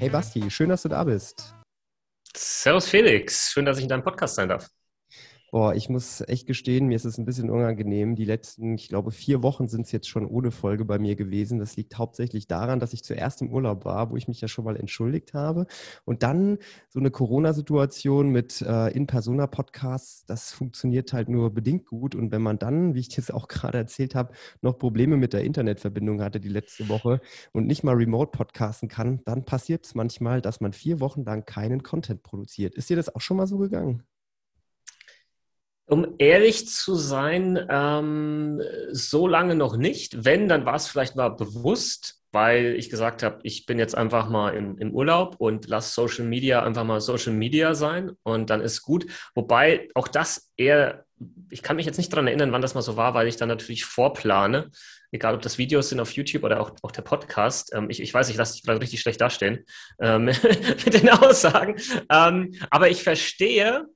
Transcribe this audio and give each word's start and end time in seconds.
Hey 0.00 0.10
Basti, 0.10 0.50
schön, 0.50 0.68
dass 0.68 0.82
du 0.82 0.88
da 0.88 1.04
bist. 1.04 1.54
Servus 2.36 2.88
Felix, 2.88 3.52
schön, 3.52 3.64
dass 3.64 3.78
ich 3.78 3.84
in 3.84 3.88
deinem 3.88 4.02
Podcast 4.02 4.34
sein 4.34 4.48
darf. 4.48 4.68
Boah, 5.54 5.72
ich 5.76 5.88
muss 5.88 6.20
echt 6.26 6.48
gestehen, 6.48 6.88
mir 6.88 6.96
ist 6.96 7.04
es 7.04 7.16
ein 7.16 7.24
bisschen 7.26 7.48
unangenehm. 7.48 8.16
Die 8.16 8.24
letzten, 8.24 8.74
ich 8.74 8.88
glaube, 8.88 9.12
vier 9.12 9.44
Wochen 9.44 9.68
sind 9.68 9.82
es 9.82 9.92
jetzt 9.92 10.08
schon 10.08 10.26
ohne 10.26 10.50
Folge 10.50 10.84
bei 10.84 10.98
mir 10.98 11.14
gewesen. 11.14 11.60
Das 11.60 11.76
liegt 11.76 11.96
hauptsächlich 11.96 12.48
daran, 12.48 12.80
dass 12.80 12.92
ich 12.92 13.04
zuerst 13.04 13.40
im 13.40 13.52
Urlaub 13.52 13.84
war, 13.84 14.10
wo 14.10 14.16
ich 14.16 14.26
mich 14.26 14.40
ja 14.40 14.48
schon 14.48 14.64
mal 14.64 14.76
entschuldigt 14.76 15.32
habe. 15.32 15.66
Und 16.04 16.24
dann 16.24 16.58
so 16.88 16.98
eine 16.98 17.12
Corona-Situation 17.12 18.30
mit 18.30 18.62
äh, 18.62 18.88
In-Persona-Podcasts, 18.88 20.26
das 20.26 20.50
funktioniert 20.50 21.12
halt 21.12 21.28
nur 21.28 21.54
bedingt 21.54 21.86
gut. 21.86 22.16
Und 22.16 22.32
wenn 22.32 22.42
man 22.42 22.58
dann, 22.58 22.94
wie 22.94 23.00
ich 23.00 23.10
das 23.10 23.30
auch 23.30 23.46
gerade 23.46 23.78
erzählt 23.78 24.16
habe, 24.16 24.34
noch 24.60 24.76
Probleme 24.76 25.16
mit 25.16 25.32
der 25.34 25.44
Internetverbindung 25.44 26.20
hatte 26.20 26.40
die 26.40 26.48
letzte 26.48 26.88
Woche 26.88 27.20
und 27.52 27.68
nicht 27.68 27.84
mal 27.84 27.94
remote 27.94 28.32
podcasten 28.36 28.88
kann, 28.88 29.20
dann 29.24 29.44
passiert 29.44 29.86
es 29.86 29.94
manchmal, 29.94 30.40
dass 30.40 30.60
man 30.60 30.72
vier 30.72 30.98
Wochen 30.98 31.22
lang 31.22 31.44
keinen 31.46 31.84
Content 31.84 32.24
produziert. 32.24 32.74
Ist 32.74 32.90
dir 32.90 32.96
das 32.96 33.14
auch 33.14 33.20
schon 33.20 33.36
mal 33.36 33.46
so 33.46 33.58
gegangen? 33.58 34.02
Um 35.86 36.14
ehrlich 36.18 36.68
zu 36.68 36.94
sein, 36.94 37.66
ähm, 37.68 38.62
so 38.90 39.26
lange 39.26 39.54
noch 39.54 39.76
nicht. 39.76 40.24
Wenn, 40.24 40.48
dann 40.48 40.64
war 40.64 40.76
es 40.76 40.88
vielleicht 40.88 41.14
mal 41.14 41.28
bewusst, 41.28 42.22
weil 42.34 42.74
ich 42.76 42.90
gesagt 42.90 43.22
habe, 43.22 43.38
ich 43.44 43.64
bin 43.64 43.78
jetzt 43.78 43.96
einfach 43.96 44.28
mal 44.28 44.54
im, 44.54 44.76
im 44.78 44.92
Urlaub 44.92 45.36
und 45.38 45.68
lass 45.68 45.94
Social 45.94 46.24
Media 46.24 46.62
einfach 46.62 46.84
mal 46.84 47.00
Social 47.00 47.32
Media 47.32 47.74
sein 47.74 48.12
und 48.24 48.50
dann 48.50 48.60
ist 48.60 48.82
gut. 48.82 49.06
Wobei 49.34 49.88
auch 49.94 50.08
das 50.08 50.50
eher, 50.56 51.04
ich 51.50 51.62
kann 51.62 51.76
mich 51.76 51.86
jetzt 51.86 51.96
nicht 51.96 52.12
daran 52.12 52.26
erinnern, 52.26 52.50
wann 52.50 52.60
das 52.62 52.74
mal 52.74 52.82
so 52.82 52.96
war, 52.96 53.14
weil 53.14 53.28
ich 53.28 53.36
dann 53.36 53.48
natürlich 53.48 53.84
vorplane, 53.84 54.70
egal 55.12 55.34
ob 55.34 55.42
das 55.42 55.58
Videos 55.58 55.90
sind 55.90 56.00
auf 56.00 56.10
YouTube 56.10 56.42
oder 56.42 56.60
auch, 56.60 56.72
auch 56.82 56.90
der 56.90 57.02
Podcast. 57.02 57.72
Ähm, 57.72 57.88
ich, 57.88 58.02
ich 58.02 58.12
weiß, 58.12 58.28
ich 58.30 58.36
lasse 58.36 58.54
dich 58.54 58.64
gerade 58.64 58.80
richtig 58.80 59.00
schlecht 59.00 59.20
dastehen 59.20 59.64
ähm, 60.00 60.24
mit 60.84 60.92
den 60.94 61.08
Aussagen. 61.10 61.76
Ähm, 62.10 62.54
aber 62.70 62.88
ich 62.88 63.02
verstehe, 63.04 63.86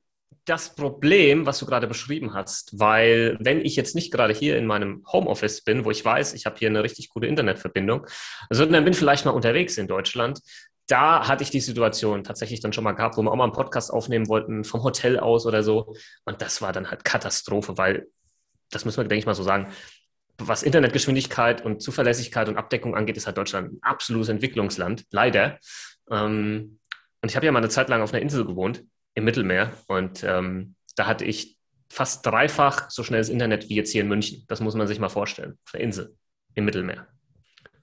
das 0.49 0.75
Problem, 0.75 1.47
was 1.47 1.59
du 1.59 1.67
gerade 1.67 1.87
beschrieben 1.87 2.35
hast, 2.35 2.79
weil 2.79 3.37
wenn 3.41 3.65
ich 3.65 3.77
jetzt 3.77 3.95
nicht 3.95 4.13
gerade 4.13 4.33
hier 4.33 4.57
in 4.57 4.67
meinem 4.67 5.05
Homeoffice 5.13 5.63
bin, 5.63 5.85
wo 5.85 5.91
ich 5.91 6.05
weiß, 6.05 6.33
ich 6.35 6.47
habe 6.47 6.57
hier 6.59 6.69
eine 6.69 6.83
richtig 6.83 7.11
gute 7.11 7.27
Internetverbindung, 7.27 8.07
sondern 8.51 8.85
bin 8.85 8.95
vielleicht 8.95 9.25
mal 9.25 9.33
unterwegs 9.33 9.77
in 9.79 9.87
Deutschland, 9.87 10.41
da 10.87 11.29
hatte 11.29 11.43
ich 11.43 11.51
die 11.51 11.61
Situation 11.61 12.25
tatsächlich 12.25 12.61
dann 12.61 12.73
schon 12.73 12.85
mal 12.85 12.93
gehabt, 12.93 13.17
wo 13.17 13.23
wir 13.23 13.31
auch 13.31 13.37
mal 13.37 13.45
einen 13.45 13.53
Podcast 13.53 13.93
aufnehmen 13.93 14.29
wollten, 14.29 14.65
vom 14.65 14.83
Hotel 14.83 15.19
aus 15.19 15.45
oder 15.45 15.63
so. 15.63 15.95
Und 16.25 16.41
das 16.41 16.63
war 16.63 16.73
dann 16.73 16.91
halt 16.91 17.05
Katastrophe, 17.05 17.77
weil, 17.77 18.09
das 18.71 18.87
müssen 18.87 18.97
wir, 18.97 19.05
denke 19.05 19.19
ich 19.19 19.27
mal 19.27 19.35
so 19.35 19.43
sagen, 19.43 19.69
was 20.39 20.63
Internetgeschwindigkeit 20.63 21.63
und 21.65 21.83
Zuverlässigkeit 21.83 22.49
und 22.49 22.57
Abdeckung 22.57 22.97
angeht, 22.97 23.17
ist 23.19 23.27
halt 23.27 23.37
Deutschland 23.37 23.73
ein 23.73 23.79
absolutes 23.83 24.31
Entwicklungsland, 24.31 25.05
leider. 25.11 25.59
Ähm, 26.11 26.79
und 27.21 27.29
ich 27.29 27.37
habe 27.37 27.45
ja 27.45 27.53
mal 27.53 27.59
eine 27.59 27.69
Zeit 27.69 27.89
lang 27.91 28.01
auf 28.01 28.15
einer 28.15 28.23
Insel 28.23 28.47
gewohnt 28.47 28.85
im 29.19 29.25
Mittelmeer. 29.25 29.73
Und 29.89 30.23
ähm, 30.23 30.77
da 30.97 31.07
hatte 31.07 31.25
ich 31.25 31.59
fast 31.91 32.25
dreifach 32.25 32.89
so 32.89 33.03
schnelles 33.03 33.29
Internet 33.29 33.69
wie 33.69 33.75
jetzt 33.75 33.91
hier 33.91 34.03
in 34.03 34.09
München. 34.09 34.45
Das 34.47 34.61
muss 34.61 34.75
man 34.75 34.87
sich 34.87 35.01
mal 35.01 35.09
vorstellen. 35.09 35.59
Auf 35.65 35.73
der 35.73 35.81
Insel 35.81 36.17
im 36.55 36.65
Mittelmeer. 36.65 37.09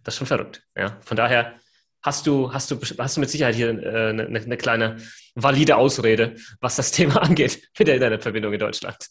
Das 0.03 0.13
ist 0.13 0.19
schon 0.19 0.27
verrückt. 0.27 0.63
Ja? 0.77 0.97
Von 1.01 1.17
daher 1.17 1.55
hast 2.01 2.25
du, 2.25 2.53
hast 2.53 2.71
du, 2.71 2.79
hast 2.99 3.17
du 3.17 3.19
mit 3.19 3.29
Sicherheit 3.29 3.55
hier 3.55 3.69
äh, 3.69 4.09
eine, 4.09 4.25
eine 4.25 4.57
kleine 4.57 4.97
valide 5.33 5.75
Ausrede, 5.75 6.35
was 6.61 6.77
das 6.77 6.91
Thema 6.93 7.21
angeht 7.21 7.69
mit 7.77 7.87
der 7.87 7.95
Internetverbindung 7.95 8.53
in 8.53 8.59
Deutschland. 8.59 9.07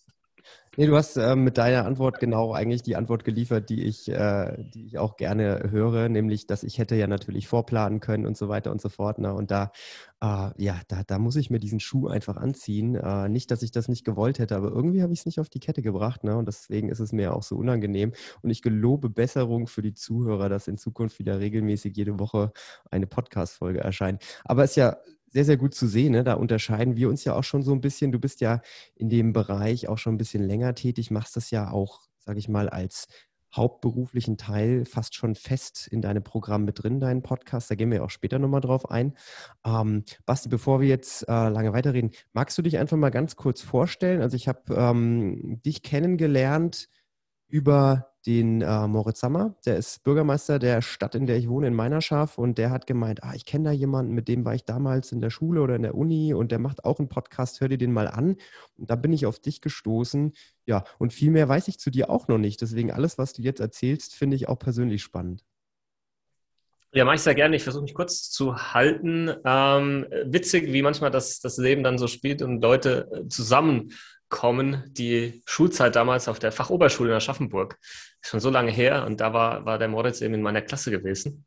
Nee, 0.76 0.86
du 0.86 0.96
hast 0.96 1.16
äh, 1.16 1.36
mit 1.36 1.56
deiner 1.56 1.84
Antwort 1.84 2.18
genau 2.18 2.52
eigentlich 2.52 2.82
die 2.82 2.96
Antwort 2.96 3.24
geliefert, 3.24 3.70
die 3.70 3.84
ich, 3.84 4.08
äh, 4.08 4.56
die 4.58 4.86
ich 4.86 4.98
auch 4.98 5.16
gerne 5.16 5.70
höre, 5.70 6.08
nämlich, 6.08 6.46
dass 6.46 6.64
ich 6.64 6.78
hätte 6.78 6.96
ja 6.96 7.06
natürlich 7.06 7.46
vorplanen 7.46 8.00
können 8.00 8.26
und 8.26 8.36
so 8.36 8.48
weiter 8.48 8.72
und 8.72 8.80
so 8.80 8.88
fort. 8.88 9.18
Ne? 9.18 9.32
Und 9.32 9.50
da, 9.50 9.70
äh, 10.20 10.50
ja, 10.56 10.80
da, 10.88 11.02
da 11.06 11.18
muss 11.18 11.36
ich 11.36 11.50
mir 11.50 11.60
diesen 11.60 11.80
Schuh 11.80 12.08
einfach 12.08 12.36
anziehen. 12.36 12.96
Äh, 12.96 13.28
nicht, 13.28 13.50
dass 13.50 13.62
ich 13.62 13.70
das 13.70 13.88
nicht 13.88 14.04
gewollt 14.04 14.38
hätte, 14.38 14.56
aber 14.56 14.70
irgendwie 14.70 15.02
habe 15.02 15.12
ich 15.12 15.20
es 15.20 15.26
nicht 15.26 15.38
auf 15.38 15.48
die 15.48 15.60
Kette 15.60 15.82
gebracht. 15.82 16.24
Ne? 16.24 16.36
Und 16.36 16.46
deswegen 16.46 16.88
ist 16.88 17.00
es 17.00 17.12
mir 17.12 17.34
auch 17.34 17.42
so 17.42 17.56
unangenehm. 17.56 18.12
Und 18.42 18.50
ich 18.50 18.62
gelobe 18.62 19.10
Besserung 19.10 19.68
für 19.68 19.82
die 19.82 19.94
Zuhörer, 19.94 20.48
dass 20.48 20.66
in 20.66 20.78
Zukunft 20.78 21.18
wieder 21.18 21.38
regelmäßig 21.38 21.96
jede 21.96 22.18
Woche 22.18 22.52
eine 22.90 23.06
Podcast-Folge 23.06 23.80
erscheint. 23.80 24.22
Aber 24.44 24.64
es 24.64 24.70
ist 24.70 24.76
ja 24.76 24.96
sehr, 25.34 25.44
sehr 25.44 25.56
gut 25.56 25.74
zu 25.74 25.88
sehen. 25.88 26.12
Ne? 26.12 26.22
Da 26.22 26.34
unterscheiden 26.34 26.96
wir 26.96 27.08
uns 27.08 27.24
ja 27.24 27.34
auch 27.34 27.42
schon 27.42 27.64
so 27.64 27.72
ein 27.72 27.80
bisschen. 27.80 28.12
Du 28.12 28.20
bist 28.20 28.40
ja 28.40 28.62
in 28.94 29.08
dem 29.08 29.32
Bereich 29.32 29.88
auch 29.88 29.98
schon 29.98 30.14
ein 30.14 30.18
bisschen 30.18 30.44
länger 30.44 30.76
tätig, 30.76 31.10
machst 31.10 31.34
das 31.36 31.50
ja 31.50 31.72
auch, 31.72 32.02
sage 32.20 32.38
ich 32.38 32.48
mal, 32.48 32.68
als 32.68 33.08
hauptberuflichen 33.52 34.36
Teil 34.36 34.84
fast 34.84 35.16
schon 35.16 35.34
fest 35.34 35.88
in 35.88 36.00
deinem 36.00 36.22
Programm 36.22 36.64
mit 36.64 36.82
drin, 36.82 37.00
deinen 37.00 37.22
Podcast. 37.22 37.68
Da 37.68 37.74
gehen 37.74 37.90
wir 37.90 38.04
auch 38.04 38.10
später 38.10 38.38
nochmal 38.38 38.60
drauf 38.60 38.88
ein. 38.90 39.14
Ähm, 39.66 40.04
Basti, 40.24 40.48
bevor 40.48 40.80
wir 40.80 40.88
jetzt 40.88 41.28
äh, 41.28 41.48
lange 41.48 41.72
weiterreden, 41.72 42.12
magst 42.32 42.56
du 42.56 42.62
dich 42.62 42.78
einfach 42.78 42.96
mal 42.96 43.10
ganz 43.10 43.34
kurz 43.34 43.60
vorstellen? 43.60 44.22
Also 44.22 44.36
ich 44.36 44.46
habe 44.46 44.72
ähm, 44.72 45.60
dich 45.64 45.82
kennengelernt 45.82 46.88
über 47.48 48.13
den 48.26 48.62
äh, 48.62 48.86
Moritz 48.86 49.20
Sammer, 49.20 49.54
der 49.66 49.76
ist 49.76 50.02
Bürgermeister 50.02 50.58
der 50.58 50.80
Stadt, 50.82 51.14
in 51.14 51.26
der 51.26 51.36
ich 51.36 51.48
wohne, 51.48 51.66
in 51.66 51.74
Meinerschaft 51.74 52.38
und 52.38 52.58
der 52.58 52.70
hat 52.70 52.86
gemeint, 52.86 53.22
ah, 53.22 53.34
ich 53.34 53.44
kenne 53.44 53.64
da 53.64 53.72
jemanden, 53.72 54.14
mit 54.14 54.28
dem 54.28 54.44
war 54.44 54.54
ich 54.54 54.64
damals 54.64 55.12
in 55.12 55.20
der 55.20 55.30
Schule 55.30 55.60
oder 55.60 55.76
in 55.76 55.82
der 55.82 55.94
Uni 55.94 56.32
und 56.32 56.50
der 56.50 56.58
macht 56.58 56.84
auch 56.84 56.98
einen 56.98 57.08
Podcast, 57.08 57.60
hör 57.60 57.68
dir 57.68 57.78
den 57.78 57.92
mal 57.92 58.08
an. 58.08 58.36
Und 58.76 58.90
da 58.90 58.96
bin 58.96 59.12
ich 59.12 59.26
auf 59.26 59.38
dich 59.38 59.60
gestoßen. 59.60 60.32
Ja, 60.66 60.84
und 60.98 61.12
viel 61.12 61.30
mehr 61.30 61.48
weiß 61.48 61.68
ich 61.68 61.78
zu 61.78 61.90
dir 61.90 62.08
auch 62.08 62.28
noch 62.28 62.38
nicht. 62.38 62.60
Deswegen 62.62 62.90
alles, 62.90 63.18
was 63.18 63.34
du 63.34 63.42
jetzt 63.42 63.60
erzählst, 63.60 64.14
finde 64.14 64.36
ich 64.36 64.48
auch 64.48 64.58
persönlich 64.58 65.02
spannend. 65.02 65.44
Ja, 66.94 67.04
mache 67.04 67.16
ich 67.16 67.22
sehr 67.22 67.34
gerne. 67.34 67.56
Ich 67.56 67.64
versuche 67.64 67.82
mich 67.82 67.94
kurz 67.94 68.30
zu 68.30 68.72
halten. 68.72 69.28
Ähm, 69.44 70.06
witzig, 70.26 70.72
wie 70.72 70.80
manchmal 70.80 71.10
das, 71.10 71.40
das 71.40 71.58
Leben 71.58 71.82
dann 71.82 71.98
so 71.98 72.06
spielt 72.06 72.40
und 72.40 72.62
Leute 72.62 73.10
äh, 73.12 73.28
zusammen 73.28 73.90
kommen, 74.34 74.82
die 74.88 75.42
Schulzeit 75.46 75.94
damals 75.94 76.26
auf 76.26 76.40
der 76.40 76.50
Fachoberschule 76.50 77.10
in 77.10 77.16
Aschaffenburg. 77.16 77.78
Schon 78.20 78.40
so 78.40 78.50
lange 78.50 78.72
her 78.72 79.06
und 79.06 79.20
da 79.20 79.32
war, 79.32 79.64
war 79.64 79.78
der 79.78 79.86
Moritz 79.86 80.20
eben 80.22 80.34
in 80.34 80.42
meiner 80.42 80.60
Klasse 80.60 80.90
gewesen. 80.90 81.46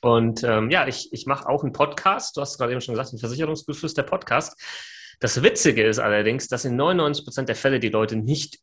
Und 0.00 0.44
ähm, 0.44 0.70
ja, 0.70 0.86
ich, 0.86 1.12
ich 1.12 1.26
mache 1.26 1.48
auch 1.48 1.64
einen 1.64 1.72
Podcast. 1.72 2.36
Du 2.36 2.40
hast 2.40 2.56
gerade 2.56 2.70
eben 2.70 2.80
schon 2.80 2.94
gesagt, 2.94 3.12
ein 3.12 3.18
Versicherungsgeflüster 3.18 4.04
Podcast. 4.04 4.56
Das 5.18 5.42
Witzige 5.42 5.84
ist 5.84 5.98
allerdings, 5.98 6.46
dass 6.46 6.64
in 6.64 6.76
99 6.76 7.24
Prozent 7.24 7.48
der 7.48 7.56
Fälle 7.56 7.80
die 7.80 7.88
Leute 7.88 8.14
nicht 8.14 8.60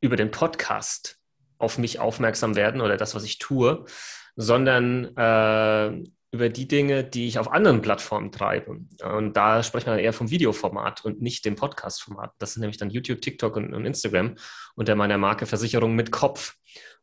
über 0.00 0.16
den 0.16 0.30
Podcast 0.30 1.18
auf 1.58 1.76
mich 1.76 2.00
aufmerksam 2.00 2.56
werden 2.56 2.80
oder 2.80 2.96
das, 2.96 3.14
was 3.14 3.24
ich 3.24 3.36
tue, 3.36 3.84
sondern 4.34 5.14
äh, 5.14 6.04
über 6.32 6.48
die 6.48 6.68
Dinge, 6.68 7.04
die 7.04 7.28
ich 7.28 7.38
auf 7.38 7.50
anderen 7.50 7.82
Plattformen 7.82 8.32
treibe. 8.32 8.80
Und 9.02 9.36
da 9.36 9.62
sprechen 9.62 9.86
wir 9.86 9.98
eher 9.98 10.12
vom 10.12 10.30
Videoformat 10.30 11.04
und 11.04 11.22
nicht 11.22 11.44
dem 11.44 11.54
Podcast-Format. 11.54 12.32
Das 12.38 12.54
sind 12.54 12.60
nämlich 12.60 12.78
dann 12.78 12.90
YouTube, 12.90 13.20
TikTok 13.20 13.56
und, 13.56 13.72
und 13.72 13.84
Instagram 13.84 14.34
unter 14.74 14.94
meiner 14.96 15.18
Marke 15.18 15.46
Versicherung 15.46 15.94
mit 15.94 16.10
Kopf. 16.10 16.54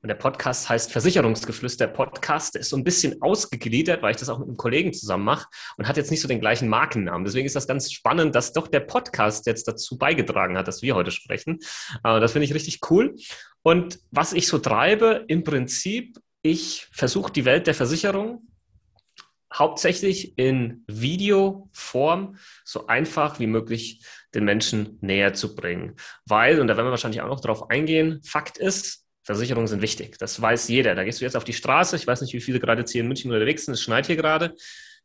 Und 0.01 0.09
der 0.09 0.15
Podcast 0.15 0.67
heißt 0.67 0.91
Versicherungsgeflüster 0.91 1.87
Podcast. 1.87 2.55
Der 2.55 2.61
ist 2.61 2.69
so 2.69 2.75
ein 2.75 2.83
bisschen 2.83 3.21
ausgegliedert, 3.21 4.01
weil 4.01 4.11
ich 4.11 4.17
das 4.17 4.27
auch 4.27 4.37
mit 4.37 4.49
einem 4.49 4.57
Kollegen 4.57 4.93
zusammen 4.93 5.23
mache 5.23 5.47
und 5.77 5.87
hat 5.87 5.95
jetzt 5.95 6.11
nicht 6.11 6.21
so 6.21 6.27
den 6.27 6.41
gleichen 6.41 6.67
Markennamen. 6.67 7.23
Deswegen 7.23 7.45
ist 7.45 7.55
das 7.55 7.67
ganz 7.67 7.91
spannend, 7.91 8.35
dass 8.35 8.51
doch 8.51 8.67
der 8.67 8.81
Podcast 8.81 9.47
jetzt 9.47 9.67
dazu 9.67 9.97
beigetragen 9.97 10.57
hat, 10.57 10.67
dass 10.67 10.81
wir 10.81 10.95
heute 10.95 11.11
sprechen. 11.11 11.59
Aber 12.03 12.19
das 12.19 12.33
finde 12.33 12.45
ich 12.45 12.53
richtig 12.53 12.81
cool. 12.89 13.15
Und 13.61 13.99
was 14.11 14.33
ich 14.33 14.47
so 14.47 14.59
treibe, 14.59 15.23
im 15.27 15.45
Prinzip, 15.45 16.19
ich 16.41 16.87
versuche 16.91 17.31
die 17.31 17.45
Welt 17.45 17.67
der 17.67 17.73
Versicherung 17.73 18.45
hauptsächlich 19.53 20.37
in 20.37 20.83
Videoform 20.87 22.37
so 22.63 22.87
einfach 22.87 23.39
wie 23.39 23.47
möglich 23.47 24.03
den 24.33 24.45
Menschen 24.45 24.97
näher 25.01 25.33
zu 25.33 25.55
bringen. 25.55 25.95
Weil, 26.25 26.59
und 26.59 26.67
da 26.67 26.75
werden 26.75 26.87
wir 26.87 26.91
wahrscheinlich 26.91 27.21
auch 27.21 27.27
noch 27.27 27.41
drauf 27.41 27.69
eingehen, 27.69 28.21
Fakt 28.23 28.57
ist, 28.57 29.05
Versicherungen 29.23 29.67
sind 29.67 29.81
wichtig. 29.81 30.17
Das 30.17 30.41
weiß 30.41 30.67
jeder. 30.67 30.95
Da 30.95 31.03
gehst 31.03 31.21
du 31.21 31.25
jetzt 31.25 31.37
auf 31.37 31.43
die 31.43 31.53
Straße, 31.53 31.95
ich 31.95 32.07
weiß 32.07 32.21
nicht, 32.21 32.33
wie 32.33 32.41
viele 32.41 32.59
gerade 32.59 32.81
jetzt 32.81 32.91
hier 32.91 33.01
in 33.01 33.07
München 33.07 33.31
unterwegs 33.31 33.65
sind, 33.65 33.75
es 33.75 33.81
schneit 33.81 34.07
hier 34.07 34.17
gerade. 34.17 34.55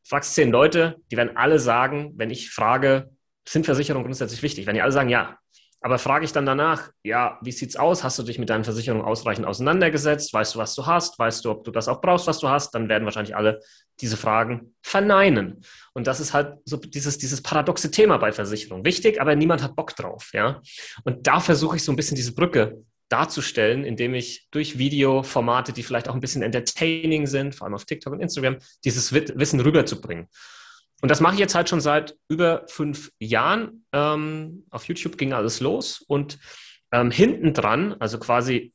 Fragst 0.03 0.35
zehn 0.35 0.51
Leute, 0.51 0.97
die 1.11 1.17
werden 1.17 1.37
alle 1.37 1.59
sagen, 1.59 2.15
wenn 2.17 2.31
ich 2.31 2.51
frage, 2.51 3.11
sind 3.47 3.67
Versicherungen 3.67 4.05
grundsätzlich 4.05 4.43
wichtig? 4.43 4.67
Wenn 4.67 4.75
die 4.75 4.83
alle 4.83 4.93
sagen, 4.93 5.09
ja, 5.09 5.39
Aber 5.81 5.99
frage 5.99 6.25
ich 6.25 6.33
dann 6.33 6.47
danach, 6.47 6.91
ja, 7.05 7.39
wie 7.43 7.53
sieht's 7.53 7.77
aus? 7.77 8.03
Hast 8.03 8.19
du 8.19 8.25
dich 8.25 8.39
mit 8.39 8.51
deinen 8.51 8.65
Versicherungen 8.65 9.05
ausreichend 9.05 9.47
auseinandergesetzt? 9.47 10.33
Weißt 10.35 10.55
du, 10.55 10.59
was 10.59 10.75
du 10.75 10.87
hast? 10.87 11.19
Weißt 11.19 11.45
du, 11.45 11.51
ob 11.51 11.65
du 11.65 11.71
das 11.71 11.87
auch 11.87 12.01
brauchst, 12.01 12.27
was 12.27 12.41
du 12.41 12.49
hast? 12.49 12.75
Dann 12.75 12.89
werden 12.89 13.05
wahrscheinlich 13.05 13.37
alle 13.37 13.61
diese 14.01 14.17
Fragen 14.17 14.75
verneinen. 14.83 15.65
Und 15.93 16.07
das 16.07 16.21
ist 16.21 16.33
halt 16.33 16.59
so 16.65 16.77
dieses, 16.77 17.19
dieses 17.19 17.43
paradoxe 17.43 17.91
Thema 17.91 18.19
bei 18.19 18.33
Versicherungen. 18.33 18.85
Wichtig, 18.85 19.21
aber 19.21 19.35
niemand 19.35 19.63
hat 19.63 19.77
Bock 19.77 19.95
drauf, 19.97 20.31
ja. 20.33 20.63
Und 21.05 21.27
da 21.27 21.41
versuche 21.41 21.77
ich 21.77 21.85
so 21.85 21.93
ein 21.93 21.97
bisschen 21.97 22.17
diese 22.17 22.35
Brücke 22.35 22.85
darzustellen, 23.09 23.85
indem 23.85 24.15
ich 24.15 24.49
durch 24.51 24.79
Videoformate, 24.79 25.73
die 25.73 25.83
vielleicht 25.83 26.09
auch 26.09 26.15
ein 26.15 26.21
bisschen 26.21 26.43
entertaining 26.43 27.27
sind, 27.27 27.55
vor 27.55 27.67
allem 27.67 27.75
auf 27.75 27.85
TikTok 27.85 28.13
und 28.13 28.21
Instagram, 28.21 28.59
dieses 28.85 29.13
Wissen 29.13 29.61
rüberzubringen. 29.61 30.29
Und 31.01 31.11
das 31.11 31.21
mache 31.21 31.35
ich 31.35 31.41
jetzt 31.41 31.55
halt 31.55 31.69
schon 31.69 31.81
seit 31.81 32.17
über 32.29 32.65
fünf 32.69 33.13
Jahren. 33.19 33.85
Ähm, 33.93 34.65
auf 34.71 34.85
YouTube 34.85 35.17
ging 35.17 35.33
alles 35.33 35.61
los 35.61 36.05
und 36.07 36.39
ähm, 36.93 37.11
hinten 37.11 37.55
dran, 37.55 37.95
also 37.99 38.19
quasi, 38.19 38.73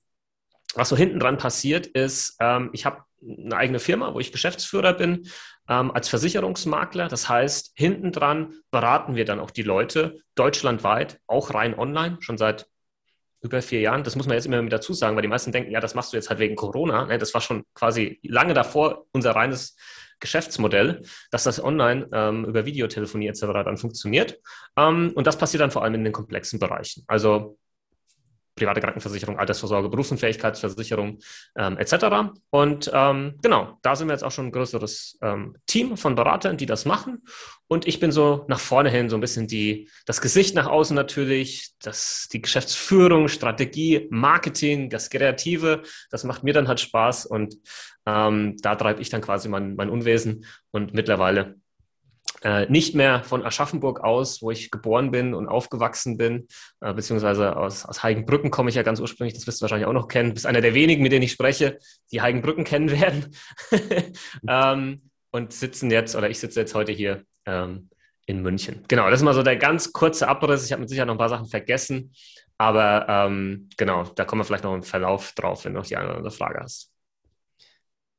was 0.74 0.90
so 0.90 0.98
hinten 0.98 1.20
dran 1.20 1.38
passiert, 1.38 1.88
ist, 1.88 2.38
ähm, 2.40 2.70
ich 2.74 2.86
habe 2.86 3.04
eine 3.26 3.56
eigene 3.56 3.80
Firma, 3.80 4.14
wo 4.14 4.20
ich 4.20 4.32
Geschäftsführer 4.32 4.94
bin, 4.94 5.28
ähm, 5.70 5.92
als 5.92 6.10
Versicherungsmakler. 6.10 7.08
Das 7.08 7.30
heißt, 7.30 7.74
hinten 7.76 8.12
dran 8.12 8.54
beraten 8.72 9.16
wir 9.16 9.26
dann 9.26 9.40
auch 9.40 9.52
die 9.52 9.64
Leute 9.64 10.20
deutschlandweit, 10.36 11.20
auch 11.28 11.54
rein 11.54 11.78
online, 11.78 12.18
schon 12.20 12.38
seit 12.38 12.68
über 13.42 13.62
vier 13.62 13.82
Jahren. 13.82 14.04
Das 14.04 14.16
muss 14.16 14.26
man 14.26 14.36
jetzt 14.36 14.46
immer 14.46 14.62
wieder 14.62 14.78
dazu 14.78 14.94
sagen, 14.94 15.16
weil 15.16 15.22
die 15.22 15.28
meisten 15.28 15.52
denken, 15.52 15.72
ja, 15.72 15.80
das 15.80 15.96
machst 15.96 16.14
du 16.14 16.18
jetzt 16.18 16.30
halt 16.30 16.40
wegen 16.40 16.56
Corona. 16.56 17.06
Ne? 17.06 17.18
Das 17.18 17.34
war 17.34 17.42
schon 17.42 17.64
quasi 17.74 18.20
lange 18.24 18.54
davor 18.54 19.06
unser 19.12 19.32
reines 19.32 19.76
Geschäftsmodell, 20.20 21.02
dass 21.32 21.44
das 21.44 21.62
online 21.62 22.08
ähm, 22.14 22.46
über 22.46 22.66
Videotelefonie 22.66 23.28
etc. 23.28 23.42
dann 23.66 23.78
funktioniert. 23.78 24.40
Ähm, 24.78 25.12
und 25.16 25.28
das 25.28 25.38
passiert 25.38 25.62
dann 25.62 25.72
vor 25.72 25.84
allem 25.84 25.96
in 25.96 26.06
den 26.06 26.14
komplexen 26.14 26.60
Bereichen. 26.60 27.04
Also 27.08 27.58
private 28.56 28.82
Krankenversicherung, 28.82 29.40
Altersvorsorge, 29.40 29.90
Berufsunfähigkeitsversicherung 29.90 31.20
ähm, 31.58 31.78
etc. 31.78 32.34
Und 32.50 32.92
ähm, 32.94 33.40
genau, 33.42 33.78
da 33.82 33.96
sind 33.96 34.08
wir 34.08 34.14
jetzt 34.14 34.24
auch 34.24 34.32
schon 34.32 34.48
ein 34.48 34.52
größeres 34.52 35.18
ähm, 35.22 35.56
Team 35.66 35.98
von 35.98 36.16
Beratern, 36.16 36.58
die 36.58 36.66
das 36.66 36.86
machen. 36.86 37.24
Und 37.68 37.88
ich 37.88 38.00
bin 38.00 38.12
so 38.12 38.46
nach 38.48 38.60
vorne 38.60 38.90
hin 38.90 39.10
so 39.10 39.18
ein 39.18 39.22
bisschen 39.22 39.48
die, 39.48 39.90
das 40.06 40.22
Gesicht 40.22 40.54
nach 40.56 40.68
außen 40.68 40.96
natürlich, 40.96 41.74
das, 41.82 42.28
die 42.32 42.42
Geschäftsführung, 42.42 43.28
Strategie, 43.28 44.08
Marketing, 44.12 44.90
das 44.90 45.10
Kreative, 45.10 45.82
das 46.12 46.24
macht 46.24 46.44
mir 46.44 46.54
dann 46.54 46.68
halt 46.68 46.80
Spaß 46.80 47.26
und 47.26 47.56
ähm, 48.06 48.58
da 48.62 48.76
treibe 48.76 49.02
ich 49.02 49.10
dann 49.10 49.22
quasi 49.22 49.50
mein, 49.50 49.76
mein 49.76 49.90
Unwesen 49.90 50.46
und 50.72 50.94
mittlerweile 50.94 51.56
äh, 52.44 52.70
nicht 52.70 52.94
mehr 52.94 53.24
von 53.24 53.44
Aschaffenburg 53.44 54.02
aus, 54.02 54.42
wo 54.42 54.52
ich 54.52 54.70
geboren 54.70 55.12
bin 55.12 55.34
und 55.34 55.48
aufgewachsen 55.48 56.18
bin, 56.18 56.48
äh, 56.82 56.94
beziehungsweise 56.94 57.56
aus, 57.56 57.86
aus 57.86 58.04
Heigenbrücken 58.04 58.52
komme 58.52 58.70
ich 58.70 58.76
ja 58.76 58.84
ganz 58.84 59.00
ursprünglich, 59.00 59.34
das 59.34 59.48
wirst 59.48 59.62
du 59.62 59.64
wahrscheinlich 59.64 59.88
auch 59.88 59.94
noch 59.94 60.08
kennen. 60.08 60.30
Du 60.30 60.34
bist 60.36 60.46
einer 60.46 60.62
der 60.62 60.74
wenigen, 60.74 61.02
mit 61.02 61.12
denen 61.12 61.24
ich 61.24 61.32
spreche, 61.32 61.80
die 62.12 62.22
Heigenbrücken 62.22 62.64
kennen 62.64 62.92
werden. 62.92 63.36
ähm, 64.48 65.10
und 65.32 65.52
sitzen 65.52 65.90
jetzt, 65.90 66.16
oder 66.16 66.30
ich 66.30 66.40
sitze 66.40 66.60
jetzt 66.60 66.76
heute 66.76 66.92
hier 66.92 67.24
ähm, 67.46 67.90
in 68.26 68.42
München. 68.42 68.84
Genau, 68.88 69.10
das 69.10 69.20
ist 69.20 69.24
mal 69.24 69.34
so 69.34 69.42
der 69.44 69.58
ganz 69.58 69.92
kurze 69.92 70.28
Abriss. 70.28 70.66
Ich 70.66 70.72
habe 70.72 70.82
mit 70.82 70.90
Sicherheit 70.90 71.08
noch 71.08 71.16
ein 71.16 71.20
paar 71.20 71.30
Sachen 71.30 71.48
vergessen, 71.48 72.14
aber 72.58 73.08
ähm, 73.10 73.70
genau, 73.78 74.04
da 74.04 74.26
kommen 74.26 74.42
wir 74.42 74.46
vielleicht 74.46 74.64
noch 74.64 74.76
im 74.76 74.84
Verlauf 74.84 75.34
drauf, 75.34 75.66
wenn 75.66 75.74
du 75.74 75.80
noch 75.80 75.88
die 75.88 75.98
eine 75.98 76.08
oder 76.08 76.18
andere 76.18 76.32
Frage 76.32 76.60
hast. 76.62 76.93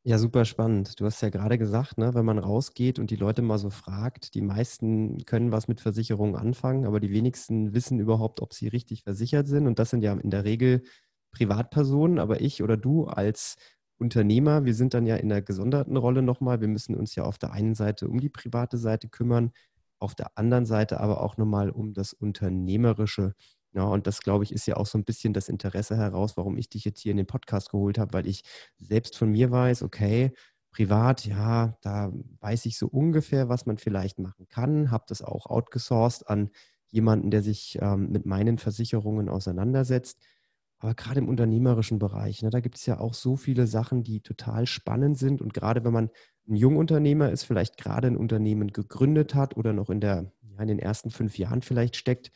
Ja, 0.07 0.19
super 0.19 0.45
spannend. 0.45 1.01
Du 1.01 1.07
hast 1.07 1.23
ja 1.23 1.31
gerade 1.31 1.57
gesagt, 1.57 1.97
ne, 1.97 2.13
wenn 2.13 2.27
man 2.27 2.39
rausgeht 2.39 2.99
und 2.99 3.11
die 3.11 3.17
Leute 3.17 3.41
mal 3.41 3.57
so 3.59 3.71
fragt, 3.71 4.35
die 4.35 4.43
meisten 4.43 5.25
können 5.25 5.51
was 5.51 5.67
mit 5.67 5.81
Versicherungen 5.81 6.37
anfangen, 6.37 6.85
aber 6.85 7.01
die 7.01 7.11
wenigsten 7.11 7.73
wissen 7.73 7.99
überhaupt, 7.99 8.43
ob 8.43 8.53
sie 8.53 8.69
richtig 8.69 9.03
versichert 9.03 9.47
sind. 9.49 9.67
Und 9.67 9.79
das 9.79 9.89
sind 9.91 10.03
ja 10.03 10.13
in 10.13 10.29
der 10.29 10.45
Regel 10.45 10.83
Privatpersonen, 11.33 12.19
aber 12.19 12.43
ich 12.43 12.63
oder 12.63 12.77
du 12.77 13.07
als 13.07 13.57
Unternehmer, 13.99 14.67
wir 14.67 14.75
sind 14.75 14.93
dann 14.93 15.07
ja 15.07 15.17
in 15.17 15.33
einer 15.33 15.41
gesonderten 15.41 15.97
Rolle 15.97 16.21
nochmal. 16.21 16.61
Wir 16.61 16.69
müssen 16.69 16.95
uns 16.95 17.15
ja 17.15 17.25
auf 17.25 17.39
der 17.39 17.53
einen 17.53 17.75
Seite 17.75 18.07
um 18.09 18.21
die 18.21 18.29
private 18.29 18.77
Seite 18.77 19.09
kümmern, 19.09 19.53
auf 20.01 20.15
der 20.15 20.37
anderen 20.37 20.67
Seite 20.67 21.01
aber 21.01 21.23
auch 21.23 21.39
nochmal 21.39 21.71
um 21.71 21.95
das 21.95 22.13
Unternehmerische. 22.13 23.33
Ja, 23.75 23.83
und 23.85 24.07
das, 24.07 24.21
glaube 24.23 24.45
ich, 24.45 24.53
ist 24.53 24.67
ja 24.67 24.77
auch 24.77 24.87
so 24.87 24.97
ein 24.99 25.05
bisschen 25.05 25.33
das 25.33 25.49
Interesse 25.49 25.97
heraus, 25.97 26.37
warum 26.37 26.57
ich 26.59 26.69
dich 26.69 26.85
jetzt 26.85 27.01
hier 27.01 27.11
in 27.11 27.17
den 27.17 27.27
Podcast 27.27 27.71
geholt 27.71 27.99
habe, 27.99 28.13
weil 28.13 28.27
ich 28.27 28.45
selbst 28.79 29.17
von 29.19 29.31
mir 29.31 29.51
weiß, 29.51 29.83
okay, 29.83 30.33
privat, 30.71 31.27
ja, 31.27 31.77
da 31.83 32.13
weiß 32.41 32.67
ich 32.67 32.79
so 32.79 32.87
ungefähr, 32.87 33.49
was 33.49 33.67
man 33.67 33.79
vielleicht 33.79 34.19
machen 34.21 34.47
kann, 34.49 34.91
habe 34.91 35.05
das 35.09 35.23
auch 35.23 35.47
outgesourced 35.47 36.29
an 36.29 36.51
jemanden, 36.89 37.31
der 37.31 37.43
sich 37.43 37.79
ähm, 37.81 38.11
mit 38.11 38.27
meinen 38.27 38.59
Versicherungen 38.59 39.29
auseinandersetzt. 39.29 40.23
Aber 40.79 40.95
gerade 40.95 41.21
im 41.21 41.29
unternehmerischen 41.29 41.99
Bereich, 41.99 42.43
ne, 42.43 42.51
da 42.51 42.61
gibt 42.61 42.77
es 42.77 42.87
ja 42.87 42.99
auch 43.01 43.15
so 43.15 43.37
viele 43.37 43.67
Sachen, 43.67 44.03
die 44.05 44.21
total 44.21 44.67
spannend 44.67 45.19
sind. 45.19 45.41
Und 45.41 45.55
gerade 45.55 45.85
wenn 45.85 45.93
man 45.93 46.11
ein 46.49 46.57
Jungunternehmer 46.57 47.31
ist, 47.31 47.45
vielleicht 47.45 47.79
gerade 47.79 48.09
ein 48.09 48.17
Unternehmen 48.17 48.69
gegründet 48.73 49.35
hat 49.35 49.57
oder 49.57 49.73
noch 49.73 49.89
in, 49.91 50.01
der, 50.01 50.33
ja, 50.55 50.63
in 50.63 50.69
den 50.69 50.79
ersten 50.79 51.11
fünf 51.11 51.39
Jahren 51.39 51.63
vielleicht 51.63 51.97
steckt, 51.97 52.31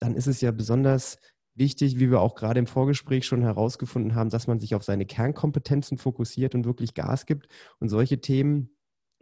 dann 0.00 0.14
ist 0.14 0.26
es 0.26 0.40
ja 0.40 0.50
besonders 0.50 1.18
wichtig, 1.54 1.98
wie 1.98 2.10
wir 2.10 2.20
auch 2.20 2.34
gerade 2.34 2.58
im 2.58 2.66
Vorgespräch 2.66 3.26
schon 3.26 3.42
herausgefunden 3.42 4.14
haben, 4.14 4.30
dass 4.30 4.46
man 4.46 4.60
sich 4.60 4.74
auf 4.74 4.84
seine 4.84 5.06
Kernkompetenzen 5.06 5.98
fokussiert 5.98 6.54
und 6.54 6.64
wirklich 6.64 6.94
Gas 6.94 7.26
gibt 7.26 7.48
und 7.78 7.88
solche 7.88 8.20
Themen 8.20 8.70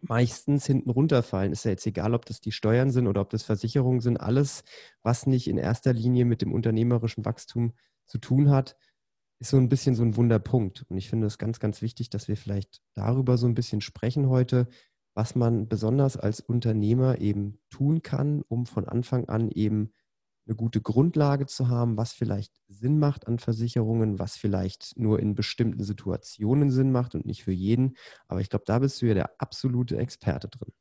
meistens 0.03 0.67
hinten 0.67 0.91
runterfallen. 0.91 1.53
Ist 1.53 1.65
ja 1.65 1.73
jetzt 1.73 1.87
egal, 1.87 2.15
ob 2.15 2.25
das 2.25 2.41
die 2.41 2.53
Steuern 2.53 2.91
sind 2.91 3.07
oder 3.07 3.21
ob 3.21 3.31
das 3.31 3.43
Versicherungen 3.43 4.01
sind. 4.01 4.17
Alles, 4.17 4.65
was 5.03 5.27
nicht 5.27 5.49
in 5.49 5.59
erster 5.59 5.93
Linie 5.93 6.25
mit 6.25 6.43
dem 6.43 6.53
unternehmerischen 6.53 7.25
Wachstum 7.25 7.75
zu 8.07 8.19
tun 8.19 8.51
hat, 8.51 8.77
ist 9.41 9.51
so 9.51 9.57
ein 9.57 9.69
bisschen 9.69 9.95
so 9.95 10.03
ein 10.03 10.17
Wunderpunkt. 10.17 10.85
Und 10.89 10.97
ich 10.97 11.09
finde 11.09 11.27
es 11.27 11.39
ganz, 11.39 11.61
ganz 11.61 11.83
wichtig, 11.83 12.11
dass 12.11 12.29
wir 12.29 12.37
vielleicht 12.37 12.83
darüber 12.95 13.39
so 13.39 13.47
ein 13.47 13.55
bisschen 13.55 13.81
sprechen 13.81 14.29
heute, 14.29 14.69
was 15.15 15.35
man 15.35 15.69
besonders 15.69 16.17
als 16.17 16.41
Unternehmer 16.41 17.21
eben 17.21 17.59
tun 17.71 18.03
kann, 18.03 18.43
um 18.49 18.67
von 18.67 18.89
Anfang 18.89 19.29
an 19.29 19.51
eben 19.51 19.93
eine 20.47 20.57
gute 20.57 20.81
Grundlage 20.81 21.47
zu 21.47 21.69
haben, 21.69 21.97
was 21.97 22.13
vielleicht 22.13 22.53
Sinn 22.67 22.99
macht 22.99 23.27
an 23.27 23.39
Versicherungen, 23.39 24.19
was 24.19 24.37
vielleicht 24.37 24.97
nur 24.97 25.21
in 25.21 25.35
bestimmten 25.35 25.85
Situationen 25.85 26.71
Sinn 26.71 26.93
macht 26.93 27.15
und 27.15 27.27
nicht 27.27 27.45
für 27.45 27.53
jeden. 27.53 27.97
Aber 28.27 28.41
ich 28.41 28.51
glaube, 28.51 28.65
da 28.67 28.79
bist 28.81 29.01
du 29.01 29.07
ja 29.07 29.15
der 29.15 29.31
absolute 29.39 29.97
Experte 29.97 30.49
drin. 30.49 30.73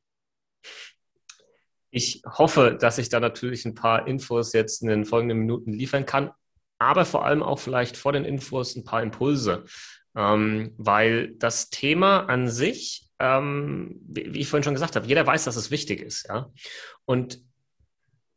Ich 1.92 2.22
hoffe, 2.26 2.78
dass 2.80 2.98
ich 2.98 3.10
da 3.10 3.20
natürlich 3.20 3.66
ein 3.66 3.76
paar 3.76 4.08
Infos 4.08 4.54
jetzt 4.54 4.82
in 4.82 4.90
den 4.90 5.06
folgenden 5.06 5.40
Minuten 5.40 5.74
liefern 5.74 6.06
kann, 6.06 6.32
aber 6.78 7.06
vor 7.06 7.26
allem 7.26 7.44
auch 7.44 7.60
vielleicht 7.60 7.98
vor 7.98 8.14
den 8.14 8.26
Infos 8.26 8.76
ein 8.76 8.84
paar 8.84 9.02
Impulse, 9.02 9.66
ähm, 10.16 10.74
weil 10.78 11.36
das 11.36 11.70
Thema 11.70 12.22
an 12.22 12.48
sich, 12.48 13.09
ähm, 13.20 14.00
wie, 14.08 14.34
wie, 14.34 14.40
ich 14.40 14.48
vorhin 14.48 14.64
schon 14.64 14.74
gesagt 14.74 14.96
habe, 14.96 15.08
jeder 15.08 15.26
weiß, 15.26 15.44
dass 15.44 15.56
es 15.56 15.72
wichtig 15.72 16.02
ist. 16.02 16.28
Ja? 16.28 16.50
Und 17.06 17.40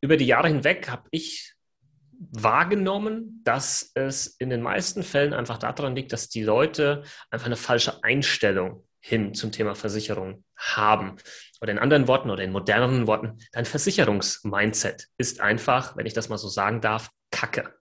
über 0.01 0.17
die 0.17 0.25
Jahre 0.25 0.49
hinweg 0.49 0.89
habe 0.89 1.07
ich 1.11 1.53
wahrgenommen, 2.31 3.41
dass 3.43 3.91
es 3.95 4.27
in 4.27 4.49
den 4.49 4.61
meisten 4.61 5.03
Fällen 5.03 5.33
einfach 5.33 5.57
daran 5.57 5.95
liegt, 5.95 6.13
dass 6.13 6.29
die 6.29 6.43
Leute 6.43 7.03
einfach 7.29 7.47
eine 7.47 7.55
falsche 7.55 8.03
Einstellung 8.03 8.85
hin 8.99 9.33
zum 9.33 9.51
Thema 9.51 9.75
Versicherung 9.75 10.45
haben. 10.55 11.17
Oder 11.61 11.73
in 11.73 11.79
anderen 11.79 12.07
Worten 12.07 12.29
oder 12.29 12.43
in 12.43 12.51
modernen 12.51 13.07
Worten, 13.07 13.37
dein 13.51 13.65
Versicherungsmindset 13.65 15.07
ist 15.17 15.41
einfach, 15.41 15.97
wenn 15.97 16.05
ich 16.05 16.13
das 16.13 16.29
mal 16.29 16.37
so 16.37 16.47
sagen 16.47 16.79
darf, 16.81 17.09
Kacke. 17.31 17.73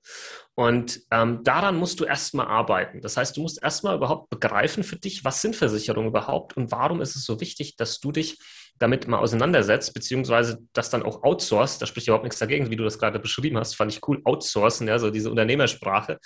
Und 0.54 1.00
ähm, 1.11 1.42
daran 1.44 1.76
musst 1.76 1.99
du 2.00 2.04
erstmal 2.04 2.47
arbeiten. 2.47 3.00
Das 3.00 3.16
heißt, 3.16 3.37
du 3.37 3.40
musst 3.40 3.62
erstmal 3.62 3.97
überhaupt 3.97 4.28
begreifen 4.28 4.85
für 4.85 4.97
dich, 4.97 5.25
was 5.25 5.40
sind 5.40 5.56
Versicherungen 5.56 6.11
überhaupt 6.11 6.56
und 6.56 6.71
warum 6.71 7.00
ist 7.00 7.16
es 7.16 7.25
so 7.25 7.40
wichtig, 7.40 7.76
dass 7.76 8.00
du 8.00 8.12
dich 8.12 8.38
damit 8.78 9.06
mal 9.06 9.18
auseinandersetzt, 9.18 9.94
beziehungsweise 9.94 10.59
das 10.73 10.90
dann 10.90 11.02
auch 11.02 11.23
outsourced, 11.23 11.80
da 11.80 11.87
spricht 11.87 12.09
überhaupt 12.09 12.25
nichts 12.25 12.38
dagegen, 12.38 12.71
wie 12.71 12.76
du 12.76 12.85
das 12.85 12.99
gerade 12.99 13.18
beschrieben 13.18 13.56
hast, 13.59 13.76
fand 13.76 13.92
ich 13.92 14.06
cool, 14.09 14.21
outsourcen, 14.25 14.88
ja, 14.88 14.99
so 14.99 15.11
diese 15.11 15.30
Unternehmersprache. 15.30 16.18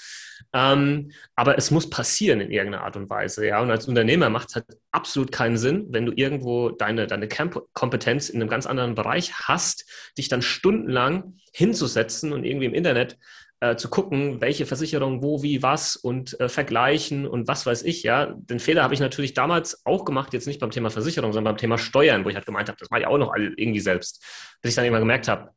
Ähm, 0.53 1.11
aber 1.35 1.59
es 1.59 1.71
muss 1.71 1.91
passieren 1.91 2.41
in 2.41 2.51
irgendeiner 2.51 2.85
Art 2.85 2.97
und 2.97 3.11
Weise, 3.11 3.47
ja. 3.47 3.61
Und 3.61 3.71
als 3.71 3.87
Unternehmer 3.87 4.31
macht 4.31 4.49
es 4.49 4.55
halt 4.57 4.67
absolut 4.91 5.33
keinen 5.33 5.59
Sinn, 5.59 5.87
wenn 5.91 6.07
du 6.07 6.13
irgendwo 6.15 6.71
deine, 6.71 7.07
deine 7.07 7.29
Kompetenz 7.29 8.29
in 8.29 8.41
einem 8.41 8.49
ganz 8.49 8.67
anderen 8.67 8.95
Bereich 8.95 9.35
hast, 9.35 9.85
dich 10.17 10.29
dann 10.29 10.43
stundenlang 10.43 11.35
hinzusetzen 11.53 12.33
und 12.33 12.45
irgendwie 12.45 12.67
im 12.67 12.75
Internet 12.75 13.19
äh, 13.61 13.77
zu 13.77 13.89
gucken, 13.89 14.41
welche 14.41 14.67
Versicherung, 14.67 15.23
wo, 15.23 15.43
wie, 15.43 15.63
was 15.63 15.97
und 15.97 16.39
äh, 16.41 16.49
vergleichen 16.49 17.27
und 17.27 17.49
was 17.49 17.65
weiß 17.65 17.83
ich, 17.85 18.03
ja. 18.03 18.27
Den 18.27 18.61
Fehler 18.61 18.83
habe 18.83 18.95
ich 18.95 19.01
natürlich 19.01 19.35
damals 19.35 19.85
auch 19.87 20.05
gemacht, 20.05 20.33
jetzt 20.35 20.47
nicht 20.47 20.61
beim 20.61 20.71
Thema 20.71 20.91
Versicherung, 20.91 21.33
sondern 21.33 21.55
beim 21.55 21.61
Thema 21.61 21.79
Steuern, 21.79 22.25
wo 22.25 22.29
ich 22.29 22.35
halt 22.35 22.47
gemeint 22.47 22.69
habe, 22.69 22.79
das 22.79 22.91
mache 22.91 23.01
ich 23.01 23.07
auch 23.07 23.19
noch 23.19 23.35
irgendwie 23.35 23.81
selbst. 23.81 24.23
Bis 24.61 24.71
ich 24.71 24.75
dann 24.77 24.85
irgendwann 24.85 25.03
gemerkt 25.03 25.29
habe, 25.29 25.51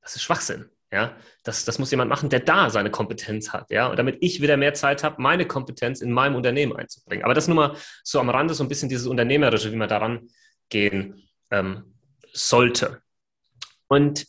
das 0.00 0.16
ist 0.16 0.22
Schwachsinn. 0.22 0.70
Ja, 0.92 1.16
das, 1.42 1.64
das 1.64 1.80
muss 1.80 1.90
jemand 1.90 2.08
machen, 2.08 2.30
der 2.30 2.40
da 2.40 2.70
seine 2.70 2.92
Kompetenz 2.92 3.52
hat, 3.52 3.70
ja, 3.70 3.88
und 3.88 3.98
damit 3.98 4.18
ich 4.20 4.40
wieder 4.40 4.56
mehr 4.56 4.72
Zeit 4.72 5.02
habe, 5.02 5.20
meine 5.20 5.44
Kompetenz 5.44 6.00
in 6.00 6.12
meinem 6.12 6.36
Unternehmen 6.36 6.76
einzubringen. 6.76 7.24
Aber 7.24 7.34
das 7.34 7.48
nur 7.48 7.56
mal 7.56 7.76
so 8.04 8.20
am 8.20 8.30
Rande, 8.30 8.54
so 8.54 8.62
ein 8.62 8.68
bisschen 8.68 8.88
dieses 8.88 9.08
Unternehmerische, 9.08 9.72
wie 9.72 9.76
man 9.76 9.88
daran 9.88 10.28
gehen 10.68 11.28
ähm, 11.50 11.96
sollte. 12.32 13.02
Und 13.88 14.26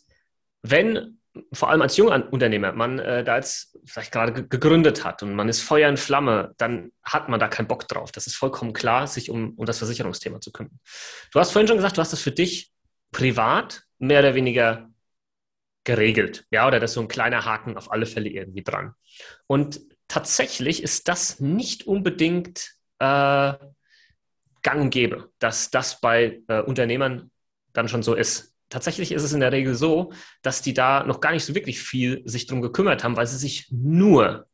wenn 0.62 1.17
vor 1.52 1.70
allem 1.70 1.82
als 1.82 1.96
junger 1.96 2.32
Unternehmer, 2.32 2.72
man 2.72 2.98
äh, 2.98 3.24
da 3.24 3.36
jetzt 3.36 3.78
vielleicht 3.84 4.12
gerade 4.12 4.46
gegründet 4.46 5.04
hat 5.04 5.22
und 5.22 5.34
man 5.34 5.48
ist 5.48 5.60
Feuer 5.60 5.88
in 5.88 5.96
Flamme, 5.96 6.54
dann 6.58 6.92
hat 7.02 7.28
man 7.28 7.40
da 7.40 7.48
keinen 7.48 7.68
Bock 7.68 7.88
drauf. 7.88 8.12
Das 8.12 8.26
ist 8.26 8.36
vollkommen 8.36 8.72
klar, 8.72 9.06
sich 9.06 9.30
um, 9.30 9.54
um 9.54 9.66
das 9.66 9.78
Versicherungsthema 9.78 10.40
zu 10.40 10.52
kümmern. 10.52 10.78
Du 11.32 11.40
hast 11.40 11.52
vorhin 11.52 11.68
schon 11.68 11.76
gesagt, 11.76 11.96
du 11.96 12.00
hast 12.00 12.12
das 12.12 12.22
für 12.22 12.32
dich 12.32 12.72
privat 13.12 13.82
mehr 13.98 14.20
oder 14.20 14.34
weniger 14.34 14.90
geregelt. 15.84 16.46
Ja, 16.50 16.66
oder 16.66 16.80
das 16.80 16.90
ist 16.90 16.94
so 16.94 17.00
ein 17.00 17.08
kleiner 17.08 17.44
Haken 17.44 17.76
auf 17.76 17.90
alle 17.90 18.06
Fälle 18.06 18.28
irgendwie 18.28 18.62
dran. 18.62 18.94
Und 19.46 19.80
tatsächlich 20.06 20.82
ist 20.82 21.08
das 21.08 21.40
nicht 21.40 21.86
unbedingt 21.86 22.74
äh, 22.98 23.54
gang 24.62 24.80
und 24.80 24.90
gäbe, 24.90 25.30
dass 25.38 25.70
das 25.70 26.00
bei 26.00 26.42
äh, 26.48 26.60
Unternehmern 26.60 27.30
dann 27.72 27.88
schon 27.88 28.02
so 28.02 28.14
ist 28.14 28.54
tatsächlich 28.68 29.12
ist 29.12 29.22
es 29.22 29.32
in 29.32 29.40
der 29.40 29.52
Regel 29.52 29.74
so, 29.74 30.12
dass 30.42 30.62
die 30.62 30.74
da 30.74 31.04
noch 31.04 31.20
gar 31.20 31.32
nicht 31.32 31.44
so 31.44 31.54
wirklich 31.54 31.80
viel 31.80 32.22
sich 32.24 32.46
drum 32.46 32.60
gekümmert 32.60 33.04
haben, 33.04 33.16
weil 33.16 33.26
sie 33.26 33.38
sich 33.38 33.68
nur 33.70 34.46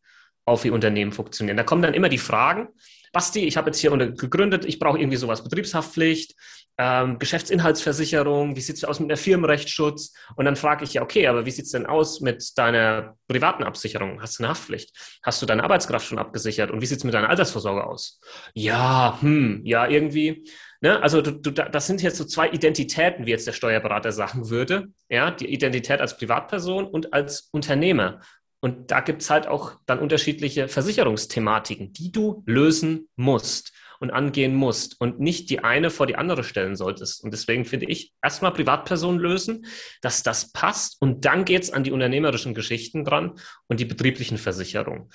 auf 0.44 0.64
ihr 0.64 0.74
Unternehmen 0.74 1.12
funktionieren. 1.12 1.56
Da 1.56 1.62
kommen 1.62 1.82
dann 1.82 1.94
immer 1.94 2.08
die 2.08 2.18
Fragen, 2.18 2.68
Basti, 3.12 3.44
ich 3.46 3.56
habe 3.56 3.70
jetzt 3.70 3.78
hier 3.78 3.96
gegründet, 3.96 4.64
ich 4.64 4.78
brauche 4.78 4.98
irgendwie 4.98 5.16
sowas, 5.16 5.44
Betriebshaftpflicht, 5.44 6.34
ähm, 6.76 7.18
Geschäftsinhaltsversicherung, 7.18 8.56
wie 8.56 8.60
sieht 8.60 8.76
es 8.76 8.84
aus 8.84 8.98
mit 8.98 9.08
der 9.08 9.16
Firmenrechtsschutz? 9.16 10.12
Und 10.34 10.44
dann 10.44 10.56
frage 10.56 10.84
ich 10.84 10.94
ja, 10.94 11.02
okay, 11.02 11.26
aber 11.28 11.46
wie 11.46 11.50
sieht 11.50 11.66
es 11.66 11.70
denn 11.70 11.86
aus 11.86 12.20
mit 12.20 12.58
deiner 12.58 13.16
privaten 13.28 13.62
Absicherung? 13.62 14.20
Hast 14.20 14.38
du 14.38 14.42
eine 14.42 14.50
Haftpflicht? 14.50 15.20
Hast 15.22 15.40
du 15.40 15.46
deine 15.46 15.62
Arbeitskraft 15.62 16.06
schon 16.06 16.18
abgesichert? 16.18 16.70
Und 16.70 16.80
wie 16.80 16.86
sieht 16.86 16.98
es 16.98 17.04
mit 17.04 17.14
deiner 17.14 17.28
Altersvorsorge 17.28 17.84
aus? 17.84 18.20
Ja, 18.54 19.18
hm, 19.20 19.60
ja, 19.64 19.86
irgendwie. 19.86 20.48
Ne? 20.80 21.00
Also 21.00 21.22
du, 21.22 21.30
du, 21.32 21.52
das 21.52 21.86
sind 21.86 22.02
jetzt 22.02 22.16
so 22.16 22.24
zwei 22.24 22.48
Identitäten, 22.50 23.26
wie 23.26 23.30
jetzt 23.30 23.46
der 23.46 23.52
Steuerberater 23.52 24.10
sagen 24.10 24.50
würde. 24.50 24.88
Ja, 25.08 25.30
die 25.30 25.52
Identität 25.52 26.00
als 26.00 26.16
Privatperson 26.16 26.86
und 26.86 27.12
als 27.12 27.48
Unternehmer. 27.52 28.20
Und 28.60 28.90
da 28.90 29.00
gibt 29.00 29.22
es 29.22 29.30
halt 29.30 29.46
auch 29.46 29.74
dann 29.86 29.98
unterschiedliche 29.98 30.68
Versicherungsthematiken, 30.68 31.92
die 31.92 32.10
du 32.10 32.42
lösen 32.46 33.08
musst 33.14 33.72
und 34.04 34.10
angehen 34.10 34.54
musst 34.54 35.00
und 35.00 35.18
nicht 35.18 35.50
die 35.50 35.64
eine 35.64 35.90
vor 35.90 36.06
die 36.06 36.16
andere 36.16 36.44
stellen 36.44 36.76
solltest. 36.76 37.24
Und 37.24 37.32
deswegen 37.32 37.64
finde 37.64 37.86
ich, 37.86 38.12
erstmal 38.22 38.52
Privatpersonen 38.52 39.18
lösen, 39.18 39.66
dass 40.02 40.22
das 40.22 40.52
passt 40.52 41.00
und 41.00 41.24
dann 41.24 41.44
geht 41.44 41.62
es 41.62 41.70
an 41.70 41.82
die 41.82 41.90
unternehmerischen 41.90 42.54
Geschichten 42.54 43.04
dran 43.04 43.32
und 43.66 43.80
die 43.80 43.86
betrieblichen 43.86 44.38
Versicherungen. 44.38 45.10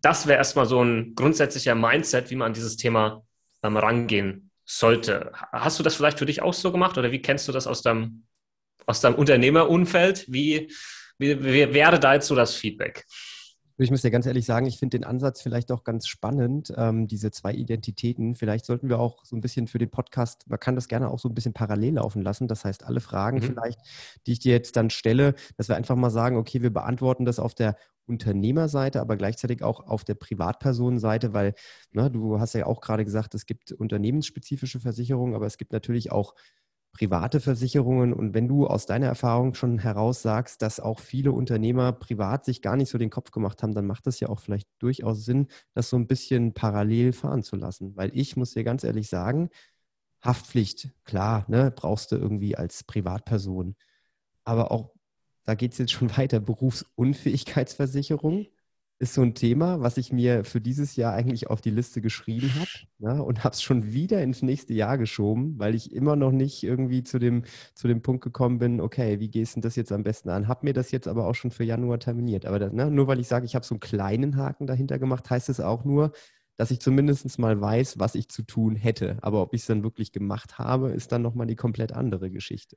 Das 0.00 0.26
wäre 0.26 0.38
erstmal 0.38 0.66
so 0.66 0.82
ein 0.82 1.14
grundsätzlicher 1.14 1.76
Mindset, 1.76 2.30
wie 2.30 2.36
man 2.36 2.48
an 2.48 2.54
dieses 2.54 2.76
Thema 2.76 3.22
ähm, 3.62 3.76
rangehen 3.76 4.50
sollte. 4.64 5.32
Hast 5.52 5.78
du 5.78 5.84
das 5.84 5.94
vielleicht 5.94 6.18
für 6.18 6.26
dich 6.26 6.42
auch 6.42 6.54
so 6.54 6.72
gemacht 6.72 6.98
oder 6.98 7.12
wie 7.12 7.22
kennst 7.22 7.46
du 7.46 7.52
das 7.52 7.68
aus 7.68 7.82
deinem, 7.82 8.24
aus 8.86 9.00
deinem 9.00 9.14
Unternehmerumfeld? 9.14 10.26
Wie, 10.28 10.72
wie, 11.18 11.44
wie 11.44 11.72
wäre 11.72 12.00
da 12.00 12.14
jetzt 12.14 12.26
so 12.26 12.34
das 12.34 12.56
Feedback? 12.56 13.04
Ich 13.78 13.90
muss 13.90 14.02
dir 14.02 14.10
ganz 14.10 14.26
ehrlich 14.26 14.44
sagen, 14.44 14.66
ich 14.66 14.78
finde 14.78 14.98
den 14.98 15.04
Ansatz 15.04 15.40
vielleicht 15.42 15.72
auch 15.72 15.84
ganz 15.84 16.06
spannend, 16.06 16.72
ähm, 16.76 17.06
diese 17.06 17.30
zwei 17.30 17.52
Identitäten. 17.52 18.34
Vielleicht 18.34 18.66
sollten 18.66 18.88
wir 18.88 18.98
auch 18.98 19.24
so 19.24 19.34
ein 19.34 19.40
bisschen 19.40 19.66
für 19.66 19.78
den 19.78 19.90
Podcast, 19.90 20.48
man 20.48 20.60
kann 20.60 20.74
das 20.74 20.88
gerne 20.88 21.10
auch 21.10 21.18
so 21.18 21.28
ein 21.28 21.34
bisschen 21.34 21.52
parallel 21.52 21.94
laufen 21.94 22.22
lassen. 22.22 22.48
Das 22.48 22.64
heißt, 22.64 22.84
alle 22.84 23.00
Fragen 23.00 23.38
mhm. 23.38 23.42
vielleicht, 23.42 23.80
die 24.26 24.32
ich 24.32 24.40
dir 24.40 24.52
jetzt 24.52 24.76
dann 24.76 24.90
stelle, 24.90 25.34
dass 25.56 25.68
wir 25.68 25.76
einfach 25.76 25.96
mal 25.96 26.10
sagen, 26.10 26.36
okay, 26.36 26.62
wir 26.62 26.72
beantworten 26.72 27.24
das 27.24 27.38
auf 27.38 27.54
der 27.54 27.76
Unternehmerseite, 28.06 29.00
aber 29.00 29.16
gleichzeitig 29.16 29.62
auch 29.62 29.86
auf 29.86 30.04
der 30.04 30.14
Privatpersonenseite, 30.14 31.32
weil 31.32 31.54
ne, 31.92 32.10
du 32.10 32.40
hast 32.40 32.54
ja 32.54 32.66
auch 32.66 32.80
gerade 32.80 33.04
gesagt, 33.04 33.34
es 33.34 33.46
gibt 33.46 33.72
unternehmensspezifische 33.72 34.80
Versicherungen, 34.80 35.34
aber 35.34 35.46
es 35.46 35.56
gibt 35.56 35.72
natürlich 35.72 36.10
auch 36.10 36.34
private 36.92 37.40
Versicherungen. 37.40 38.12
Und 38.12 38.34
wenn 38.34 38.48
du 38.48 38.66
aus 38.66 38.86
deiner 38.86 39.06
Erfahrung 39.06 39.54
schon 39.54 39.78
heraus 39.78 40.22
sagst, 40.22 40.62
dass 40.62 40.78
auch 40.78 41.00
viele 41.00 41.32
Unternehmer 41.32 41.92
privat 41.92 42.44
sich 42.44 42.62
gar 42.62 42.76
nicht 42.76 42.90
so 42.90 42.98
den 42.98 43.10
Kopf 43.10 43.30
gemacht 43.30 43.62
haben, 43.62 43.74
dann 43.74 43.86
macht 43.86 44.06
es 44.06 44.20
ja 44.20 44.28
auch 44.28 44.40
vielleicht 44.40 44.68
durchaus 44.78 45.24
Sinn, 45.24 45.48
das 45.74 45.88
so 45.88 45.96
ein 45.96 46.06
bisschen 46.06 46.52
parallel 46.52 47.12
fahren 47.12 47.42
zu 47.42 47.56
lassen. 47.56 47.96
Weil 47.96 48.10
ich 48.14 48.36
muss 48.36 48.52
dir 48.52 48.64
ganz 48.64 48.84
ehrlich 48.84 49.08
sagen, 49.08 49.48
Haftpflicht, 50.22 50.90
klar, 51.04 51.44
ne, 51.48 51.72
brauchst 51.74 52.12
du 52.12 52.16
irgendwie 52.16 52.56
als 52.56 52.84
Privatperson. 52.84 53.74
Aber 54.44 54.70
auch, 54.70 54.92
da 55.44 55.54
geht 55.54 55.72
es 55.72 55.78
jetzt 55.78 55.92
schon 55.92 56.10
weiter, 56.16 56.40
Berufsunfähigkeitsversicherung 56.40 58.46
ist 59.02 59.14
so 59.14 59.22
ein 59.22 59.34
Thema, 59.34 59.80
was 59.80 59.96
ich 59.96 60.12
mir 60.12 60.44
für 60.44 60.60
dieses 60.60 60.94
Jahr 60.94 61.12
eigentlich 61.12 61.50
auf 61.50 61.60
die 61.60 61.70
Liste 61.70 62.00
geschrieben 62.00 62.54
habe 62.54 62.70
ja, 63.00 63.14
ne, 63.14 63.22
und 63.24 63.42
habe 63.42 63.52
es 63.52 63.60
schon 63.60 63.92
wieder 63.92 64.22
ins 64.22 64.42
nächste 64.42 64.74
Jahr 64.74 64.96
geschoben, 64.96 65.58
weil 65.58 65.74
ich 65.74 65.92
immer 65.92 66.14
noch 66.14 66.30
nicht 66.30 66.62
irgendwie 66.62 67.02
zu 67.02 67.18
dem, 67.18 67.42
zu 67.74 67.88
dem 67.88 68.02
Punkt 68.02 68.22
gekommen 68.22 68.60
bin, 68.60 68.80
okay, 68.80 69.18
wie 69.18 69.28
gehst 69.28 69.56
du 69.56 69.60
das 69.60 69.74
jetzt 69.74 69.90
am 69.90 70.04
besten 70.04 70.30
an? 70.30 70.46
Habe 70.46 70.66
mir 70.66 70.72
das 70.72 70.92
jetzt 70.92 71.08
aber 71.08 71.26
auch 71.26 71.34
schon 71.34 71.50
für 71.50 71.64
Januar 71.64 71.98
terminiert. 71.98 72.46
Aber 72.46 72.60
das, 72.60 72.72
ne, 72.72 72.92
nur 72.92 73.08
weil 73.08 73.18
ich 73.18 73.26
sage, 73.26 73.44
ich 73.44 73.56
habe 73.56 73.66
so 73.66 73.74
einen 73.74 73.80
kleinen 73.80 74.36
Haken 74.36 74.68
dahinter 74.68 75.00
gemacht, 75.00 75.28
heißt 75.28 75.48
es 75.48 75.58
auch 75.58 75.84
nur, 75.84 76.12
dass 76.56 76.70
ich 76.70 76.78
zumindest 76.78 77.38
mal 77.40 77.60
weiß, 77.60 77.98
was 77.98 78.14
ich 78.14 78.28
zu 78.28 78.42
tun 78.42 78.76
hätte. 78.76 79.18
Aber 79.22 79.42
ob 79.42 79.52
ich 79.52 79.62
es 79.62 79.66
dann 79.66 79.82
wirklich 79.82 80.12
gemacht 80.12 80.58
habe, 80.58 80.90
ist 80.92 81.10
dann 81.10 81.22
nochmal 81.22 81.48
die 81.48 81.56
komplett 81.56 81.92
andere 81.92 82.30
Geschichte. 82.30 82.76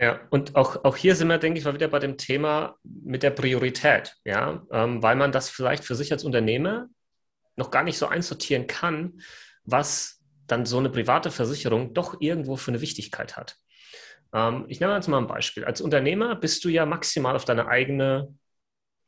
Ja, 0.00 0.20
und 0.30 0.54
auch, 0.54 0.84
auch 0.84 0.96
hier 0.96 1.16
sind 1.16 1.28
wir, 1.28 1.38
denke 1.38 1.58
ich, 1.58 1.64
mal 1.64 1.74
wieder 1.74 1.88
bei 1.88 1.98
dem 1.98 2.16
Thema 2.16 2.76
mit 2.84 3.24
der 3.24 3.30
Priorität, 3.30 4.14
ja, 4.24 4.62
ähm, 4.70 5.02
weil 5.02 5.16
man 5.16 5.32
das 5.32 5.50
vielleicht 5.50 5.84
für 5.84 5.96
sich 5.96 6.12
als 6.12 6.22
Unternehmer 6.22 6.86
noch 7.56 7.72
gar 7.72 7.82
nicht 7.82 7.98
so 7.98 8.06
einsortieren 8.06 8.68
kann, 8.68 9.20
was 9.64 10.20
dann 10.46 10.66
so 10.66 10.78
eine 10.78 10.88
private 10.88 11.32
Versicherung 11.32 11.94
doch 11.94 12.20
irgendwo 12.20 12.56
für 12.56 12.70
eine 12.70 12.80
Wichtigkeit 12.80 13.36
hat. 13.36 13.56
Ähm, 14.32 14.66
ich 14.68 14.78
nehme 14.78 14.94
jetzt 14.94 15.08
mal 15.08 15.18
ein 15.18 15.26
Beispiel. 15.26 15.64
Als 15.64 15.80
Unternehmer 15.80 16.36
bist 16.36 16.64
du 16.64 16.68
ja 16.68 16.86
maximal 16.86 17.34
auf 17.34 17.44
deine 17.44 17.66
eigene 17.66 18.34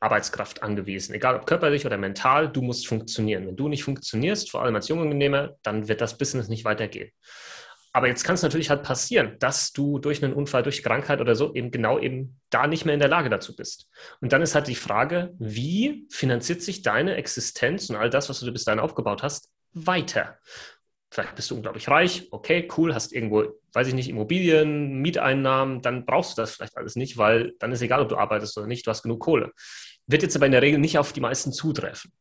Arbeitskraft 0.01 0.63
angewiesen, 0.63 1.15
egal 1.15 1.37
ob 1.37 1.47
körperlich 1.47 1.85
oder 1.85 1.99
mental, 1.99 2.51
du 2.51 2.63
musst 2.63 2.89
funktionieren. 2.89 3.47
Wenn 3.47 3.57
du 3.57 3.69
nicht 3.69 3.85
funktionierst, 3.85 4.51
vor 4.51 4.63
allem 4.63 4.75
als 4.75 4.89
junger 4.89 5.03
Unternehmer, 5.03 5.57
dann 5.63 5.89
wird 5.89 6.01
das 6.01 6.17
Business 6.17 6.49
nicht 6.49 6.65
weitergehen. 6.65 7.11
Aber 7.93 8.07
jetzt 8.07 8.23
kann 8.23 8.37
es 8.37 8.43
natürlich 8.43 8.71
halt 8.71 8.85
passieren, 8.85 9.37
dass 9.41 9.73
du 9.73 9.99
durch 9.99 10.23
einen 10.23 10.33
Unfall, 10.33 10.63
durch 10.63 10.83
Krankheit 10.83 11.21
oder 11.21 11.35
so 11.35 11.55
eben 11.55 11.73
genau 11.73 11.99
eben 11.99 12.41
da 12.51 12.67
nicht 12.67 12.85
mehr 12.85 12.95
in 12.95 13.01
der 13.01 13.09
Lage 13.09 13.31
dazu 13.31 13.57
bist. 13.57 13.89
Und 14.21 14.33
dann 14.33 14.43
ist 14.43 14.55
halt 14.55 14.69
die 14.69 14.77
Frage, 14.77 15.35
wie 15.39 16.07
finanziert 16.11 16.63
sich 16.63 16.83
deine 16.83 17.17
Existenz 17.17 17.91
und 17.91 17.97
all 17.97 18.11
das, 18.11 18.29
was 18.29 18.41
du 18.41 18.53
bis 18.53 18.65
dahin 18.65 18.81
aufgebaut 18.81 19.23
hast, 19.23 19.51
weiter? 19.73 20.39
Vielleicht 21.13 21.35
bist 21.35 21.51
du 21.51 21.57
unglaublich 21.57 21.89
reich, 21.89 22.29
okay, 22.31 22.69
cool, 22.77 22.95
hast 22.95 23.13
irgendwo, 23.13 23.45
weiß 23.73 23.89
ich 23.89 23.95
nicht, 23.95 24.09
Immobilien, 24.09 25.01
Mieteinnahmen, 25.01 25.83
dann 25.83 26.07
brauchst 26.07 26.39
du 26.39 26.43
das 26.43 26.55
vielleicht 26.55 26.77
alles 26.77 26.95
nicht, 26.95 27.19
weil 27.19 27.55
dann 27.59 27.73
ist 27.73 27.83
egal, 27.83 28.01
ob 28.01 28.09
du 28.09 28.17
arbeitest 28.17 28.57
oder 28.57 28.69
nicht, 28.69 28.87
du 28.87 28.91
hast 28.93 29.03
genug 29.03 29.21
Kohle. 29.21 29.51
Wird 30.07 30.23
jetzt 30.23 30.37
aber 30.37 30.47
in 30.47 30.53
der 30.53 30.63
Regel 30.63 30.79
nicht 30.79 30.99
auf 30.99 31.13
die 31.13 31.21
meisten 31.21 31.53
zutreffen. 31.53 32.13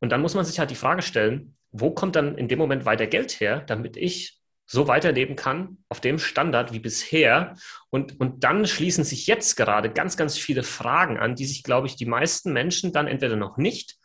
Und 0.00 0.10
dann 0.10 0.22
muss 0.22 0.34
man 0.34 0.46
sich 0.46 0.58
halt 0.58 0.70
die 0.70 0.74
Frage 0.74 1.02
stellen, 1.02 1.54
wo 1.70 1.90
kommt 1.90 2.16
dann 2.16 2.38
in 2.38 2.48
dem 2.48 2.58
Moment 2.58 2.86
weiter 2.86 3.06
Geld 3.06 3.38
her, 3.38 3.60
damit 3.60 3.98
ich 3.98 4.38
so 4.70 4.86
weiterleben 4.86 5.34
kann, 5.34 5.78
auf 5.88 6.00
dem 6.00 6.18
Standard 6.18 6.74
wie 6.74 6.78
bisher. 6.78 7.56
Und, 7.88 8.20
und 8.20 8.44
dann 8.44 8.66
schließen 8.66 9.02
sich 9.02 9.26
jetzt 9.26 9.56
gerade 9.56 9.90
ganz, 9.90 10.18
ganz 10.18 10.36
viele 10.36 10.62
Fragen 10.62 11.18
an, 11.18 11.34
die 11.34 11.46
sich, 11.46 11.62
glaube 11.62 11.86
ich, 11.86 11.96
die 11.96 12.04
meisten 12.04 12.52
Menschen 12.52 12.92
dann 12.92 13.06
entweder 13.06 13.36
noch 13.36 13.56
nicht 13.56 13.96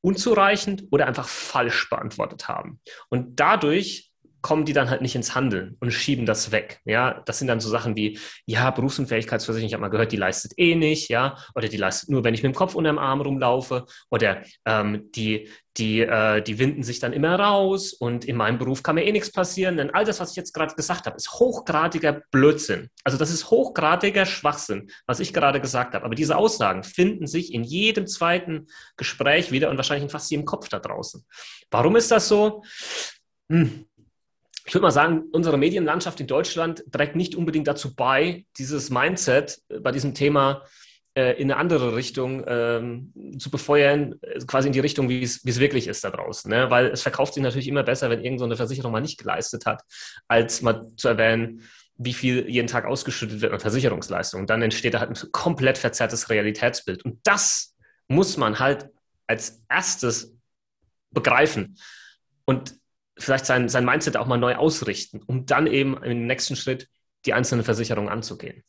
unzureichend 0.00 0.84
oder 0.92 1.08
einfach 1.08 1.26
falsch 1.26 1.90
beantwortet 1.90 2.46
haben. 2.46 2.80
Und 3.08 3.40
dadurch 3.40 4.11
kommen 4.42 4.64
die 4.64 4.72
dann 4.72 4.90
halt 4.90 5.00
nicht 5.00 5.14
ins 5.14 5.34
Handeln 5.34 5.76
und 5.80 5.92
schieben 5.92 6.26
das 6.26 6.50
weg. 6.52 6.80
Ja, 6.84 7.22
das 7.24 7.38
sind 7.38 7.48
dann 7.48 7.60
so 7.60 7.70
Sachen 7.70 7.96
wie, 7.96 8.18
ja, 8.44 8.70
Berufsunfähigkeitsversicherung, 8.70 9.68
ich 9.68 9.74
habe 9.74 9.80
mal 9.80 9.88
gehört, 9.88 10.12
die 10.12 10.16
leistet 10.16 10.52
eh 10.58 10.74
nicht, 10.74 11.08
ja, 11.08 11.36
oder 11.54 11.68
die 11.68 11.76
leistet 11.76 12.10
nur, 12.10 12.24
wenn 12.24 12.34
ich 12.34 12.42
mit 12.42 12.52
dem 12.52 12.56
Kopf 12.56 12.74
unter 12.74 12.90
dem 12.90 12.98
Arm 12.98 13.20
rumlaufe, 13.20 13.86
oder 14.10 14.42
ähm, 14.66 15.10
die, 15.12 15.48
die, 15.76 16.00
äh, 16.00 16.42
die 16.42 16.58
winden 16.58 16.82
sich 16.82 16.98
dann 16.98 17.12
immer 17.12 17.38
raus 17.38 17.92
und 17.92 18.24
in 18.24 18.36
meinem 18.36 18.58
Beruf 18.58 18.82
kann 18.82 18.96
mir 18.96 19.04
eh 19.04 19.12
nichts 19.12 19.30
passieren, 19.30 19.76
denn 19.76 19.90
all 19.90 20.04
das, 20.04 20.20
was 20.20 20.30
ich 20.30 20.36
jetzt 20.36 20.52
gerade 20.52 20.74
gesagt 20.74 21.06
habe, 21.06 21.16
ist 21.16 21.32
hochgradiger 21.32 22.22
Blödsinn. 22.30 22.90
Also 23.04 23.16
das 23.16 23.30
ist 23.30 23.50
hochgradiger 23.50 24.26
Schwachsinn, 24.26 24.90
was 25.06 25.20
ich 25.20 25.32
gerade 25.32 25.60
gesagt 25.60 25.94
habe. 25.94 26.04
Aber 26.04 26.14
diese 26.14 26.36
Aussagen 26.36 26.82
finden 26.82 27.26
sich 27.26 27.54
in 27.54 27.64
jedem 27.64 28.06
zweiten 28.06 28.66
Gespräch 28.96 29.50
wieder 29.50 29.70
und 29.70 29.76
wahrscheinlich 29.76 30.04
in 30.04 30.10
fast 30.10 30.30
jedem 30.30 30.44
Kopf 30.44 30.68
da 30.68 30.78
draußen. 30.78 31.24
Warum 31.70 31.96
ist 31.96 32.10
das 32.10 32.28
so? 32.28 32.62
Hm 33.48 33.86
ich 34.64 34.74
würde 34.74 34.82
mal 34.82 34.90
sagen, 34.90 35.24
unsere 35.32 35.58
Medienlandschaft 35.58 36.20
in 36.20 36.26
Deutschland 36.26 36.84
trägt 36.92 37.16
nicht 37.16 37.34
unbedingt 37.34 37.66
dazu 37.66 37.94
bei, 37.94 38.44
dieses 38.58 38.90
Mindset 38.90 39.60
äh, 39.68 39.80
bei 39.80 39.92
diesem 39.92 40.14
Thema 40.14 40.62
äh, 41.14 41.32
in 41.40 41.50
eine 41.50 41.60
andere 41.60 41.94
Richtung 41.94 42.44
ähm, 42.46 43.12
zu 43.38 43.50
befeuern, 43.50 44.14
äh, 44.22 44.38
quasi 44.46 44.68
in 44.68 44.72
die 44.72 44.80
Richtung, 44.80 45.08
wie 45.08 45.22
es, 45.22 45.44
wirklich 45.44 45.88
ist 45.88 46.04
da 46.04 46.10
draußen. 46.10 46.50
Ne? 46.50 46.70
Weil 46.70 46.86
es 46.86 47.02
verkauft 47.02 47.34
sich 47.34 47.42
natürlich 47.42 47.68
immer 47.68 47.82
besser, 47.82 48.08
wenn 48.08 48.24
irgendeine 48.24 48.54
so 48.54 48.58
Versicherung 48.58 48.92
mal 48.92 49.00
nicht 49.00 49.18
geleistet 49.18 49.66
hat, 49.66 49.82
als 50.28 50.62
mal 50.62 50.88
zu 50.96 51.08
erwähnen, 51.08 51.62
wie 51.96 52.14
viel 52.14 52.48
jeden 52.48 52.68
Tag 52.68 52.84
ausgeschüttet 52.84 53.40
wird 53.42 53.52
an 53.52 53.60
Versicherungsleistungen. 53.60 54.46
Dann 54.46 54.62
entsteht 54.62 54.94
da 54.94 55.00
halt 55.00 55.10
ein 55.10 55.32
komplett 55.32 55.76
verzerrtes 55.76 56.30
Realitätsbild. 56.30 57.04
Und 57.04 57.20
das 57.24 57.74
muss 58.08 58.36
man 58.36 58.58
halt 58.58 58.88
als 59.26 59.62
erstes 59.68 60.34
begreifen. 61.10 61.76
Und 62.44 62.74
vielleicht 63.22 63.46
sein, 63.46 63.68
sein 63.68 63.84
Mindset 63.84 64.16
auch 64.16 64.26
mal 64.26 64.38
neu 64.38 64.56
ausrichten, 64.56 65.20
um 65.26 65.46
dann 65.46 65.66
eben 65.66 66.02
im 66.02 66.26
nächsten 66.26 66.56
Schritt 66.56 66.88
die 67.24 67.34
einzelne 67.34 67.62
Versicherung 67.62 68.08
anzugehen. 68.08 68.62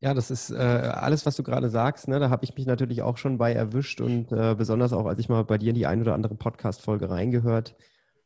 Ja, 0.00 0.14
das 0.14 0.32
ist 0.32 0.50
äh, 0.50 0.56
alles, 0.56 1.26
was 1.26 1.36
du 1.36 1.44
gerade 1.44 1.70
sagst. 1.70 2.08
Ne? 2.08 2.18
Da 2.18 2.28
habe 2.28 2.44
ich 2.44 2.56
mich 2.56 2.66
natürlich 2.66 3.02
auch 3.02 3.18
schon 3.18 3.38
bei 3.38 3.52
erwischt 3.52 4.00
und 4.00 4.32
äh, 4.32 4.56
besonders 4.56 4.92
auch, 4.92 5.06
als 5.06 5.20
ich 5.20 5.28
mal 5.28 5.44
bei 5.44 5.58
dir 5.58 5.68
in 5.68 5.76
die 5.76 5.86
ein 5.86 6.00
oder 6.00 6.14
andere 6.14 6.34
Podcast-Folge 6.34 7.08
reingehört 7.08 7.76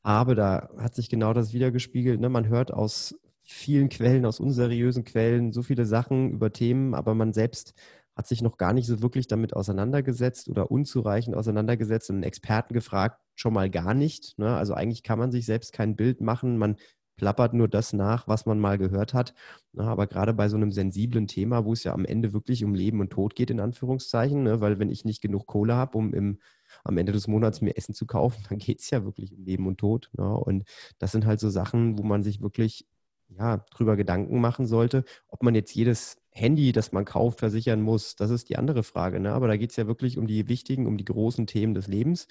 habe, 0.03 0.35
da 0.35 0.71
hat 0.79 0.95
sich 0.95 1.11
genau 1.11 1.35
das 1.35 1.53
wiedergespiegelt. 1.53 2.19
Ne? 2.19 2.31
Man 2.31 2.49
hört 2.49 2.73
aus 2.73 3.15
vielen 3.43 3.91
Quellen, 3.91 4.25
aus 4.25 4.41
unseriösen 4.41 5.05
Quellen 5.05 5.53
so 5.53 5.63
viele 5.63 5.85
Sachen 5.85 6.31
über 6.31 6.51
Themen, 6.51 6.95
aber 6.95 7.15
man 7.15 7.35
selbst 7.35 7.75
hat 8.17 8.27
sich 8.27 8.43
noch 8.43 8.57
gar 8.57 8.73
nicht 8.73 8.87
so 8.87 9.03
wirklich 9.03 9.27
damit 9.29 9.55
auseinandergesetzt 9.55 10.49
oder 10.49 10.71
unzureichend 10.71 11.37
auseinandergesetzt 11.37 12.09
und 12.11 12.17
einen 12.17 12.23
Experten 12.23 12.73
gefragt, 12.73 13.21
schon 13.35 13.53
mal 13.53 13.69
gar 13.69 13.93
nicht. 13.93 14.39
Ne? 14.39 14.57
Also 14.57 14.73
eigentlich 14.73 15.03
kann 15.03 15.19
man 15.19 15.31
sich 15.31 15.45
selbst 15.45 15.75
kein 15.75 15.97
Bild 15.97 16.23
machen. 16.23 16.57
Man 16.57 16.77
plappert 17.17 17.55
nur 17.55 17.69
das 17.69 17.93
nach, 17.93 18.27
was 18.29 18.47
man 18.47 18.59
mal 18.59 18.79
gehört 18.79 19.15
hat. 19.15 19.35
aber 19.77 20.07
gerade 20.07 20.33
bei 20.33 20.49
so 20.49 20.57
einem 20.57 20.73
sensiblen 20.73 21.27
Thema, 21.27 21.65
wo 21.65 21.73
es 21.73 21.85
ja 21.85 21.93
am 21.93 22.05
Ende 22.05 22.33
wirklich 22.33 22.65
um 22.65 22.75
Leben 22.75 23.01
und 23.01 23.11
Tod 23.11 23.35
geht, 23.35 23.51
in 23.51 23.61
Anführungszeichen, 23.61 24.43
ne, 24.43 24.61
weil 24.61 24.79
wenn 24.79 24.91
ich 24.91 25.05
nicht 25.05 25.23
genug 25.23 25.47
Kohle 25.47 25.75
habe, 25.75 25.99
um 25.99 26.15
im, 26.15 26.39
am 26.85 26.99
Ende 26.99 27.13
des 27.13 27.27
Monats 27.27 27.61
mir 27.61 27.77
Essen 27.77 27.95
zu 27.95 28.07
kaufen, 28.07 28.45
dann 28.49 28.59
geht 28.59 28.81
es 28.81 28.91
ja 28.91 29.05
wirklich 29.05 29.33
um 29.33 29.45
Leben 29.45 29.67
und 29.67 29.79
Tod. 29.79 30.11
Ne? 30.17 30.29
Und 30.37 30.65
das 30.99 31.13
sind 31.13 31.27
halt 31.27 31.41
so 31.41 31.51
Sachen, 31.51 31.99
wo 31.99 32.03
man 32.03 32.23
sich 32.23 32.41
wirklich 32.41 32.87
ja, 33.29 33.59
drüber 33.71 33.97
Gedanken 33.97 34.41
machen 34.41 34.67
sollte, 34.67 35.05
ob 35.29 35.43
man 35.43 35.55
jetzt 35.55 35.75
jedes 35.75 36.17
Handy, 36.37 36.73
das 36.73 36.93
man 36.93 37.07
kauft, 37.07 37.41
versichern 37.41 37.81
muss. 37.81 38.15
Das 38.15 38.31
ist 38.31 38.51
die 38.51 38.57
andere 38.57 38.83
Frage. 38.83 39.21
Ne? 39.21 39.33
Aber 39.33 39.49
da 39.49 39.57
geht 39.57 39.71
es 39.71 39.77
ja 39.77 39.87
wirklich 39.87 40.19
um 40.19 40.27
die 40.27 40.49
wichtigen, 40.49 40.87
um 40.87 40.99
die 40.99 41.05
großen 41.05 41.47
Themen 41.47 41.73
des 41.73 41.89
Lebens. 41.89 42.29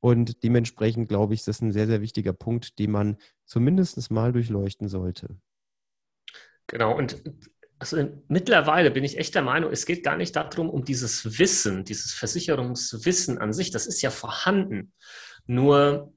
Und 0.00 0.42
dementsprechend 0.42 1.08
glaube 1.08 1.34
ich, 1.34 1.40
ist 1.40 1.48
das 1.48 1.60
ein 1.60 1.72
sehr, 1.72 1.86
sehr 1.86 2.02
wichtiger 2.02 2.32
Punkt, 2.32 2.78
den 2.80 2.90
man 2.90 3.16
zumindest 3.44 4.10
mal 4.10 4.32
durchleuchten 4.32 4.88
sollte. 4.88 5.36
Genau, 6.66 6.96
und 6.96 7.22
also 7.78 8.08
mittlerweile 8.26 8.90
bin 8.90 9.04
ich 9.04 9.16
echt 9.16 9.34
der 9.36 9.42
Meinung, 9.42 9.70
es 9.70 9.86
geht 9.86 10.02
gar 10.02 10.16
nicht 10.16 10.34
darum, 10.34 10.68
um 10.68 10.84
dieses 10.84 11.38
Wissen, 11.38 11.84
dieses 11.84 12.14
Versicherungswissen 12.14 13.38
an 13.38 13.52
sich, 13.52 13.70
das 13.70 13.86
ist 13.86 14.02
ja 14.02 14.10
vorhanden. 14.10 14.92
Nur 15.46 16.12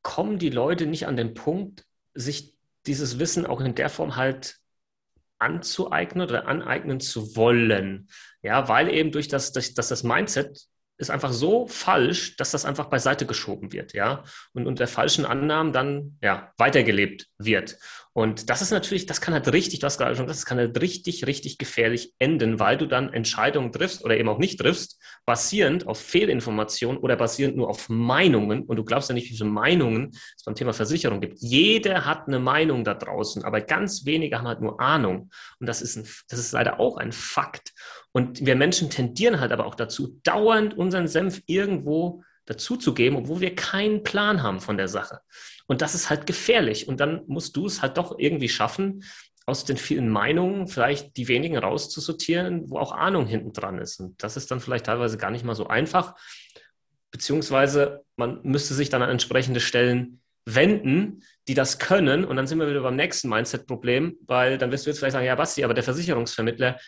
kommen 0.00 0.38
die 0.38 0.50
Leute 0.50 0.86
nicht 0.86 1.06
an 1.06 1.16
den 1.16 1.34
Punkt, 1.34 1.84
sich 2.14 2.54
dieses 2.86 3.18
Wissen 3.18 3.44
auch 3.44 3.60
in 3.60 3.74
der 3.74 3.90
Form 3.90 4.16
halt 4.16 4.58
anzueignen 5.38 6.28
oder 6.28 6.46
aneignen 6.46 7.00
zu 7.00 7.36
wollen. 7.36 8.08
Ja, 8.42 8.68
weil 8.68 8.92
eben 8.92 9.12
durch 9.12 9.28
das, 9.28 9.52
dass 9.52 9.74
das 9.74 10.02
Mindset 10.02 10.68
ist 10.98 11.10
einfach 11.10 11.32
so 11.32 11.68
falsch, 11.68 12.36
dass 12.36 12.50
das 12.50 12.64
einfach 12.64 12.86
beiseite 12.86 13.24
geschoben 13.24 13.72
wird, 13.72 13.92
ja, 13.92 14.24
und 14.52 14.66
unter 14.66 14.88
falschen 14.88 15.24
Annahmen 15.24 15.72
dann, 15.72 16.18
ja, 16.20 16.52
weitergelebt 16.58 17.28
wird. 17.38 17.78
Und 18.18 18.50
das 18.50 18.62
ist 18.62 18.72
natürlich, 18.72 19.06
das 19.06 19.20
kann 19.20 19.32
halt 19.32 19.46
richtig, 19.52 19.78
du 19.78 19.86
hast 19.86 19.96
gerade 19.96 20.16
schon 20.16 20.26
gesagt, 20.26 20.40
das 20.40 20.44
kann 20.44 20.58
halt 20.58 20.80
richtig, 20.80 21.28
richtig 21.28 21.56
gefährlich 21.56 22.14
enden, 22.18 22.58
weil 22.58 22.76
du 22.76 22.86
dann 22.86 23.12
Entscheidungen 23.12 23.70
triffst 23.70 24.04
oder 24.04 24.16
eben 24.16 24.28
auch 24.28 24.38
nicht 24.40 24.58
triffst, 24.58 25.00
basierend 25.24 25.86
auf 25.86 26.00
Fehlinformationen 26.00 27.00
oder 27.00 27.14
basierend 27.14 27.56
nur 27.56 27.68
auf 27.68 27.88
Meinungen. 27.88 28.64
Und 28.64 28.74
du 28.74 28.84
glaubst 28.84 29.08
ja 29.08 29.14
nicht, 29.14 29.30
wie 29.30 29.36
viele 29.36 29.48
Meinungen 29.48 30.10
es 30.36 30.42
beim 30.44 30.56
Thema 30.56 30.72
Versicherung 30.72 31.20
gibt. 31.20 31.38
Jeder 31.38 32.06
hat 32.06 32.26
eine 32.26 32.40
Meinung 32.40 32.82
da 32.82 32.94
draußen, 32.94 33.44
aber 33.44 33.60
ganz 33.60 34.04
wenige 34.04 34.36
haben 34.36 34.48
halt 34.48 34.62
nur 34.62 34.80
Ahnung. 34.80 35.30
Und 35.60 35.68
das 35.68 35.80
ist, 35.80 35.96
ein, 35.96 36.08
das 36.28 36.40
ist 36.40 36.50
leider 36.50 36.80
auch 36.80 36.96
ein 36.96 37.12
Fakt. 37.12 37.72
Und 38.10 38.44
wir 38.44 38.56
Menschen 38.56 38.90
tendieren 38.90 39.38
halt 39.38 39.52
aber 39.52 39.64
auch 39.64 39.76
dazu, 39.76 40.18
dauernd 40.24 40.76
unseren 40.76 41.06
Senf 41.06 41.40
irgendwo 41.46 42.24
dazuzugeben, 42.48 43.18
obwohl 43.18 43.40
wir 43.40 43.54
keinen 43.54 44.02
Plan 44.02 44.42
haben 44.42 44.60
von 44.60 44.78
der 44.78 44.88
Sache. 44.88 45.20
Und 45.66 45.82
das 45.82 45.94
ist 45.94 46.08
halt 46.08 46.26
gefährlich. 46.26 46.88
Und 46.88 46.98
dann 46.98 47.22
musst 47.26 47.56
du 47.56 47.66
es 47.66 47.82
halt 47.82 47.98
doch 47.98 48.18
irgendwie 48.18 48.48
schaffen, 48.48 49.04
aus 49.44 49.64
den 49.64 49.76
vielen 49.76 50.08
Meinungen 50.08 50.66
vielleicht 50.66 51.16
die 51.16 51.28
wenigen 51.28 51.56
rauszusortieren, 51.56 52.70
wo 52.70 52.78
auch 52.78 52.92
Ahnung 52.92 53.26
hinten 53.26 53.52
dran 53.52 53.78
ist. 53.78 54.00
Und 54.00 54.22
das 54.22 54.36
ist 54.36 54.50
dann 54.50 54.60
vielleicht 54.60 54.86
teilweise 54.86 55.18
gar 55.18 55.30
nicht 55.30 55.44
mal 55.44 55.54
so 55.54 55.66
einfach. 55.68 56.14
Beziehungsweise 57.10 58.04
man 58.16 58.40
müsste 58.42 58.74
sich 58.74 58.88
dann 58.90 59.02
an 59.02 59.10
entsprechende 59.10 59.60
Stellen 59.60 60.20
wenden, 60.44 61.22
die 61.48 61.54
das 61.54 61.78
können. 61.78 62.24
Und 62.24 62.36
dann 62.36 62.46
sind 62.46 62.58
wir 62.58 62.68
wieder 62.68 62.82
beim 62.82 62.96
nächsten 62.96 63.28
Mindset-Problem, 63.28 64.16
weil 64.26 64.58
dann 64.58 64.72
wirst 64.72 64.86
du 64.86 64.90
jetzt 64.90 64.98
vielleicht 64.98 65.12
sagen, 65.12 65.26
ja, 65.26 65.34
Basti, 65.34 65.64
aber 65.64 65.74
der 65.74 65.84
Versicherungsvermittler, 65.84 66.78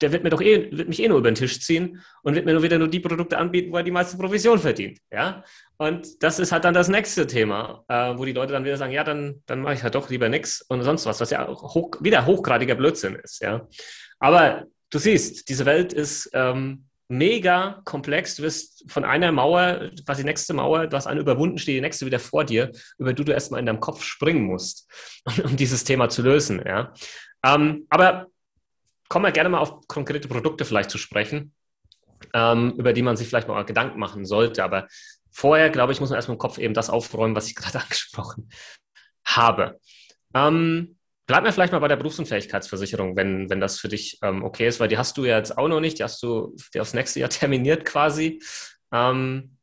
der 0.00 0.12
wird 0.12 0.22
mir 0.22 0.30
doch 0.30 0.40
eh, 0.40 0.68
wird 0.70 0.88
mich 0.88 1.02
eh 1.02 1.08
nur 1.08 1.18
über 1.18 1.30
den 1.30 1.34
Tisch 1.34 1.60
ziehen 1.60 2.02
und 2.22 2.34
wird 2.34 2.46
mir 2.46 2.52
nur 2.52 2.62
wieder 2.62 2.78
nur 2.78 2.88
die 2.88 3.00
Produkte 3.00 3.38
anbieten, 3.38 3.72
wo 3.72 3.76
er 3.76 3.82
die 3.82 3.90
meiste 3.90 4.16
Provision 4.16 4.58
verdient. 4.58 4.98
Ja? 5.10 5.44
Und 5.76 6.22
das 6.22 6.38
ist 6.38 6.52
halt 6.52 6.64
dann 6.64 6.74
das 6.74 6.88
nächste 6.88 7.26
Thema, 7.26 7.84
äh, 7.88 8.16
wo 8.16 8.24
die 8.24 8.32
Leute 8.32 8.52
dann 8.52 8.64
wieder 8.64 8.76
sagen, 8.76 8.92
ja, 8.92 9.04
dann, 9.04 9.42
dann 9.46 9.62
mache 9.62 9.74
ich 9.74 9.82
halt 9.82 9.94
doch 9.94 10.08
lieber 10.10 10.28
nichts 10.28 10.62
und 10.62 10.82
sonst 10.82 11.06
was, 11.06 11.20
was 11.20 11.30
ja 11.30 11.48
auch 11.48 11.74
hoch, 11.74 11.92
wieder 12.00 12.26
hochgradiger 12.26 12.74
Blödsinn 12.74 13.16
ist. 13.16 13.42
Ja? 13.42 13.66
Aber 14.18 14.64
du 14.90 14.98
siehst, 14.98 15.48
diese 15.48 15.66
Welt 15.66 15.92
ist 15.92 16.30
ähm, 16.32 16.88
mega 17.08 17.80
komplex. 17.84 18.36
Du 18.36 18.42
wirst 18.42 18.84
von 18.90 19.04
einer 19.04 19.32
Mauer, 19.32 19.90
quasi 20.04 20.22
die 20.22 20.28
nächste 20.28 20.54
Mauer, 20.54 20.86
du 20.86 20.96
hast 20.96 21.06
eine 21.06 21.20
überwunden, 21.20 21.58
steht 21.58 21.76
die 21.76 21.80
nächste 21.80 22.06
wieder 22.06 22.18
vor 22.18 22.44
dir, 22.44 22.70
über 22.98 23.12
die 23.12 23.24
du 23.24 23.32
erstmal 23.32 23.60
in 23.60 23.66
deinem 23.66 23.80
Kopf 23.80 24.02
springen 24.02 24.44
musst, 24.44 24.88
um, 25.24 25.44
um 25.50 25.56
dieses 25.56 25.84
Thema 25.84 26.08
zu 26.08 26.22
lösen. 26.22 26.62
Ja? 26.64 26.92
Ähm, 27.44 27.86
aber 27.88 28.26
kommen 29.08 29.24
wir 29.24 29.32
gerne 29.32 29.48
mal 29.48 29.58
auf 29.58 29.86
konkrete 29.88 30.28
Produkte 30.28 30.64
vielleicht 30.64 30.90
zu 30.90 30.98
sprechen, 30.98 31.54
ähm, 32.34 32.74
über 32.76 32.92
die 32.92 33.02
man 33.02 33.16
sich 33.16 33.28
vielleicht 33.28 33.48
mal 33.48 33.64
Gedanken 33.64 33.98
machen 33.98 34.24
sollte. 34.24 34.64
Aber 34.64 34.86
vorher, 35.30 35.70
glaube 35.70 35.92
ich, 35.92 36.00
muss 36.00 36.10
man 36.10 36.16
erstmal 36.16 36.36
im 36.36 36.40
Kopf 36.40 36.58
eben 36.58 36.74
das 36.74 36.90
aufräumen, 36.90 37.34
was 37.34 37.46
ich 37.46 37.54
gerade 37.56 37.80
angesprochen 37.80 38.50
habe. 39.24 39.78
Ähm, 40.34 40.98
Bleib 41.28 41.42
mir 41.42 41.52
vielleicht 41.52 41.74
mal 41.74 41.78
bei 41.78 41.88
der 41.88 41.96
Berufsunfähigkeitsversicherung, 41.96 43.14
wenn, 43.14 43.50
wenn 43.50 43.60
das 43.60 43.78
für 43.78 43.88
dich 43.88 44.18
ähm, 44.22 44.42
okay 44.42 44.66
ist, 44.66 44.80
weil 44.80 44.88
die 44.88 44.96
hast 44.96 45.18
du 45.18 45.26
ja 45.26 45.36
jetzt 45.36 45.58
auch 45.58 45.68
noch 45.68 45.78
nicht, 45.78 45.98
die 45.98 46.02
hast 46.02 46.22
du 46.22 46.56
die 46.72 46.80
aufs 46.80 46.94
nächste 46.94 47.20
Jahr 47.20 47.28
terminiert 47.28 47.84
quasi. 47.84 48.42
Ähm, 48.92 49.58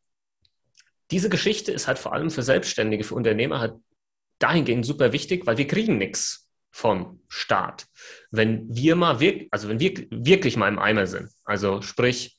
diese 1.09 1.29
Geschichte 1.29 1.71
ist 1.71 1.87
halt 1.87 1.97
vor 1.97 2.13
allem 2.13 2.29
für 2.29 2.43
Selbstständige, 2.43 3.03
für 3.03 3.15
Unternehmer 3.15 3.59
halt 3.59 3.73
dahingehend 4.37 4.85
super 4.85 5.11
wichtig, 5.11 5.47
weil 5.47 5.57
wir 5.57 5.65
kriegen 5.65 5.97
nichts 5.97 6.44
vom 6.75 7.21
Staat. 7.29 7.87
Wenn 8.31 8.67
wir 8.67 8.97
mal 8.97 9.21
wirklich, 9.21 9.47
also 9.49 9.69
wenn 9.69 9.79
wir 9.79 9.93
wirklich 10.09 10.57
mal 10.57 10.67
im 10.67 10.77
Eimer 10.77 11.07
sind, 11.07 11.29
also 11.45 11.81
sprich, 11.81 12.35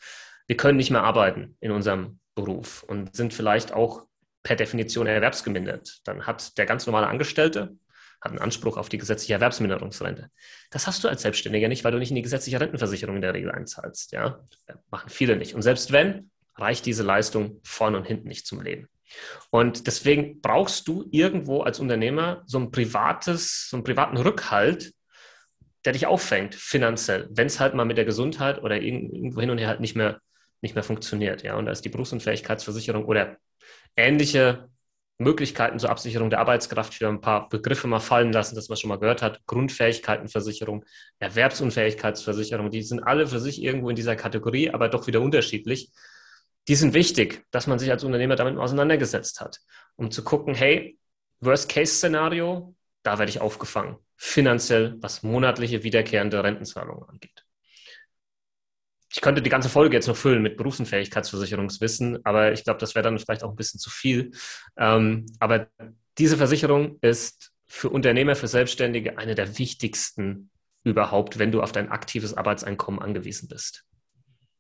wir 0.47 0.59
können 0.59 0.77
nicht 0.77 0.91
mehr 0.91 1.05
arbeiten 1.05 1.57
in 1.61 1.71
unserem 1.71 2.21
Beruf 2.35 2.83
und 2.83 3.17
sind 3.17 3.33
vielleicht 3.33 3.73
auch 3.73 4.07
per 4.43 4.55
Definition 4.55 5.07
erwerbsgemindert, 5.07 6.03
dann 6.05 6.27
hat 6.27 6.59
der 6.59 6.67
ganz 6.67 6.85
normale 6.85 7.07
Angestellte 7.07 7.79
hat 8.21 8.33
einen 8.33 8.39
Anspruch 8.39 8.77
auf 8.77 8.91
die 8.91 8.99
gesetzliche 8.99 9.33
Erwerbsminderungsrente. 9.33 10.31
Das 10.71 10.87
hast 10.87 11.03
du 11.03 11.09
als 11.09 11.23
Selbstständiger 11.23 11.69
nicht, 11.69 11.83
weil 11.85 11.93
du 11.93 11.99
nicht 11.99 12.11
in 12.11 12.17
die 12.17 12.23
gesetzliche 12.23 12.61
Rentenversicherung 12.61 13.17
in 13.17 13.23
der 13.23 13.33
Regel 13.33 13.51
einzahlst. 13.51 14.13
Ja? 14.13 14.45
Machen 14.91 15.09
viele 15.09 15.37
nicht. 15.37 15.55
Und 15.55 15.63
selbst 15.63 15.93
wenn, 15.93 16.31
reicht 16.57 16.85
diese 16.85 17.05
Leistung 17.05 17.61
vorne 17.65 17.97
und 17.97 18.05
hinten 18.05 18.29
nicht 18.29 18.47
zum 18.47 18.61
Leben. 18.61 18.89
Und 19.51 19.87
deswegen 19.87 20.41
brauchst 20.41 20.89
du 20.89 21.07
irgendwo 21.11 21.63
als 21.63 21.81
Unternehmer 21.81 22.43
so 22.47 22.59
ein 22.59 22.71
privates, 22.71 23.69
so 23.71 23.77
einen 23.77 23.85
privaten 23.85 24.17
Rückhalt, 24.17 24.93
der 25.85 25.93
dich 25.93 26.07
auffängt, 26.07 26.55
finanziell, 26.55 27.29
wenn 27.31 27.47
es 27.47 27.61
halt 27.61 27.75
mal 27.75 27.85
mit 27.85 27.97
der 27.97 28.05
Gesundheit 28.05 28.63
oder 28.63 28.81
irgendwo 28.81 29.41
hin 29.41 29.51
und 29.51 29.59
her 29.59 29.69
halt 29.69 29.81
nicht 29.81 29.97
mehr, 29.97 30.21
nicht 30.61 30.75
mehr 30.75 30.85
funktioniert. 30.85 31.43
Ja, 31.43 31.57
und 31.57 31.67
da 31.67 31.73
ist 31.73 31.85
die 31.85 31.89
Berufsunfähigkeitsversicherung 31.91 33.05
oder 33.05 33.37
ähnliche 33.97 34.69
Möglichkeiten 35.19 35.79
zur 35.79 35.91
Absicherung 35.91 36.29
der 36.29 36.41
Arbeitskraft, 36.41 36.93
ich 36.93 37.01
will 37.01 37.09
ein 37.09 37.21
paar 37.21 37.49
Begriffe 37.49 37.87
mal 37.87 38.01
fallen 38.01 38.33
lassen, 38.33 38.55
das 38.55 38.69
man 38.69 38.77
schon 38.77 38.89
mal 38.89 38.99
gehört 38.99 39.23
hat, 39.23 39.41
Grundfähigkeitenversicherung, 39.47 40.85
Erwerbsunfähigkeitsversicherung, 41.21 42.71
die 42.71 42.83
sind 42.83 43.03
alle 43.03 43.27
für 43.27 43.41
sich 43.41 43.63
irgendwo 43.63 43.89
in 43.89 43.97
dieser 43.97 44.17
Kategorie, 44.17 44.71
aber 44.71 44.89
doch 44.89 45.07
wieder 45.07 45.23
unterschiedlich 45.23 45.91
die 46.69 46.75
sind 46.75 46.95
wichtig, 46.95 47.45
dass 47.51 47.67
man 47.67 47.79
sich 47.79 47.91
als 47.91 48.05
Unternehmer 48.05 48.37
damit 48.37 48.59
auseinandergesetzt 48.59 49.41
hat, 49.41 49.61
um 49.97 50.11
zu 50.11 50.25
gucken, 50.25 50.55
hey, 50.55 50.99
Worst-Case-Szenario, 51.41 52.75
da 53.03 53.19
werde 53.19 53.31
ich 53.31 53.41
aufgefangen, 53.41 53.97
finanziell, 54.17 54.97
was 55.01 55.23
monatliche 55.23 55.83
wiederkehrende 55.83 56.43
Rentenzahlungen 56.43 57.09
angeht. 57.09 57.45
Ich 59.13 59.21
könnte 59.21 59.43
die 59.43 59.51
ganze 59.51 59.69
Folge 59.69 59.97
jetzt 59.97 60.09
noch 60.09 60.17
füllen 60.17 60.43
mit 60.43 60.57
Berufsunfähigkeitsversicherungswissen, 60.57 62.25
aber 62.25 62.53
ich 62.53 62.65
glaube, 62.65 62.81
das 62.81 62.95
wäre 62.95 63.05
dann 63.05 63.19
vielleicht 63.19 63.45
auch 63.45 63.51
ein 63.51 63.57
bisschen 63.57 63.81
zu 63.81 63.89
viel. 63.89 64.33
Ähm, 64.77 65.27
aber 65.39 65.69
diese 66.19 66.37
Versicherung 66.37 66.99
ist 67.01 67.53
für 67.67 67.89
Unternehmer, 67.91 68.35
für 68.35 68.49
Selbstständige 68.49 69.19
eine 69.19 69.35
der 69.35 69.59
wichtigsten 69.59 70.51
überhaupt, 70.83 71.39
wenn 71.39 71.53
du 71.53 71.63
auf 71.63 71.73
dein 71.73 71.91
aktives 71.91 72.35
Arbeitseinkommen 72.35 73.01
angewiesen 73.01 73.49
bist. 73.49 73.85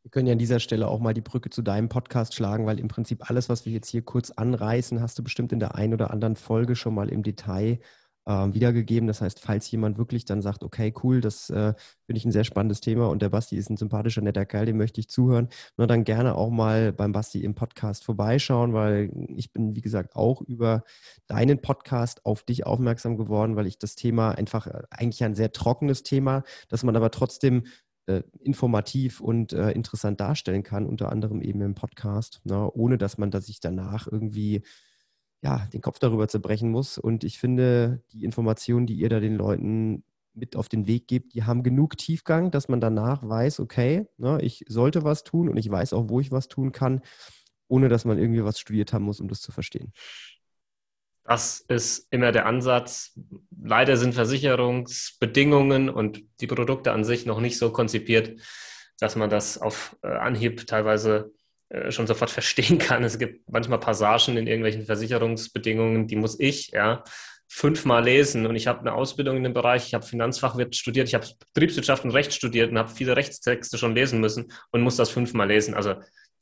Wir 0.07 0.11
können 0.13 0.29
ja 0.29 0.35
an 0.35 0.39
dieser 0.39 0.61
Stelle 0.61 0.87
auch 0.87 1.01
mal 1.01 1.15
die 1.15 1.21
Brücke 1.21 1.51
zu 1.51 1.63
deinem 1.63 1.89
Podcast 1.89 2.33
schlagen, 2.33 2.65
weil 2.65 2.79
im 2.79 2.87
Prinzip 2.87 3.29
alles, 3.29 3.49
was 3.49 3.67
wir 3.67 3.73
jetzt 3.73 3.89
hier 3.89 4.03
kurz 4.03 4.31
anreißen, 4.31 5.01
hast 5.01 5.19
du 5.19 5.25
bestimmt 5.25 5.51
in 5.51 5.59
der 5.59 5.75
einen 5.75 5.95
oder 5.95 6.13
anderen 6.13 6.37
Folge 6.37 6.77
schon 6.77 6.95
mal 6.95 7.09
im 7.09 7.25
Detail 7.25 7.81
äh, 8.25 8.55
wiedergegeben. 8.55 9.09
Das 9.09 9.21
heißt, 9.21 9.41
falls 9.41 9.69
jemand 9.69 9.99
wirklich 9.99 10.25
dann 10.25 10.43
sagt, 10.43 10.63
okay, 10.63 10.95
cool, 11.03 11.21
das 11.21 11.51
äh, 11.51 11.75
finde 12.05 12.19
ich 12.19 12.25
ein 12.25 12.31
sehr 12.31 12.45
spannendes 12.45 12.81
Thema 12.81 13.09
und 13.09 13.21
der 13.21 13.31
Basti 13.31 13.57
ist 13.57 13.69
ein 13.69 13.77
sympathischer, 13.77 14.21
netter 14.21 14.47
Kerl, 14.47 14.67
dem 14.67 14.77
möchte 14.77 15.01
ich 15.01 15.09
zuhören, 15.09 15.49
nur 15.77 15.89
dann 15.89 16.05
gerne 16.05 16.37
auch 16.37 16.51
mal 16.51 16.93
beim 16.93 17.11
Basti 17.11 17.43
im 17.43 17.57
Podcast 17.57 18.05
vorbeischauen, 18.05 18.75
weil 18.75 19.11
ich 19.35 19.53
bin, 19.53 19.75
wie 19.75 19.81
gesagt, 19.81 20.15
auch 20.15 20.41
über 20.41 20.85
deinen 21.27 21.61
Podcast 21.61 22.25
auf 22.25 22.45
dich 22.45 22.65
aufmerksam 22.65 23.17
geworden, 23.17 23.57
weil 23.57 23.67
ich 23.67 23.81
das 23.81 23.97
Thema 23.97 24.31
einfach 24.31 24.69
äh, 24.69 24.83
eigentlich 24.89 25.25
ein 25.25 25.35
sehr 25.35 25.51
trockenes 25.51 26.05
Thema, 26.05 26.45
dass 26.69 26.85
man 26.85 26.95
aber 26.95 27.11
trotzdem 27.11 27.65
äh, 28.07 28.23
informativ 28.41 29.21
und 29.21 29.53
äh, 29.53 29.71
interessant 29.73 30.21
darstellen 30.21 30.63
kann, 30.63 30.87
unter 30.87 31.11
anderem 31.13 31.43
eben 31.43 31.61
im 31.61 31.75
Podcast, 31.75 32.41
ne, 32.45 32.71
ohne 32.73 32.99
dass 32.99 33.19
man 33.19 33.33
sich 33.41 33.61
danach 33.61 34.07
irgendwie 34.11 34.63
ja, 35.43 35.67
den 35.73 35.81
Kopf 35.81 35.99
darüber 35.99 36.29
zerbrechen 36.29 36.71
muss. 36.71 36.99
Und 36.99 37.25
ich 37.25 37.39
finde, 37.39 38.03
die 38.13 38.25
Informationen, 38.25 38.87
die 38.87 38.95
ihr 38.95 39.09
da 39.09 39.21
den 39.21 39.37
Leuten 39.37 40.05
mit 40.35 40.57
auf 40.57 40.69
den 40.69 40.87
Weg 40.87 41.09
gebt, 41.09 41.35
die 41.35 41.45
haben 41.45 41.63
genug 41.63 41.97
Tiefgang, 41.97 42.51
dass 42.51 42.69
man 42.69 42.81
danach 42.81 43.27
weiß, 43.27 43.61
okay, 43.61 44.07
ne, 44.19 44.39
ich 44.43 44.65
sollte 44.69 45.05
was 45.05 45.25
tun 45.25 45.49
und 45.49 45.57
ich 45.57 45.71
weiß 45.71 45.93
auch, 45.93 46.09
wo 46.09 46.21
ich 46.21 46.31
was 46.31 46.49
tun 46.49 46.73
kann, 46.73 47.01
ohne 47.69 47.89
dass 47.89 48.05
man 48.05 48.19
irgendwie 48.19 48.45
was 48.45 48.61
studiert 48.61 48.93
haben 48.93 49.05
muss, 49.05 49.21
um 49.21 49.29
das 49.29 49.41
zu 49.41 49.53
verstehen. 49.53 49.93
Das 51.27 51.61
ist 51.69 52.07
immer 52.11 52.31
der 52.31 52.47
Ansatz. 52.47 53.19
Leider 53.61 53.97
sind 53.97 54.15
Versicherungsbedingungen 54.15 55.91
und 55.91 56.23
die 56.41 56.47
Produkte 56.47 56.93
an 56.93 57.05
sich 57.05 57.27
noch 57.27 57.41
nicht 57.41 57.59
so 57.59 57.73
konzipiert, 57.73 58.41
dass 59.01 59.17
man 59.17 59.29
das 59.29 59.59
auf 59.59 59.97
äh, 60.03 60.09
Anhieb 60.09 60.67
teilweise 60.67 61.33
äh, 61.69 61.91
schon 61.91 62.07
sofort 62.07 62.31
verstehen 62.39 62.79
kann. 62.79 63.03
Es 63.03 63.19
gibt 63.19 63.51
manchmal 63.51 63.81
Passagen 63.81 64.37
in 64.37 64.47
irgendwelchen 64.47 64.87
Versicherungsbedingungen, 64.87 66.07
die 66.07 66.17
muss 66.17 66.39
ich 66.39 66.69
ja 66.71 67.03
fünfmal 67.49 68.05
lesen. 68.05 68.47
Und 68.47 68.55
ich 68.55 68.69
habe 68.69 68.81
eine 68.81 68.93
Ausbildung 68.93 69.37
in 69.37 69.45
dem 69.45 69.55
Bereich, 69.55 69.87
ich 69.87 69.95
habe 69.95 70.07
Finanzfachwirt 70.07 70.77
studiert, 70.77 71.09
ich 71.09 71.15
habe 71.15 71.27
Betriebswirtschaft 71.55 72.05
und 72.05 72.13
Recht 72.13 72.35
studiert 72.35 72.71
und 72.71 72.79
habe 72.79 72.91
viele 72.91 73.17
Rechtstexte 73.17 73.79
schon 73.79 73.95
lesen 73.95 74.21
müssen 74.21 74.53
und 74.71 74.83
muss 74.83 74.97
das 74.97 75.11
fünfmal 75.11 75.49
lesen. 75.49 75.75
Also 75.75 75.97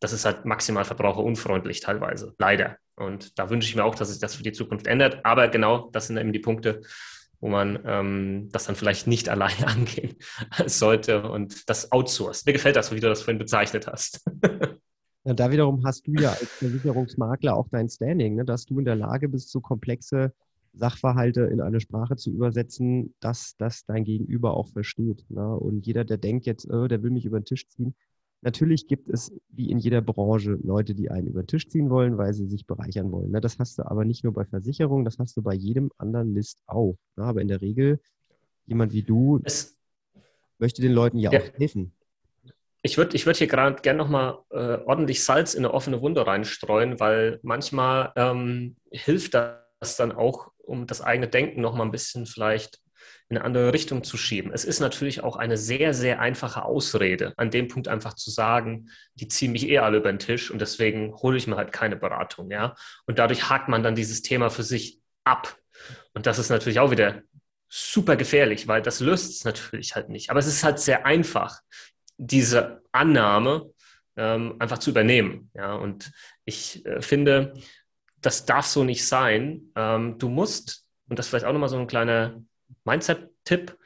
das 0.05 0.13
ist 0.13 0.27
halt 0.27 0.45
maximal 0.45 0.85
verbraucherunfreundlich 0.85 1.81
teilweise, 1.81 2.35
leider. 2.37 2.77
Und 2.95 3.39
da 3.39 3.49
wünsche 3.49 3.71
ich 3.71 3.75
mir 3.75 3.85
auch, 3.85 3.95
dass 3.95 4.11
sich 4.11 4.19
das 4.19 4.35
für 4.35 4.43
die 4.43 4.53
Zukunft 4.53 4.87
ändert. 4.87 5.25
Aber 5.25 5.49
genau, 5.49 5.89
das 5.93 6.09
sind 6.09 6.19
eben 6.19 6.35
die 6.35 6.41
Punkte, 6.41 6.83
wo 7.41 7.49
man 7.49 7.79
ähm, 7.87 8.51
das 8.53 8.67
dann 8.67 8.77
vielleicht 8.77 9.07
nicht 9.07 9.29
alleine 9.31 9.67
angehen 9.67 10.17
sollte 10.67 11.31
und 11.31 11.71
das 11.71 11.91
outsourced. 11.91 12.45
Mir 12.45 12.53
gefällt 12.53 12.77
das, 12.77 12.93
wie 12.93 13.01
du 13.01 13.09
das 13.09 13.23
vorhin 13.23 13.39
bezeichnet 13.39 13.87
hast. 13.87 14.23
Ja, 15.25 15.33
da 15.33 15.51
wiederum 15.51 15.83
hast 15.87 16.07
du 16.07 16.13
ja 16.13 16.33
als 16.33 16.51
Versicherungsmakler 16.59 17.57
auch 17.57 17.69
dein 17.71 17.89
Standing, 17.89 18.35
ne, 18.35 18.45
dass 18.45 18.67
du 18.67 18.79
in 18.79 18.85
der 18.85 18.97
Lage 18.97 19.31
bist, 19.31 19.51
so 19.51 19.63
komplexe 19.63 20.35
Sachverhalte 20.75 21.45
in 21.45 21.63
eine 21.63 21.81
Sprache 21.81 22.17
zu 22.17 22.31
übersetzen, 22.31 23.15
dass 23.21 23.57
das 23.57 23.87
dein 23.87 24.05
Gegenüber 24.05 24.55
auch 24.55 24.69
versteht. 24.69 25.25
Ne? 25.31 25.57
Und 25.57 25.87
jeder, 25.87 26.05
der 26.05 26.19
denkt 26.19 26.45
jetzt, 26.45 26.71
oh, 26.71 26.89
der 26.89 27.03
will 27.03 27.11
mich 27.11 27.25
über 27.25 27.41
den 27.41 27.47
Tisch 27.47 27.67
ziehen, 27.69 27.95
natürlich 28.45 28.87
gibt 28.87 29.09
es 29.09 29.33
wie 29.49 29.71
in 29.71 29.79
jeder 29.79 30.03
Branche 30.03 30.59
Leute, 30.63 30.95
die 30.95 31.11
einen 31.11 31.27
über 31.27 31.43
den 31.43 31.49
Tisch 31.49 31.69
ziehen 31.69 31.91
wollen, 31.91 32.19
weil 32.19 32.33
sie 32.35 32.47
sich 32.47 32.67
bereichern 32.67 33.11
wollen. 33.11 33.31
Ne? 33.31 33.41
Das 33.41 33.59
hast 33.59 33.79
du 33.79 33.83
aber 33.91 34.05
nicht 34.05 34.23
nur 34.23 34.33
bei 34.33 34.45
Versicherungen, 34.45 35.05
das 35.05 35.19
hast 35.19 35.37
du 35.37 35.43
bei 35.43 35.55
jedem 35.55 35.91
anderen 35.99 36.33
Mist 36.33 36.61
auch. 36.67 36.97
Ne? 37.17 37.25
Aber 37.25 37.41
in 37.41 37.49
der 37.49 37.61
Regel, 37.61 38.01
jemand 38.67 38.93
wie 38.93 39.03
du 39.03 39.41
es 39.45 39.77
möchte 40.59 40.83
den 40.83 40.93
Leuten 40.93 41.19
ja, 41.19 41.33
ja. 41.33 41.41
auch 41.41 41.59
helfen. 41.59 41.93
Ich 42.83 42.99
würde 42.99 43.17
ich 43.17 43.25
würd 43.25 43.39
hier 43.39 43.47
gerade 43.47 43.81
gerne 43.81 43.99
nochmal 43.99 44.39
äh, 44.51 44.79
ordentlich 44.85 45.25
Salz 45.25 45.55
in 45.55 45.65
eine 45.65 45.73
offene 45.73 46.01
Wunde 46.03 46.27
reinstreuen, 46.27 47.01
weil 47.01 47.41
manchmal 47.43 48.13
ähm, 48.15 48.77
hilft 48.91 49.35
das 49.35 49.97
dann 49.97 50.13
auch, 50.13 50.53
um 50.59 50.87
das 50.87 51.01
eigene 51.01 51.29
Denken 51.29 51.63
nochmal 51.63 51.87
ein 51.87 51.93
bisschen 51.93 52.27
vielleicht 52.27 52.84
in 53.29 53.37
eine 53.37 53.45
andere 53.45 53.73
Richtung 53.73 54.05
zu 54.05 54.17
schieben. 54.17 54.53
Es 54.53 54.65
ist 54.65 54.81
natürlich 54.81 55.23
auch 55.23 55.37
eine 55.37 55.57
sehr, 55.57 55.95
sehr 55.95 56.21
einfache 56.21 56.65
Ausrede, 56.65 57.33
an 57.37 57.51
dem 57.51 57.69
Punkt 57.69 57.89
einfach 57.89 58.15
zu 58.15 58.31
sagen, 58.31 58.91
die 59.15 59.29
ziehen 59.29 59.53
mich 59.53 59.69
eh 59.69 59.79
alle 59.79 59.99
über 59.99 60.13
den 60.13 60.19
Tisch 60.19 60.51
und 60.51 60.61
deswegen 60.61 61.15
hole 61.15 61.37
ich 61.37 61.47
mir 61.47 61.57
halt 61.57 61.73
keine 61.73 61.97
Beratung, 61.97 62.51
ja. 62.51 62.75
Und 63.07 63.19
dadurch 63.19 63.49
hakt 63.49 63.69
man 63.69 63.83
dann 63.83 63.95
dieses 63.95 64.23
Thema 64.23 64.51
für 64.51 64.63
sich 64.63 65.01
ab. 65.25 65.57
Und 66.13 66.27
das 66.27 66.39
ist 66.39 66.51
natürlich 66.51 66.81
auch 66.81 66.91
wieder 66.91 67.23
super 67.69 68.17
gefährlich, 68.17 68.69
weil 68.69 68.83
das 68.83 69.01
löst 69.01 69.33
es 69.33 69.45
natürlich 69.45 69.95
halt 69.95 70.09
nicht. 70.09 70.31
Aber 70.31 70.39
es 70.39 70.47
ist 70.47 70.63
halt 70.63 70.79
sehr 70.79 71.07
einfach 71.07 71.61
diese 72.19 72.83
Annahme 72.93 73.71
ähm, 74.17 74.57
einfach 74.59 74.79
zu 74.79 74.91
übernehmen. 74.91 75.51
Ja? 75.55 75.75
Und 75.75 76.13
ich 76.45 76.85
äh, 76.87 77.03
finde, 77.03 77.55
das 78.21 78.47
darf 78.47 78.67
so 78.67 78.85
nicht 78.85 79.07
sein. 79.07 79.73
Ähm, 79.75 80.19
du 80.19 80.29
musst, 80.29 80.87
und 81.09 81.19
das 81.19 81.29
vielleicht 81.29 81.47
auch 81.47 81.53
nochmal 81.53 81.69
so 81.69 81.79
ein 81.79 81.87
kleiner 81.87 82.41
Mindset-Tipp, 82.85 83.77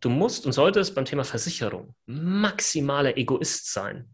du 0.00 0.10
musst 0.10 0.46
und 0.46 0.52
solltest 0.52 0.94
beim 0.94 1.04
Thema 1.04 1.24
Versicherung 1.24 1.94
maximaler 2.06 3.16
Egoist 3.16 3.72
sein. 3.72 4.08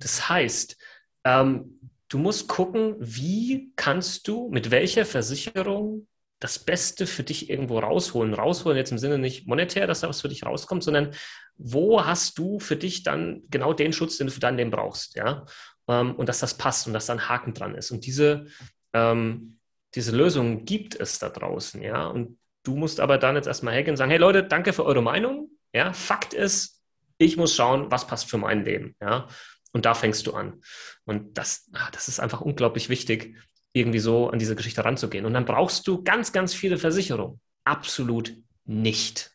Das 0.00 0.28
heißt, 0.28 0.76
ähm, 1.24 1.80
du 2.08 2.18
musst 2.18 2.48
gucken, 2.48 2.96
wie 2.98 3.72
kannst 3.76 4.28
du 4.28 4.50
mit 4.50 4.70
welcher 4.70 5.04
Versicherung 5.04 6.06
das 6.42 6.58
Beste 6.58 7.06
für 7.06 7.22
dich 7.22 7.48
irgendwo 7.48 7.78
rausholen. 7.78 8.34
Rausholen 8.34 8.76
jetzt 8.76 8.90
im 8.90 8.98
Sinne 8.98 9.16
nicht 9.16 9.46
monetär, 9.46 9.86
dass 9.86 10.00
da 10.00 10.08
was 10.08 10.22
für 10.22 10.28
dich 10.28 10.44
rauskommt, 10.44 10.82
sondern 10.82 11.14
wo 11.56 12.04
hast 12.04 12.36
du 12.36 12.58
für 12.58 12.74
dich 12.74 13.04
dann 13.04 13.42
genau 13.48 13.72
den 13.72 13.92
Schutz, 13.92 14.18
den 14.18 14.26
du 14.26 14.32
für 14.32 14.40
dein 14.40 14.56
Leben 14.56 14.72
brauchst, 14.72 15.14
ja? 15.14 15.46
Ähm, 15.86 16.16
und 16.16 16.28
dass 16.28 16.40
das 16.40 16.58
passt 16.58 16.88
und 16.88 16.94
dass 16.94 17.06
da 17.06 17.12
ein 17.12 17.28
Haken 17.28 17.54
dran 17.54 17.76
ist. 17.76 17.92
Und 17.92 18.06
diese, 18.06 18.46
ähm, 18.92 19.58
diese 19.94 20.10
Lösung 20.16 20.64
gibt 20.64 20.98
es 20.98 21.20
da 21.20 21.28
draußen, 21.28 21.80
ja? 21.80 22.08
Und 22.08 22.38
du 22.62 22.76
musst 22.76 23.00
aber 23.00 23.18
dann 23.18 23.36
jetzt 23.36 23.46
erstmal 23.46 23.74
hergehen 23.74 23.92
und 23.92 23.96
sagen, 23.96 24.10
hey 24.10 24.20
Leute, 24.20 24.44
danke 24.44 24.72
für 24.72 24.84
eure 24.84 25.02
Meinung, 25.02 25.50
ja? 25.72 25.92
Fakt 25.92 26.34
ist, 26.34 26.82
ich 27.18 27.36
muss 27.36 27.54
schauen, 27.54 27.90
was 27.90 28.06
passt 28.06 28.28
für 28.28 28.38
mein 28.38 28.64
Leben, 28.64 28.96
ja? 29.00 29.28
Und 29.72 29.86
da 29.86 29.94
fängst 29.94 30.26
du 30.26 30.34
an. 30.34 30.60
Und 31.04 31.38
das, 31.38 31.70
ah, 31.72 31.90
das 31.92 32.08
ist 32.08 32.20
einfach 32.20 32.42
unglaublich 32.42 32.88
wichtig, 32.88 33.36
irgendwie 33.72 34.00
so 34.00 34.28
an 34.28 34.38
diese 34.38 34.54
Geschichte 34.54 34.84
ranzugehen. 34.84 35.24
Und 35.24 35.32
dann 35.32 35.46
brauchst 35.46 35.86
du 35.88 36.02
ganz, 36.02 36.32
ganz 36.32 36.52
viele 36.52 36.76
Versicherungen. 36.76 37.40
Absolut 37.64 38.34
nicht. 38.64 39.30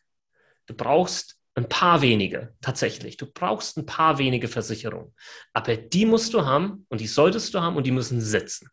Du 0.66 0.74
brauchst 0.74 1.38
ein 1.54 1.68
paar 1.68 2.02
wenige, 2.02 2.54
tatsächlich. 2.60 3.16
Du 3.16 3.26
brauchst 3.26 3.76
ein 3.76 3.86
paar 3.86 4.18
wenige 4.18 4.46
Versicherungen. 4.46 5.12
Aber 5.52 5.76
die 5.76 6.06
musst 6.06 6.34
du 6.34 6.46
haben 6.46 6.86
und 6.88 7.00
die 7.00 7.08
solltest 7.08 7.52
du 7.52 7.60
haben 7.60 7.76
und 7.76 7.84
die 7.84 7.90
müssen 7.90 8.20
sitzen. 8.20 8.68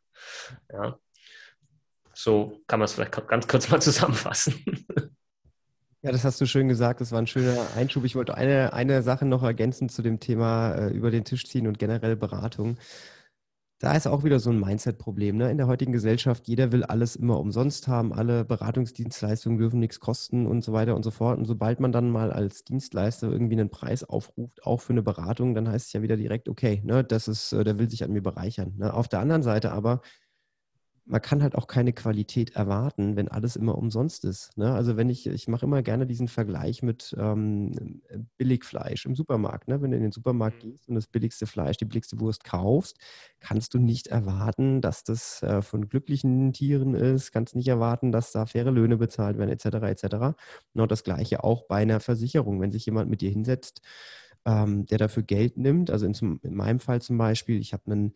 Ja. 0.71 0.99
So 2.15 2.61
kann 2.67 2.79
man 2.79 2.85
es 2.85 2.93
vielleicht 2.93 3.27
ganz 3.27 3.47
kurz 3.47 3.69
mal 3.69 3.81
zusammenfassen. 3.81 4.63
Ja, 6.01 6.11
das 6.11 6.23
hast 6.23 6.39
du 6.39 6.45
schön 6.45 6.67
gesagt. 6.67 7.01
Das 7.01 7.11
war 7.11 7.19
ein 7.19 7.27
schöner 7.27 7.67
Einschub. 7.75 8.05
Ich 8.05 8.15
wollte 8.15 8.35
eine, 8.35 8.73
eine 8.73 9.01
Sache 9.01 9.25
noch 9.25 9.43
ergänzen 9.43 9.89
zu 9.89 10.01
dem 10.01 10.19
Thema 10.19 10.75
äh, 10.75 10.89
über 10.89 11.11
den 11.11 11.25
Tisch 11.25 11.45
ziehen 11.45 11.67
und 11.67 11.79
generell 11.79 12.15
Beratung 12.15 12.77
da 13.79 13.93
ist 13.93 14.07
auch 14.07 14.23
wieder 14.23 14.39
so 14.39 14.49
ein 14.49 14.59
Mindset-Problem. 14.59 15.37
Ne? 15.37 15.51
In 15.51 15.57
der 15.57 15.67
heutigen 15.67 15.91
Gesellschaft, 15.91 16.47
jeder 16.47 16.71
will 16.71 16.83
alles 16.83 17.15
immer 17.15 17.39
umsonst 17.39 17.87
haben, 17.87 18.13
alle 18.13 18.45
Beratungsdienstleistungen 18.45 19.57
dürfen 19.57 19.79
nichts 19.79 19.99
kosten 19.99 20.47
und 20.47 20.63
so 20.63 20.71
weiter 20.71 20.95
und 20.95 21.03
so 21.03 21.11
fort. 21.11 21.37
Und 21.37 21.45
sobald 21.45 21.81
man 21.81 21.91
dann 21.91 22.09
mal 22.09 22.31
als 22.31 22.63
Dienstleister 22.63 23.29
irgendwie 23.29 23.59
einen 23.59 23.69
Preis 23.69 24.03
aufruft, 24.03 24.63
auch 24.63 24.79
für 24.79 24.93
eine 24.93 25.03
Beratung, 25.03 25.55
dann 25.55 25.67
heißt 25.67 25.87
es 25.87 25.93
ja 25.93 26.01
wieder 26.01 26.15
direkt, 26.15 26.47
okay, 26.47 26.81
ne, 26.85 27.03
das 27.03 27.27
ist, 27.27 27.51
äh, 27.51 27.63
der 27.63 27.77
will 27.77 27.89
sich 27.89 28.03
an 28.03 28.11
mir 28.11 28.23
bereichern. 28.23 28.73
Ne? 28.77 28.93
Auf 28.93 29.09
der 29.09 29.19
anderen 29.19 29.43
Seite 29.43 29.71
aber 29.71 30.01
man 31.07 31.21
kann 31.21 31.43
halt 31.43 31.53
auch 31.55 31.67
keine 31.67 31.93
Qualität 31.93 32.55
erwarten, 32.55 33.15
wenn 33.15 33.27
alles 33.27 33.55
immer 33.55 33.77
umsonst 33.77 34.25
ist. 34.25 34.57
Ne? 34.57 34.73
Also 34.73 34.97
wenn 34.97 35.09
ich, 35.09 35.27
ich 35.27 35.47
mache 35.47 35.65
immer 35.65 35.83
gerne 35.83 36.07
diesen 36.07 36.27
Vergleich 36.27 36.81
mit 36.81 37.15
ähm, 37.19 38.01
Billigfleisch 38.37 39.05
im 39.05 39.15
Supermarkt. 39.15 39.67
Ne? 39.67 39.81
Wenn 39.81 39.91
du 39.91 39.97
in 39.97 40.03
den 40.03 40.11
Supermarkt 40.11 40.63
mhm. 40.63 40.71
gehst 40.71 40.89
und 40.89 40.95
das 40.95 41.05
billigste 41.05 41.45
Fleisch, 41.45 41.77
die 41.77 41.85
billigste 41.85 42.19
Wurst 42.19 42.43
kaufst, 42.43 42.97
kannst 43.39 43.75
du 43.75 43.79
nicht 43.79 44.07
erwarten, 44.07 44.81
dass 44.81 45.03
das 45.03 45.43
äh, 45.43 45.61
von 45.61 45.89
glücklichen 45.89 46.53
Tieren 46.53 46.95
ist, 46.95 47.31
kannst 47.31 47.55
nicht 47.55 47.67
erwarten, 47.67 48.11
dass 48.11 48.31
da 48.31 48.47
faire 48.47 48.71
Löhne 48.71 48.97
bezahlt 48.97 49.37
werden, 49.37 49.51
etc. 49.51 49.65
etc. 49.85 50.35
Und 50.73 50.91
das 50.91 51.03
gleiche 51.03 51.43
auch 51.43 51.67
bei 51.67 51.77
einer 51.77 51.99
Versicherung. 51.99 52.59
Wenn 52.61 52.71
sich 52.71 52.85
jemand 52.87 53.11
mit 53.11 53.21
dir 53.21 53.29
hinsetzt, 53.29 53.81
ähm, 54.45 54.85
der 54.87 54.97
dafür 54.97 55.23
Geld 55.23 55.57
nimmt, 55.57 55.91
also 55.91 56.07
in, 56.07 56.39
in 56.41 56.55
meinem 56.55 56.79
Fall 56.79 57.01
zum 57.01 57.17
Beispiel, 57.17 57.59
ich 57.59 57.73
habe 57.73 57.91
einen 57.91 58.13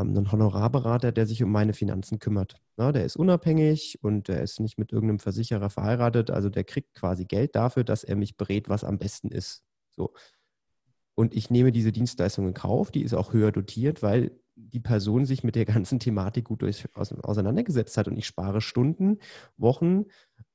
einen 0.00 0.30
Honorarberater, 0.30 1.12
der 1.12 1.26
sich 1.26 1.42
um 1.42 1.50
meine 1.50 1.72
Finanzen 1.72 2.18
kümmert. 2.18 2.56
Ja, 2.76 2.92
der 2.92 3.04
ist 3.04 3.16
unabhängig 3.16 3.98
und 4.02 4.28
der 4.28 4.42
ist 4.42 4.60
nicht 4.60 4.78
mit 4.78 4.92
irgendeinem 4.92 5.18
Versicherer 5.18 5.70
verheiratet. 5.70 6.30
Also 6.30 6.50
der 6.50 6.64
kriegt 6.64 6.94
quasi 6.94 7.24
Geld 7.24 7.56
dafür, 7.56 7.84
dass 7.84 8.04
er 8.04 8.16
mich 8.16 8.36
berät, 8.36 8.68
was 8.68 8.84
am 8.84 8.98
besten 8.98 9.28
ist. 9.28 9.64
So. 9.90 10.12
Und 11.14 11.34
ich 11.34 11.50
nehme 11.50 11.72
diese 11.72 11.92
Dienstleistung 11.92 12.46
in 12.46 12.54
Kauf, 12.54 12.90
die 12.90 13.02
ist 13.02 13.14
auch 13.14 13.32
höher 13.32 13.52
dotiert, 13.52 14.02
weil 14.02 14.38
die 14.54 14.80
Person 14.80 15.26
sich 15.26 15.44
mit 15.44 15.54
der 15.54 15.64
ganzen 15.64 15.98
Thematik 15.98 16.44
gut 16.44 16.62
durch, 16.62 16.84
auseinandergesetzt 16.94 17.96
hat 17.96 18.08
und 18.08 18.16
ich 18.16 18.26
spare 18.26 18.60
Stunden, 18.60 19.18
Wochen, 19.56 20.04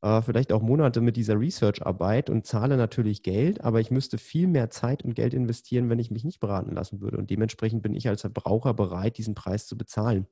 äh, 0.02 0.22
vielleicht 0.22 0.52
auch 0.52 0.62
Monate 0.62 1.02
mit 1.02 1.16
dieser 1.18 1.40
Research-Arbeit 1.40 2.30
und 2.30 2.46
zahle 2.46 2.78
natürlich 2.78 3.24
Geld, 3.24 3.62
aber 3.62 3.80
ich 3.80 3.92
müsste 3.92 4.18
viel 4.18 4.48
mehr 4.48 4.70
Zeit 4.70 5.04
und 5.04 5.16
Geld 5.16 5.34
investieren, 5.34 5.90
wenn 5.90 6.00
ich 6.00 6.12
mich 6.12 6.24
nicht 6.24 6.40
beraten 6.40 6.74
lassen 6.74 7.02
würde. 7.02 7.18
Und 7.18 7.30
dementsprechend 7.30 7.84
bin 7.84 7.94
ich 7.94 8.08
als 8.08 8.22
Verbraucher 8.22 8.74
bereit, 8.74 9.18
diesen 9.18 9.36
Preis 9.36 9.68
zu 9.68 9.78
bezahlen. 9.78 10.28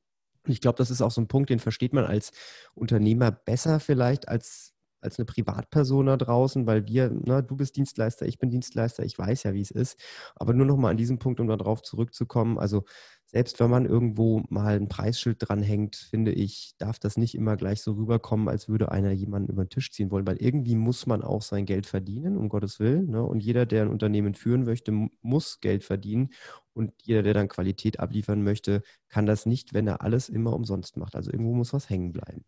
Und 0.46 0.52
ich 0.52 0.62
glaube, 0.62 0.78
das 0.78 0.90
ist 0.90 1.02
auch 1.02 1.12
so 1.12 1.22
ein 1.22 1.28
Punkt, 1.28 1.50
den 1.50 1.60
versteht 1.60 1.94
man 1.94 2.06
als 2.06 2.32
Unternehmer 2.74 3.32
besser 3.32 3.80
vielleicht 3.80 4.28
als 4.28 4.74
als 5.02 5.18
eine 5.18 5.26
Privatperson 5.26 6.08
da 6.08 6.18
draußen, 6.18 6.66
weil 6.68 6.86
wir, 6.88 7.12
na, 7.24 7.42
du 7.42 7.56
bist 7.56 7.78
Dienstleister, 7.78 8.26
ich 8.26 8.38
bin 8.38 8.50
Dienstleister, 8.50 9.04
ich 9.04 9.18
weiß 9.18 9.44
ja, 9.44 9.54
wie 9.54 9.62
es 9.62 9.72
ist. 9.72 9.98
Aber 10.36 10.54
nur 10.54 10.66
noch 10.66 10.78
mal 10.78 10.90
an 10.90 10.98
diesem 10.98 11.20
Punkt, 11.20 11.40
um 11.40 11.48
darauf 11.48 11.82
zurückzukommen, 11.82 12.60
also 12.60 12.84
selbst 13.32 13.60
wenn 13.60 13.70
man 13.70 13.86
irgendwo 13.86 14.44
mal 14.50 14.76
ein 14.76 14.88
Preisschild 14.88 15.38
dranhängt, 15.40 15.96
finde 15.96 16.32
ich, 16.32 16.74
darf 16.80 16.98
das 16.98 17.16
nicht 17.16 17.36
immer 17.36 17.58
gleich 17.58 17.82
so 17.82 17.92
rüberkommen, 17.92 18.50
als 18.50 18.68
würde 18.68 18.92
einer 18.92 19.12
jemanden 19.12 19.52
über 19.52 19.66
den 19.66 19.70
Tisch 19.70 19.92
ziehen 19.92 20.10
wollen, 20.10 20.26
weil 20.26 20.42
irgendwie 20.42 20.76
muss 20.76 21.06
man 21.06 21.22
auch 21.22 21.44
sein 21.44 21.68
Geld 21.68 21.86
verdienen, 21.86 22.38
um 22.38 22.50
Gottes 22.50 22.80
Willen. 22.80 23.12
Ne? 23.12 23.24
Und 23.24 23.42
jeder, 23.42 23.68
der 23.68 23.84
ein 23.84 23.90
Unternehmen 23.90 24.34
führen 24.34 24.64
möchte, 24.64 24.92
muss 25.22 25.60
Geld 25.60 25.84
verdienen. 25.84 26.30
Und 26.74 26.92
jeder, 27.04 27.22
der 27.22 27.36
dann 27.36 27.50
Qualität 27.50 28.00
abliefern 28.00 28.44
möchte, 28.44 28.82
kann 29.10 29.28
das 29.28 29.46
nicht, 29.46 29.76
wenn 29.76 29.86
er 29.86 30.02
alles 30.02 30.30
immer 30.30 30.54
umsonst 30.54 30.98
macht. 30.98 31.16
Also 31.16 31.32
irgendwo 31.32 31.54
muss 31.54 31.72
was 31.72 31.88
hängen 31.88 32.12
bleiben. 32.12 32.46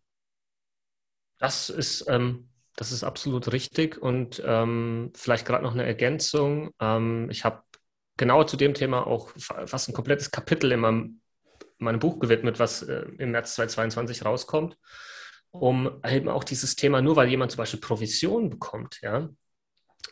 Das 1.38 1.70
ist, 1.70 2.06
ähm, 2.08 2.48
das 2.74 2.90
ist 2.90 3.04
absolut 3.04 3.52
richtig. 3.52 4.02
Und 4.02 4.42
ähm, 4.44 5.12
vielleicht 5.14 5.46
gerade 5.46 5.62
noch 5.62 5.74
eine 5.74 5.84
Ergänzung. 5.84 6.70
Ähm, 6.80 7.28
ich 7.30 7.44
habe 7.44 7.62
genau 8.22 8.44
zu 8.44 8.56
dem 8.56 8.72
Thema 8.72 9.04
auch 9.04 9.30
fast 9.36 9.88
ein 9.88 9.94
komplettes 9.94 10.30
Kapitel 10.30 10.70
in 10.70 10.78
meinem, 10.78 11.20
in 11.80 11.84
meinem 11.84 11.98
Buch 11.98 12.20
gewidmet, 12.20 12.60
was 12.60 12.82
äh, 12.82 13.04
im 13.18 13.32
März 13.32 13.56
2022 13.56 14.24
rauskommt, 14.24 14.78
um 15.50 16.00
eben 16.08 16.28
auch 16.28 16.44
dieses 16.44 16.76
Thema, 16.76 17.02
nur 17.02 17.16
weil 17.16 17.28
jemand 17.28 17.50
zum 17.50 17.58
Beispiel 17.58 17.80
Provision 17.80 18.48
bekommt, 18.48 19.00
ja, 19.02 19.28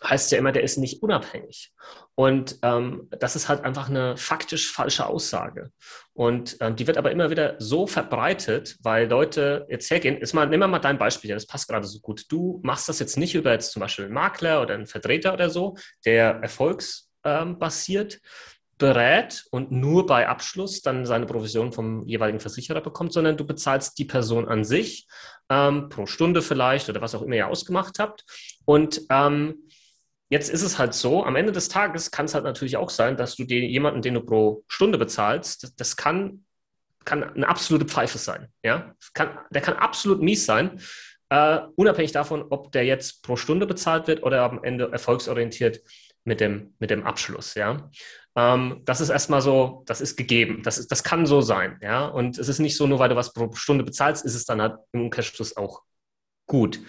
heißt 0.02 0.32
ja 0.32 0.38
immer, 0.38 0.50
der 0.50 0.64
ist 0.64 0.76
nicht 0.76 1.04
unabhängig. 1.04 1.72
Und 2.16 2.58
ähm, 2.62 3.08
das 3.10 3.36
ist 3.36 3.48
halt 3.48 3.64
einfach 3.64 3.88
eine 3.88 4.16
faktisch 4.16 4.72
falsche 4.72 5.06
Aussage. 5.06 5.70
Und 6.12 6.56
ähm, 6.60 6.74
die 6.74 6.88
wird 6.88 6.98
aber 6.98 7.12
immer 7.12 7.30
wieder 7.30 7.54
so 7.60 7.86
verbreitet, 7.86 8.76
weil 8.82 9.08
Leute 9.08 9.66
jetzt 9.68 9.88
hergehen. 9.88 10.16
Jetzt 10.18 10.34
mal, 10.34 10.48
nimm 10.48 10.58
mal 10.58 10.80
dein 10.80 10.98
Beispiel, 10.98 11.32
das 11.32 11.46
passt 11.46 11.68
gerade 11.68 11.86
so 11.86 12.00
gut. 12.00 12.24
Du 12.28 12.60
machst 12.64 12.88
das 12.88 12.98
jetzt 12.98 13.18
nicht 13.18 13.36
über 13.36 13.52
jetzt 13.52 13.70
zum 13.70 13.80
Beispiel 13.80 14.06
einen 14.06 14.14
Makler 14.14 14.62
oder 14.62 14.74
einen 14.74 14.86
Vertreter 14.86 15.32
oder 15.32 15.48
so, 15.48 15.76
der 16.04 16.40
Erfolgs 16.42 17.09
ähm, 17.24 17.58
basiert 17.58 18.20
berät 18.80 19.44
und 19.50 19.70
nur 19.70 20.06
bei 20.06 20.26
Abschluss 20.26 20.82
dann 20.82 21.06
seine 21.06 21.26
Provision 21.26 21.72
vom 21.72 22.04
jeweiligen 22.06 22.40
Versicherer 22.40 22.80
bekommt, 22.80 23.12
sondern 23.12 23.36
du 23.36 23.46
bezahlst 23.46 23.96
die 23.98 24.06
Person 24.06 24.48
an 24.48 24.64
sich 24.64 25.06
ähm, 25.48 25.88
pro 25.90 26.06
Stunde 26.06 26.42
vielleicht 26.42 26.88
oder 26.88 27.00
was 27.00 27.14
auch 27.14 27.22
immer 27.22 27.36
ihr 27.36 27.46
ausgemacht 27.46 28.00
habt. 28.00 28.24
Und 28.64 29.02
ähm, 29.10 29.68
jetzt 30.30 30.48
ist 30.48 30.62
es 30.62 30.78
halt 30.78 30.94
so, 30.94 31.24
am 31.24 31.36
Ende 31.36 31.52
des 31.52 31.68
Tages 31.68 32.10
kann 32.10 32.24
es 32.24 32.34
halt 32.34 32.44
natürlich 32.44 32.78
auch 32.78 32.90
sein, 32.90 33.16
dass 33.16 33.36
du 33.36 33.44
den, 33.44 33.68
jemanden, 33.68 34.02
den 34.02 34.14
du 34.14 34.22
pro 34.22 34.64
Stunde 34.66 34.98
bezahlst, 34.98 35.62
das, 35.62 35.76
das 35.76 35.96
kann, 35.96 36.44
kann 37.04 37.22
eine 37.22 37.48
absolute 37.48 37.84
Pfeife 37.84 38.18
sein. 38.18 38.48
Ja? 38.64 38.94
Kann, 39.12 39.38
der 39.50 39.60
kann 39.62 39.74
absolut 39.74 40.22
mies 40.22 40.46
sein. 40.46 40.80
Uh, 41.32 41.70
unabhängig 41.76 42.10
davon, 42.10 42.44
ob 42.50 42.72
der 42.72 42.84
jetzt 42.84 43.22
pro 43.22 43.36
Stunde 43.36 43.64
bezahlt 43.64 44.08
wird 44.08 44.24
oder 44.24 44.42
am 44.42 44.64
Ende 44.64 44.90
erfolgsorientiert 44.90 45.80
mit 46.24 46.40
dem, 46.40 46.74
mit 46.78 46.90
dem 46.90 47.04
Abschluss, 47.04 47.54
ja. 47.54 47.90
Ähm, 48.36 48.82
das 48.84 49.00
ist 49.00 49.08
erstmal 49.08 49.42
so, 49.42 49.82
das 49.86 50.00
ist 50.00 50.16
gegeben. 50.16 50.62
Das, 50.62 50.78
ist, 50.78 50.90
das 50.92 51.02
kann 51.02 51.26
so 51.26 51.40
sein, 51.40 51.78
ja. 51.82 52.06
Und 52.06 52.38
es 52.38 52.48
ist 52.48 52.58
nicht 52.58 52.76
so, 52.76 52.86
nur 52.86 52.98
weil 52.98 53.08
du 53.08 53.16
was 53.16 53.32
pro 53.32 53.52
Stunde 53.54 53.84
bezahlst, 53.84 54.24
ist 54.24 54.34
es 54.34 54.44
dann 54.44 54.60
halt 54.60 54.78
im 54.92 55.02
Umkehrschluss 55.02 55.56
auch 55.56 55.82
gut. 56.46 56.80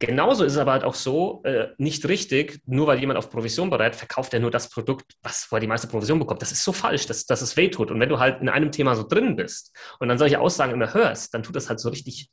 Genauso 0.00 0.44
ist 0.44 0.52
es 0.52 0.58
aber 0.58 0.72
halt 0.72 0.84
auch 0.84 0.94
so, 0.94 1.42
äh, 1.42 1.68
nicht 1.76 2.06
richtig, 2.06 2.60
nur 2.66 2.86
weil 2.86 3.00
jemand 3.00 3.18
auf 3.18 3.30
Provision 3.30 3.68
berät, 3.68 3.96
verkauft 3.96 4.32
er 4.32 4.38
nur 4.38 4.52
das 4.52 4.70
Produkt, 4.70 5.16
was, 5.22 5.48
er 5.50 5.58
die 5.58 5.66
meiste 5.66 5.88
Provision 5.88 6.20
bekommt. 6.20 6.40
Das 6.40 6.52
ist 6.52 6.62
so 6.62 6.72
falsch, 6.72 7.06
dass, 7.06 7.26
dass 7.26 7.42
es 7.42 7.56
wehtut. 7.56 7.90
Und 7.90 7.98
wenn 7.98 8.08
du 8.08 8.20
halt 8.20 8.40
in 8.40 8.48
einem 8.48 8.70
Thema 8.70 8.94
so 8.94 9.02
drin 9.02 9.34
bist 9.34 9.76
und 9.98 10.08
dann 10.08 10.16
solche 10.16 10.38
Aussagen 10.38 10.72
immer 10.72 10.94
hörst, 10.94 11.34
dann 11.34 11.42
tut 11.42 11.56
das 11.56 11.68
halt 11.68 11.80
so 11.80 11.88
richtig, 11.88 12.30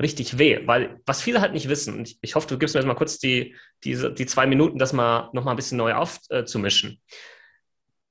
richtig 0.00 0.36
weh. 0.36 0.60
Weil 0.66 1.00
was 1.06 1.22
viele 1.22 1.40
halt 1.40 1.54
nicht 1.54 1.70
wissen, 1.70 1.94
und 1.96 2.08
ich, 2.08 2.18
ich 2.20 2.34
hoffe, 2.34 2.48
du 2.48 2.58
gibst 2.58 2.74
mir 2.74 2.82
jetzt 2.82 2.88
mal 2.88 2.94
kurz 2.94 3.18
die, 3.18 3.56
diese, 3.82 4.12
die 4.12 4.26
zwei 4.26 4.46
Minuten, 4.46 4.78
das 4.78 4.92
mal 4.92 5.30
nochmal 5.32 5.54
ein 5.54 5.56
bisschen 5.56 5.78
neu 5.78 5.94
aufzumischen. 5.94 6.90
Äh, 6.90 6.96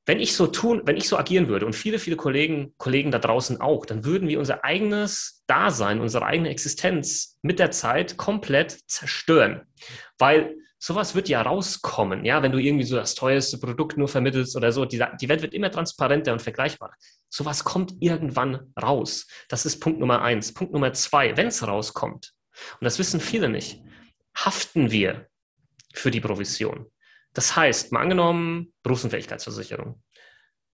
wenn 0.05 0.19
ich 0.19 0.35
so 0.35 0.47
tun, 0.47 0.81
wenn 0.85 0.97
ich 0.97 1.09
so 1.09 1.17
agieren 1.17 1.47
würde 1.47 1.65
und 1.65 1.73
viele, 1.73 1.99
viele 1.99 2.15
Kollegen, 2.15 2.73
Kollegen 2.77 3.11
da 3.11 3.19
draußen 3.19 3.59
auch, 3.59 3.85
dann 3.85 4.05
würden 4.05 4.27
wir 4.27 4.39
unser 4.39 4.63
eigenes 4.63 5.43
Dasein, 5.47 5.99
unsere 5.99 6.25
eigene 6.25 6.49
Existenz 6.49 7.37
mit 7.41 7.59
der 7.59 7.71
Zeit 7.71 8.17
komplett 8.17 8.77
zerstören. 8.87 9.61
Weil 10.17 10.55
sowas 10.77 11.15
wird 11.15 11.27
ja 11.29 11.41
rauskommen, 11.41 12.25
ja, 12.25 12.43
wenn 12.43 12.51
du 12.51 12.59
irgendwie 12.59 12.85
so 12.85 12.95
das 12.95 13.15
teuerste 13.15 13.57
Produkt 13.57 13.97
nur 13.97 14.07
vermittelst 14.07 14.55
oder 14.55 14.71
so. 14.71 14.85
Die, 14.85 15.03
die 15.19 15.29
Welt 15.29 15.41
wird 15.41 15.55
immer 15.55 15.71
transparenter 15.71 16.33
und 16.33 16.41
vergleichbar. 16.41 16.93
Sowas 17.29 17.63
kommt 17.63 17.95
irgendwann 17.99 18.71
raus. 18.79 19.27
Das 19.49 19.65
ist 19.65 19.79
Punkt 19.79 19.99
Nummer 19.99 20.21
eins. 20.21 20.53
Punkt 20.53 20.73
Nummer 20.73 20.93
zwei, 20.93 21.35
wenn 21.35 21.47
es 21.47 21.65
rauskommt, 21.65 22.33
und 22.79 22.85
das 22.85 22.99
wissen 22.99 23.19
viele 23.19 23.49
nicht, 23.49 23.81
haften 24.35 24.91
wir 24.91 25.27
für 25.93 26.11
die 26.11 26.21
Provision. 26.21 26.85
Das 27.35 27.55
heißt, 27.55 27.91
mal 27.91 28.01
angenommen, 28.01 28.73
Berufsunfähigkeitsversicherung. 28.81 30.01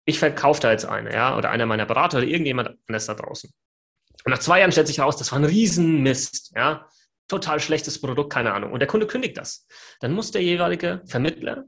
Ich 0.05 0.19
verkaufe 0.19 0.61
da 0.61 0.73
jetzt 0.73 0.85
eine, 0.85 1.13
ja, 1.13 1.37
oder 1.37 1.51
einer 1.51 1.67
meiner 1.67 1.87
Berater 1.87 2.19
oder 2.19 2.27
irgendjemand 2.27 2.77
anders 2.89 3.07
da 3.07 3.15
draußen. 3.15 3.51
Und 4.25 4.31
nach 4.31 4.41
zwei 4.41 4.59
Jahren 4.59 4.73
stellt 4.73 4.89
sich 4.89 4.99
heraus, 4.99 5.17
das 5.17 5.31
war 5.33 5.39
ein 5.39 5.45
Riesenmist, 5.45 6.53
ja. 6.55 6.87
Total 7.29 7.61
schlechtes 7.61 8.01
Produkt, 8.01 8.33
keine 8.33 8.55
Ahnung. 8.55 8.73
Und 8.73 8.81
der 8.81 8.89
Kunde 8.89 9.07
kündigt 9.07 9.37
das. 9.37 9.67
Dann 10.01 10.13
muss 10.13 10.31
der 10.31 10.43
jeweilige 10.43 11.03
Vermittler 11.07 11.65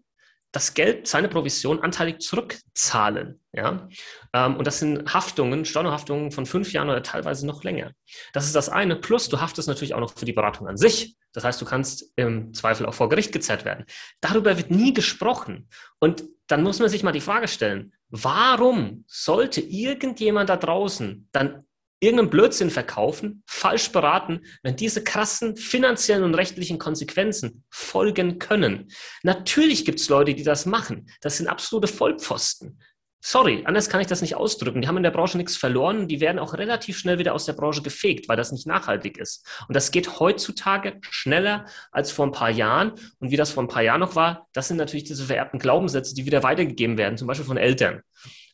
das 0.52 0.74
Geld, 0.74 1.06
seine 1.06 1.28
Provision 1.28 1.80
anteilig 1.82 2.20
zurückzahlen. 2.20 3.40
Ja? 3.52 3.88
Ähm, 4.32 4.56
und 4.56 4.66
das 4.66 4.80
sind 4.80 5.12
Haftungen, 5.12 5.64
Stornohaftungen 5.64 6.32
von 6.32 6.46
fünf 6.46 6.72
Jahren 6.72 6.88
oder 6.88 7.02
teilweise 7.02 7.46
noch 7.46 7.62
länger. 7.62 7.92
Das 8.32 8.46
ist 8.46 8.56
das 8.56 8.68
eine. 8.68 8.96
Plus, 8.96 9.28
du 9.28 9.40
haftest 9.40 9.68
natürlich 9.68 9.94
auch 9.94 10.00
noch 10.00 10.16
für 10.16 10.24
die 10.24 10.32
Beratung 10.32 10.66
an 10.66 10.76
sich. 10.76 11.16
Das 11.32 11.44
heißt, 11.44 11.60
du 11.60 11.64
kannst 11.64 12.12
im 12.16 12.52
Zweifel 12.54 12.86
auch 12.86 12.94
vor 12.94 13.08
Gericht 13.08 13.32
gezerrt 13.32 13.64
werden. 13.64 13.84
Darüber 14.20 14.56
wird 14.56 14.70
nie 14.70 14.92
gesprochen. 14.92 15.68
Und 16.00 16.24
dann 16.48 16.64
muss 16.64 16.80
man 16.80 16.88
sich 16.88 17.04
mal 17.04 17.12
die 17.12 17.20
Frage 17.20 17.46
stellen, 17.46 17.92
warum 18.08 19.04
sollte 19.06 19.60
irgendjemand 19.60 20.50
da 20.50 20.56
draußen 20.56 21.28
dann 21.30 21.64
irgendeinen 22.00 22.30
Blödsinn 22.30 22.70
verkaufen, 22.70 23.42
falsch 23.46 23.92
beraten, 23.92 24.40
wenn 24.62 24.76
diese 24.76 25.04
krassen 25.04 25.56
finanziellen 25.56 26.24
und 26.24 26.34
rechtlichen 26.34 26.78
Konsequenzen 26.78 27.64
folgen 27.70 28.38
können. 28.38 28.90
Natürlich 29.22 29.84
gibt 29.84 30.00
es 30.00 30.08
Leute, 30.08 30.34
die 30.34 30.42
das 30.42 30.66
machen. 30.66 31.10
Das 31.20 31.36
sind 31.36 31.46
absolute 31.46 31.88
Vollpfosten. 31.88 32.80
Sorry, 33.22 33.64
anders 33.66 33.90
kann 33.90 34.00
ich 34.00 34.06
das 34.06 34.22
nicht 34.22 34.34
ausdrücken. 34.34 34.80
Die 34.80 34.88
haben 34.88 34.96
in 34.96 35.02
der 35.02 35.10
Branche 35.10 35.36
nichts 35.36 35.54
verloren. 35.54 36.08
Die 36.08 36.22
werden 36.22 36.38
auch 36.38 36.54
relativ 36.54 36.98
schnell 36.98 37.18
wieder 37.18 37.34
aus 37.34 37.44
der 37.44 37.52
Branche 37.52 37.82
gefegt, 37.82 38.30
weil 38.30 38.36
das 38.38 38.50
nicht 38.50 38.66
nachhaltig 38.66 39.18
ist. 39.18 39.46
Und 39.68 39.76
das 39.76 39.90
geht 39.90 40.20
heutzutage 40.20 40.98
schneller 41.02 41.66
als 41.92 42.12
vor 42.12 42.26
ein 42.26 42.32
paar 42.32 42.48
Jahren. 42.48 42.92
Und 43.18 43.30
wie 43.30 43.36
das 43.36 43.50
vor 43.50 43.62
ein 43.62 43.68
paar 43.68 43.82
Jahren 43.82 44.00
noch 44.00 44.16
war, 44.16 44.48
das 44.54 44.68
sind 44.68 44.78
natürlich 44.78 45.04
diese 45.04 45.26
vererbten 45.26 45.58
Glaubenssätze, 45.58 46.14
die 46.14 46.24
wieder 46.24 46.42
weitergegeben 46.42 46.96
werden, 46.96 47.18
zum 47.18 47.28
Beispiel 47.28 47.46
von 47.46 47.58
Eltern. 47.58 48.00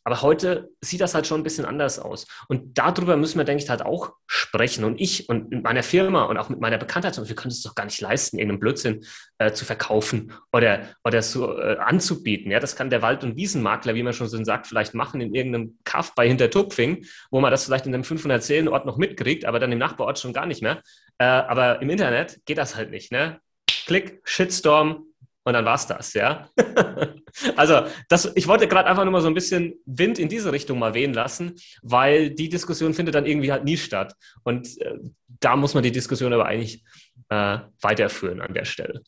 Aber 0.07 0.21
heute 0.21 0.69
sieht 0.79 1.01
das 1.01 1.13
halt 1.13 1.27
schon 1.27 1.41
ein 1.41 1.43
bisschen 1.43 1.65
anders 1.65 1.99
aus. 1.99 2.27
Und 2.47 2.77
darüber 2.77 3.17
müssen 3.17 3.39
wir, 3.39 3.43
denke 3.43 3.61
ich, 3.61 3.69
halt 3.69 3.81
auch 3.81 4.13
sprechen. 4.25 4.85
Und 4.85 5.01
ich 5.01 5.27
und 5.27 5.49
mit 5.49 5.65
meiner 5.65 5.83
Firma 5.83 6.23
und 6.23 6.37
auch 6.37 6.47
mit 6.47 6.61
meiner 6.61 6.77
Bekanntheit, 6.77 7.17
wir 7.17 7.35
können 7.35 7.51
es 7.51 7.61
doch 7.61 7.75
gar 7.75 7.83
nicht 7.83 7.99
leisten, 7.99 8.37
irgendeinen 8.37 8.61
Blödsinn 8.61 9.03
äh, 9.37 9.51
zu 9.51 9.65
verkaufen 9.65 10.31
oder, 10.53 10.87
oder 11.03 11.21
so 11.21 11.59
äh, 11.59 11.75
anzubieten. 11.79 12.53
Ja, 12.53 12.61
das 12.61 12.77
kann 12.77 12.89
der 12.89 13.01
Wald- 13.01 13.25
und 13.25 13.35
Wiesenmakler, 13.35 13.95
wie 13.95 14.03
man 14.03 14.13
schon 14.13 14.29
so 14.29 14.41
sagt, 14.45 14.67
vielleicht 14.67 14.93
machen 14.93 15.19
in 15.19 15.35
irgendeinem 15.35 15.77
Kaff 15.83 16.15
bei 16.15 16.25
Hintertupfing, 16.25 17.05
wo 17.29 17.41
man 17.41 17.51
das 17.51 17.65
vielleicht 17.65 17.85
in 17.85 17.93
einem 17.93 18.05
500 18.05 18.41
Seelenort 18.41 18.85
noch 18.85 18.95
mitkriegt, 18.95 19.43
aber 19.43 19.59
dann 19.59 19.73
im 19.73 19.79
Nachbarort 19.79 20.19
schon 20.19 20.31
gar 20.31 20.45
nicht 20.45 20.61
mehr. 20.61 20.81
Äh, 21.17 21.25
aber 21.25 21.81
im 21.81 21.89
Internet 21.89 22.39
geht 22.45 22.59
das 22.59 22.77
halt 22.77 22.91
nicht. 22.91 23.11
Ne? 23.11 23.41
Klick, 23.67 24.21
Shitstorm, 24.23 25.03
und 25.47 25.53
dann 25.53 25.63
war 25.63 25.75
es 25.75 25.87
das, 25.87 26.13
ja. 26.13 26.49
also, 27.55 27.83
das, 28.09 28.29
ich 28.35 28.49
wollte 28.49 28.67
gerade 28.67 28.89
einfach 28.89 29.05
nur 29.05 29.13
mal 29.13 29.21
so 29.21 29.29
ein 29.29 29.33
bisschen 29.33 29.75
Wind 29.85 30.19
in 30.19 30.27
diese 30.27 30.51
Richtung 30.51 30.77
mal 30.77 30.93
wehen 30.93 31.13
lassen, 31.13 31.55
weil 31.81 32.31
die 32.31 32.49
Diskussion 32.49 32.93
findet 32.93 33.15
dann 33.15 33.25
irgendwie 33.25 33.53
halt 33.53 33.63
nie 33.63 33.77
statt. 33.77 34.13
Und 34.43 34.67
äh, 34.81 34.97
da 35.39 35.55
muss 35.55 35.73
man 35.73 35.83
die 35.83 35.93
Diskussion 35.93 36.33
aber 36.33 36.47
eigentlich 36.47 36.83
äh, 37.29 37.59
weiterführen 37.79 38.41
an 38.41 38.53
der 38.53 38.65
Stelle. 38.65 39.03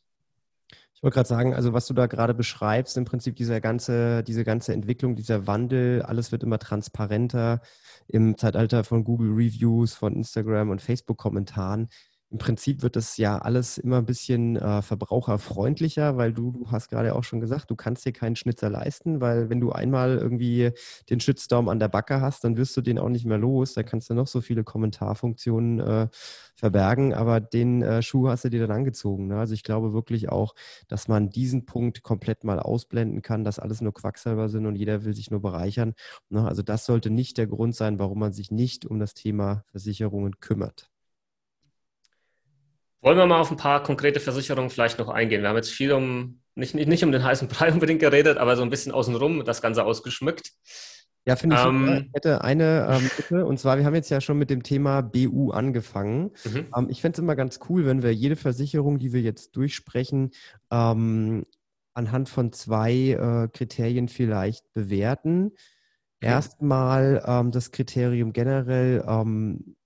Ich 0.93 1.03
wollte 1.03 1.15
gerade 1.15 1.27
sagen, 1.27 1.53
also 1.53 1.73
was 1.73 1.87
du 1.87 1.93
da 1.93 2.07
gerade 2.07 2.33
beschreibst, 2.33 2.95
im 2.95 3.03
Prinzip 3.03 3.35
dieser 3.35 3.59
ganze, 3.59 4.23
diese 4.23 4.45
ganze 4.45 4.71
Entwicklung, 4.71 5.17
dieser 5.17 5.45
Wandel, 5.45 6.03
alles 6.03 6.31
wird 6.31 6.43
immer 6.43 6.57
transparenter 6.57 7.59
im 8.07 8.37
Zeitalter 8.37 8.85
von 8.85 9.03
Google 9.03 9.31
Reviews, 9.31 9.93
von 9.93 10.15
Instagram 10.15 10.69
und 10.69 10.81
Facebook-Kommentaren 10.81 11.89
im 12.31 12.37
Prinzip 12.37 12.83
wird 12.83 12.95
das 12.95 13.17
ja 13.17 13.39
alles 13.39 13.79
immer 13.79 13.97
ein 13.97 14.05
bisschen 14.05 14.55
äh, 14.55 14.83
verbraucherfreundlicher, 14.83 16.15
weil 16.15 16.31
du, 16.31 16.51
du 16.51 16.71
hast 16.71 16.89
gerade 16.89 17.15
auch 17.15 17.23
schon 17.23 17.39
gesagt, 17.39 17.71
du 17.71 17.75
kannst 17.75 18.05
dir 18.05 18.11
keinen 18.11 18.35
Schnitzer 18.35 18.69
leisten, 18.69 19.19
weil 19.19 19.49
wenn 19.49 19.59
du 19.59 19.71
einmal 19.71 20.17
irgendwie 20.17 20.71
den 21.09 21.19
Shitstorm 21.19 21.69
an 21.69 21.79
der 21.79 21.87
Backe 21.87 22.21
hast, 22.21 22.43
dann 22.43 22.55
wirst 22.55 22.77
du 22.77 22.81
den 22.81 22.99
auch 22.99 23.09
nicht 23.09 23.25
mehr 23.25 23.39
los. 23.39 23.73
Da 23.73 23.81
kannst 23.81 24.11
du 24.11 24.13
noch 24.13 24.27
so 24.27 24.41
viele 24.41 24.63
Kommentarfunktionen 24.63 25.79
äh, 25.79 26.07
verbergen, 26.55 27.15
aber 27.15 27.39
den 27.39 27.81
äh, 27.81 28.03
Schuh 28.03 28.27
hast 28.29 28.45
du 28.45 28.49
dir 28.49 28.59
dann 28.67 28.77
angezogen. 28.77 29.27
Ne? 29.27 29.39
Also 29.39 29.55
ich 29.55 29.63
glaube 29.63 29.93
wirklich 29.93 30.29
auch, 30.29 30.53
dass 30.87 31.07
man 31.07 31.31
diesen 31.31 31.65
Punkt 31.65 32.03
komplett 32.03 32.43
mal 32.43 32.59
ausblenden 32.59 33.23
kann, 33.23 33.43
dass 33.43 33.57
alles 33.57 33.81
nur 33.81 33.93
Quacksalber 33.93 34.49
sind 34.49 34.67
und 34.67 34.75
jeder 34.75 35.03
will 35.03 35.15
sich 35.15 35.31
nur 35.31 35.41
bereichern. 35.41 35.95
Ne? 36.29 36.47
Also 36.47 36.61
das 36.61 36.85
sollte 36.85 37.09
nicht 37.09 37.39
der 37.39 37.47
Grund 37.47 37.75
sein, 37.75 37.97
warum 37.97 38.19
man 38.19 38.33
sich 38.33 38.51
nicht 38.51 38.85
um 38.85 38.99
das 38.99 39.15
Thema 39.15 39.63
Versicherungen 39.71 40.39
kümmert. 40.39 40.91
Wollen 43.01 43.17
wir 43.17 43.25
mal 43.25 43.39
auf 43.39 43.51
ein 43.51 43.57
paar 43.57 43.81
konkrete 43.81 44.19
Versicherungen 44.19 44.69
vielleicht 44.69 44.99
noch 44.99 45.09
eingehen? 45.09 45.41
Wir 45.41 45.49
haben 45.49 45.55
jetzt 45.55 45.71
viel 45.71 45.93
um, 45.93 46.41
nicht, 46.55 46.75
nicht, 46.75 46.87
nicht 46.87 47.03
um 47.03 47.11
den 47.11 47.23
heißen 47.23 47.47
Brei 47.47 47.71
unbedingt 47.73 48.01
geredet, 48.01 48.37
aber 48.37 48.55
so 48.55 48.63
ein 48.63 48.69
bisschen 48.69 48.91
außenrum 48.91 49.45
das 49.45 49.61
Ganze 49.61 49.83
ausgeschmückt. 49.85 50.51
Ja, 51.25 51.35
finde 51.35 51.57
ich. 51.57 51.63
Ähm, 51.63 52.05
ich 52.07 52.13
hätte 52.13 52.43
eine 52.43 52.87
ähm, 52.89 53.11
Bitte, 53.15 53.45
und 53.45 53.59
zwar, 53.59 53.77
wir 53.77 53.85
haben 53.85 53.95
jetzt 53.95 54.09
ja 54.09 54.19
schon 54.19 54.37
mit 54.37 54.49
dem 54.49 54.63
Thema 54.63 55.01
BU 55.01 55.51
angefangen. 55.51 56.31
Mhm. 56.43 56.67
Ähm, 56.75 56.87
ich 56.89 57.01
fände 57.01 57.15
es 57.15 57.19
immer 57.19 57.35
ganz 57.35 57.59
cool, 57.69 57.85
wenn 57.85 58.03
wir 58.03 58.13
jede 58.13 58.35
Versicherung, 58.35 58.99
die 58.99 59.13
wir 59.13 59.21
jetzt 59.21 59.55
durchsprechen, 59.55 60.31
ähm, 60.71 61.45
anhand 61.93 62.29
von 62.29 62.51
zwei 62.51 62.93
äh, 62.93 63.47
Kriterien 63.49 64.07
vielleicht 64.07 64.73
bewerten. 64.73 65.51
Erstmal 66.21 67.23
ähm, 67.25 67.51
das 67.51 67.71
Kriterium 67.71 68.33
generell, 68.33 69.05
ähm, 69.07 69.77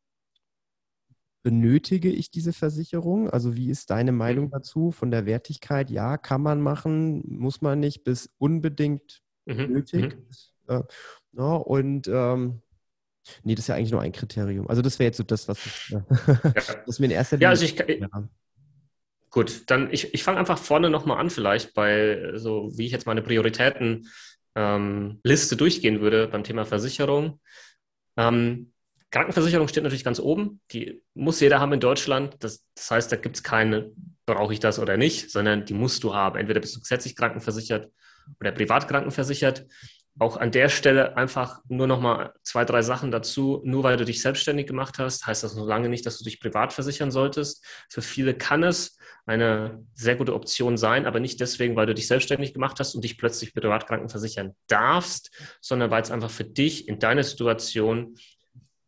benötige 1.44 2.10
ich 2.10 2.32
diese 2.32 2.54
Versicherung? 2.54 3.30
Also 3.30 3.56
wie 3.56 3.70
ist 3.70 3.90
deine 3.90 4.12
Meinung 4.12 4.50
dazu 4.50 4.92
von 4.92 5.12
der 5.12 5.26
Wertigkeit? 5.26 5.92
Ja, 5.92 6.18
kann 6.18 6.42
man 6.42 6.62
machen, 6.62 7.24
muss 7.28 7.62
man 7.62 7.80
nicht, 7.80 8.04
bis 8.04 8.34
unbedingt 8.38 9.22
mhm. 9.46 9.74
nötig. 9.74 10.16
Mhm. 10.16 10.74
Äh, 10.74 10.82
ja, 11.34 11.56
und 11.56 12.08
ähm, 12.08 12.62
nee, 13.44 13.56
das 13.56 13.66
ist 13.66 13.68
ja 13.68 13.76
eigentlich 13.76 13.92
nur 13.92 14.02
ein 14.02 14.14
Kriterium. 14.14 14.68
Also 14.70 14.82
das 14.82 14.98
wäre 15.00 15.08
jetzt 15.08 15.18
so 15.18 15.24
das, 15.24 15.48
was 15.48 15.66
ich, 15.66 15.90
ja. 15.90 16.06
das 16.86 17.00
mir 17.00 17.06
in 17.06 17.12
erster 17.12 17.36
Linie. 17.36 17.46
Ja, 17.46 17.50
also 17.50 17.66
ich, 17.66 17.78
ja. 17.78 18.30
Gut, 19.30 19.64
dann 19.70 19.92
ich, 19.92 20.14
ich 20.14 20.24
fange 20.24 20.38
einfach 20.38 20.60
vorne 20.60 20.90
nochmal 20.90 21.18
an, 21.20 21.30
vielleicht 21.30 21.74
bei 21.74 22.34
so, 22.36 22.70
wie 22.78 22.86
ich 22.86 22.92
jetzt 22.92 23.08
meine 23.08 23.24
Prioritäten 23.24 24.08
ähm, 24.56 25.20
Liste 25.24 25.58
durchgehen 25.58 26.02
würde 26.02 26.28
beim 26.28 26.44
Thema 26.44 26.66
Versicherung. 26.66 27.40
Ähm, 28.16 28.73
Krankenversicherung 29.14 29.68
steht 29.68 29.84
natürlich 29.84 30.04
ganz 30.04 30.20
oben. 30.20 30.60
Die 30.72 31.04
muss 31.14 31.40
jeder 31.40 31.60
haben 31.60 31.72
in 31.72 31.80
Deutschland. 31.80 32.36
Das, 32.40 32.66
das 32.74 32.90
heißt, 32.90 33.12
da 33.12 33.16
gibt 33.16 33.36
es 33.36 33.44
keine, 33.44 33.92
brauche 34.26 34.54
ich 34.54 34.60
das 34.60 34.80
oder 34.80 34.98
nicht, 34.98 35.30
sondern 35.30 35.66
die 35.66 35.76
musst 35.76 36.04
du 36.04 36.16
haben. 36.16 36.40
Entweder 36.40 36.60
bist 36.60 36.76
du 36.76 36.80
gesetzlich 36.80 37.16
krankenversichert 37.16 37.92
oder 38.40 38.52
privat 38.52 38.88
krankenversichert. 38.88 39.68
Auch 40.18 40.38
an 40.38 40.50
der 40.50 40.68
Stelle 40.68 41.16
einfach 41.16 41.62
nur 41.68 41.86
noch 41.86 42.02
mal 42.02 42.34
zwei, 42.42 42.66
drei 42.66 42.82
Sachen 42.82 43.12
dazu. 43.12 43.62
Nur 43.64 43.84
weil 43.84 43.98
du 43.98 44.06
dich 44.06 44.20
selbstständig 44.20 44.66
gemacht 44.66 44.98
hast, 44.98 45.28
heißt 45.28 45.44
das 45.44 45.56
noch 45.56 45.68
lange 45.68 45.90
nicht, 45.90 46.08
dass 46.08 46.18
du 46.18 46.24
dich 46.24 46.40
privat 46.40 46.74
versichern 46.74 47.12
solltest. 47.12 47.64
Für 47.92 48.02
viele 48.02 48.34
kann 48.34 48.64
es 48.64 48.98
eine 49.28 49.86
sehr 49.94 50.16
gute 50.16 50.34
Option 50.34 50.76
sein, 50.76 51.06
aber 51.06 51.20
nicht 51.20 51.40
deswegen, 51.40 51.76
weil 51.76 51.86
du 51.86 51.94
dich 51.94 52.08
selbstständig 52.08 52.52
gemacht 52.52 52.80
hast 52.80 52.96
und 52.96 53.04
dich 53.04 53.20
plötzlich 53.20 53.54
privat 53.54 53.86
krankenversichern 53.86 54.56
darfst, 54.66 55.30
sondern 55.62 55.92
weil 55.92 56.02
es 56.02 56.10
einfach 56.10 56.32
für 56.32 56.46
dich 56.46 56.88
in 56.88 56.98
deiner 56.98 57.24
Situation 57.24 58.16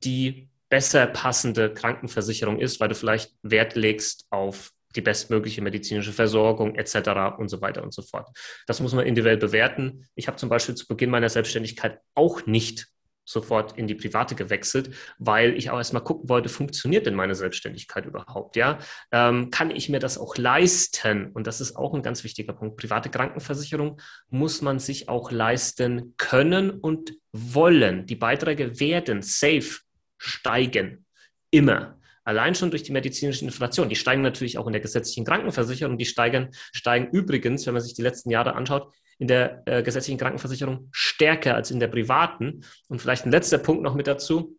die 0.05 0.49
besser 0.69 1.07
passende 1.07 1.73
Krankenversicherung 1.73 2.59
ist, 2.59 2.79
weil 2.79 2.89
du 2.89 2.95
vielleicht 2.95 3.33
Wert 3.43 3.75
legst 3.75 4.25
auf 4.29 4.71
die 4.95 5.01
bestmögliche 5.01 5.61
medizinische 5.61 6.13
Versorgung 6.13 6.75
etc. 6.75 7.37
und 7.37 7.49
so 7.49 7.61
weiter 7.61 7.83
und 7.83 7.93
so 7.93 8.01
fort. 8.01 8.29
Das 8.65 8.79
muss 8.79 8.93
man 8.93 9.05
individuell 9.05 9.37
bewerten. 9.37 10.07
Ich 10.15 10.27
habe 10.27 10.37
zum 10.37 10.49
Beispiel 10.49 10.75
zu 10.75 10.87
Beginn 10.87 11.09
meiner 11.09 11.29
Selbstständigkeit 11.29 11.99
auch 12.13 12.45
nicht 12.45 12.87
sofort 13.25 13.77
in 13.77 13.87
die 13.87 13.95
private 13.95 14.35
gewechselt, 14.35 14.91
weil 15.17 15.57
ich 15.57 15.71
auch 15.71 15.77
erstmal 15.77 16.03
gucken 16.03 16.29
wollte, 16.29 16.47
funktioniert 16.47 17.07
denn 17.07 17.15
meine 17.15 17.33
Selbstständigkeit 17.33 18.05
überhaupt? 18.05 18.55
Ja, 18.55 18.77
ähm, 19.11 19.49
kann 19.49 19.71
ich 19.71 19.89
mir 19.89 19.99
das 19.99 20.19
auch 20.19 20.37
leisten? 20.37 21.31
Und 21.31 21.47
das 21.47 21.59
ist 21.59 21.75
auch 21.75 21.95
ein 21.95 22.03
ganz 22.03 22.23
wichtiger 22.23 22.53
Punkt. 22.53 22.77
Private 22.77 23.09
Krankenversicherung 23.09 23.99
muss 24.29 24.61
man 24.61 24.77
sich 24.77 25.09
auch 25.09 25.31
leisten 25.31 26.13
können 26.17 26.69
und 26.69 27.15
wollen. 27.31 28.05
Die 28.05 28.15
Beiträge 28.15 28.79
werden 28.79 29.23
safe 29.23 29.79
steigen. 30.17 31.05
Immer. 31.51 31.99
Allein 32.23 32.55
schon 32.55 32.71
durch 32.71 32.83
die 32.83 32.91
medizinische 32.91 33.45
Inflation. 33.45 33.87
Die 33.87 33.95
steigen 33.95 34.23
natürlich 34.23 34.57
auch 34.57 34.65
in 34.65 34.73
der 34.73 34.81
gesetzlichen 34.81 35.25
Krankenversicherung. 35.25 35.97
Die 35.97 36.05
steigen, 36.05 36.49
steigen 36.73 37.09
übrigens, 37.11 37.65
wenn 37.67 37.73
man 37.73 37.83
sich 37.83 37.93
die 37.93 38.01
letzten 38.01 38.31
Jahre 38.31 38.55
anschaut, 38.55 38.91
in 39.19 39.27
der 39.27 39.61
äh, 39.65 39.83
gesetzlichen 39.83 40.17
Krankenversicherung 40.17 40.89
stärker 40.91 41.55
als 41.55 41.71
in 41.71 41.79
der 41.79 41.87
privaten. 41.87 42.65
Und 42.87 43.01
vielleicht 43.01 43.25
ein 43.25 43.31
letzter 43.31 43.59
Punkt 43.59 43.83
noch 43.83 43.93
mit 43.93 44.07
dazu. 44.07 44.57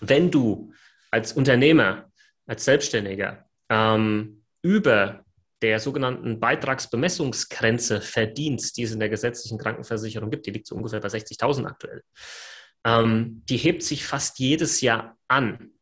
Wenn 0.00 0.30
du 0.30 0.72
als 1.10 1.32
Unternehmer, 1.32 2.10
als 2.46 2.64
Selbstständiger 2.64 3.46
ähm, 3.70 4.44
über 4.62 5.24
der 5.62 5.78
sogenannten 5.78 6.40
Beitragsbemessungsgrenze 6.40 8.00
verdienst, 8.00 8.76
die 8.76 8.82
es 8.82 8.92
in 8.92 9.00
der 9.00 9.08
gesetzlichen 9.08 9.58
Krankenversicherung 9.58 10.30
gibt, 10.30 10.46
die 10.46 10.50
liegt 10.50 10.66
so 10.66 10.74
ungefähr 10.74 11.00
bei 11.00 11.08
60.000 11.08 11.66
aktuell, 11.66 12.02
ähm, 12.84 13.42
die 13.48 13.56
hebt 13.56 13.82
sich 13.82 14.04
fast 14.04 14.38
jedes 14.38 14.80
Jahr 14.80 15.16
an. 15.28 15.72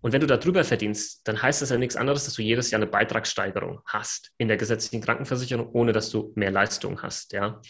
Und 0.00 0.12
wenn 0.12 0.20
du 0.20 0.26
da 0.26 0.36
drüber 0.36 0.64
verdienst, 0.64 1.26
dann 1.28 1.40
heißt 1.40 1.62
das 1.62 1.70
ja 1.70 1.78
nichts 1.78 1.96
anderes, 1.96 2.24
dass 2.24 2.34
du 2.34 2.42
jedes 2.42 2.70
Jahr 2.70 2.80
eine 2.80 2.90
Beitragssteigerung 2.90 3.80
hast 3.86 4.32
in 4.36 4.48
der 4.48 4.56
gesetzlichen 4.56 5.02
Krankenversicherung, 5.02 5.68
ohne 5.72 5.92
dass 5.92 6.10
du 6.10 6.32
mehr 6.34 6.50
Leistung 6.50 7.02
hast. 7.02 7.32
Ja. 7.32 7.60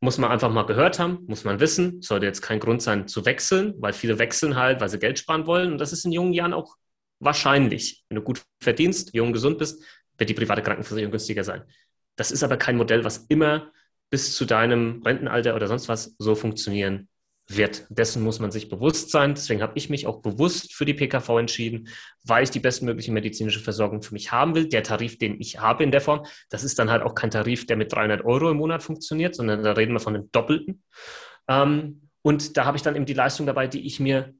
Muss 0.00 0.18
man 0.18 0.30
einfach 0.30 0.50
mal 0.50 0.66
gehört 0.66 0.98
haben, 0.98 1.24
muss 1.28 1.44
man 1.44 1.60
wissen, 1.60 2.02
sollte 2.02 2.26
jetzt 2.26 2.42
kein 2.42 2.60
Grund 2.60 2.82
sein 2.82 3.06
zu 3.06 3.24
wechseln, 3.24 3.74
weil 3.78 3.92
viele 3.92 4.18
wechseln 4.18 4.56
halt, 4.56 4.80
weil 4.80 4.88
sie 4.88 4.98
Geld 4.98 5.18
sparen 5.18 5.46
wollen. 5.46 5.72
Und 5.72 5.78
das 5.78 5.92
ist 5.92 6.04
in 6.04 6.12
jungen 6.12 6.32
Jahren 6.32 6.52
auch 6.52 6.76
wahrscheinlich. 7.20 8.04
Wenn 8.08 8.16
du 8.16 8.22
gut 8.22 8.42
verdienst, 8.60 9.14
jung, 9.14 9.32
gesund 9.32 9.58
bist, 9.58 9.82
wird 10.18 10.30
die 10.30 10.34
private 10.34 10.62
Krankenversicherung 10.62 11.12
günstiger 11.12 11.44
sein. 11.44 11.62
Das 12.16 12.32
ist 12.32 12.42
aber 12.42 12.56
kein 12.56 12.76
Modell, 12.76 13.04
was 13.04 13.26
immer 13.28 13.70
bis 14.10 14.34
zu 14.34 14.44
deinem 14.44 15.02
Rentenalter 15.04 15.54
oder 15.54 15.68
sonst 15.68 15.88
was 15.88 16.16
so 16.18 16.34
funktionieren 16.34 17.07
wird. 17.48 17.86
Dessen 17.88 18.22
muss 18.22 18.40
man 18.40 18.50
sich 18.50 18.68
bewusst 18.68 19.10
sein. 19.10 19.34
Deswegen 19.34 19.62
habe 19.62 19.72
ich 19.76 19.88
mich 19.88 20.06
auch 20.06 20.20
bewusst 20.20 20.74
für 20.74 20.84
die 20.84 20.94
PKV 20.94 21.38
entschieden, 21.38 21.88
weil 22.24 22.44
ich 22.44 22.50
die 22.50 22.60
bestmögliche 22.60 23.10
medizinische 23.10 23.60
Versorgung 23.60 24.02
für 24.02 24.14
mich 24.14 24.32
haben 24.32 24.54
will. 24.54 24.68
Der 24.68 24.82
Tarif, 24.82 25.18
den 25.18 25.40
ich 25.40 25.58
habe 25.58 25.82
in 25.82 25.90
der 25.90 26.00
Form, 26.00 26.24
das 26.50 26.62
ist 26.62 26.78
dann 26.78 26.90
halt 26.90 27.02
auch 27.02 27.14
kein 27.14 27.30
Tarif, 27.30 27.66
der 27.66 27.76
mit 27.76 27.92
300 27.92 28.24
Euro 28.24 28.50
im 28.50 28.58
Monat 28.58 28.82
funktioniert, 28.82 29.34
sondern 29.34 29.62
da 29.62 29.72
reden 29.72 29.92
wir 29.92 30.00
von 30.00 30.14
einem 30.14 30.30
Doppelten. 30.30 30.82
Ähm, 31.48 32.08
und 32.22 32.56
da 32.56 32.66
habe 32.66 32.76
ich 32.76 32.82
dann 32.82 32.96
eben 32.96 33.06
die 33.06 33.14
Leistung 33.14 33.46
dabei, 33.46 33.66
die 33.66 33.86
ich 33.86 34.00
mir 34.00 34.34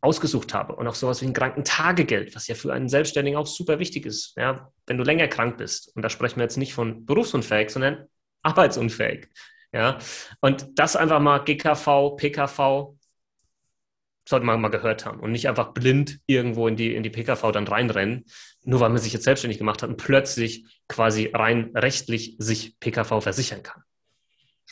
ausgesucht 0.00 0.54
habe. 0.54 0.76
Und 0.76 0.86
auch 0.86 0.94
sowas 0.94 1.20
wie 1.20 1.26
ein 1.26 1.32
Krankentagegeld, 1.32 2.34
was 2.34 2.46
ja 2.46 2.54
für 2.54 2.72
einen 2.72 2.88
Selbstständigen 2.88 3.38
auch 3.38 3.46
super 3.46 3.78
wichtig 3.78 4.06
ist. 4.06 4.34
Ja, 4.36 4.72
wenn 4.86 4.98
du 4.98 5.04
länger 5.04 5.28
krank 5.28 5.58
bist, 5.58 5.94
und 5.94 6.02
da 6.02 6.08
sprechen 6.08 6.36
wir 6.36 6.44
jetzt 6.44 6.56
nicht 6.56 6.74
von 6.74 7.04
berufsunfähig, 7.04 7.70
sondern 7.70 8.06
arbeitsunfähig, 8.42 9.28
ja, 9.76 9.98
und 10.40 10.78
das 10.78 10.96
einfach 10.96 11.20
mal 11.20 11.38
GKV, 11.40 12.16
PKV, 12.16 12.96
sollte 14.28 14.44
man 14.44 14.60
mal 14.60 14.70
gehört 14.70 15.06
haben 15.06 15.20
und 15.20 15.30
nicht 15.30 15.48
einfach 15.48 15.72
blind 15.72 16.18
irgendwo 16.26 16.66
in 16.66 16.76
die, 16.76 16.94
in 16.94 17.02
die 17.02 17.10
PKV 17.10 17.52
dann 17.52 17.68
reinrennen, 17.68 18.24
nur 18.64 18.80
weil 18.80 18.88
man 18.88 18.98
sich 18.98 19.12
jetzt 19.12 19.24
selbstständig 19.24 19.58
gemacht 19.58 19.82
hat 19.82 19.90
und 19.90 19.98
plötzlich 19.98 20.66
quasi 20.88 21.30
rein 21.32 21.70
rechtlich 21.74 22.34
sich 22.38 22.78
PKV 22.80 23.20
versichern 23.20 23.62
kann. 23.62 23.82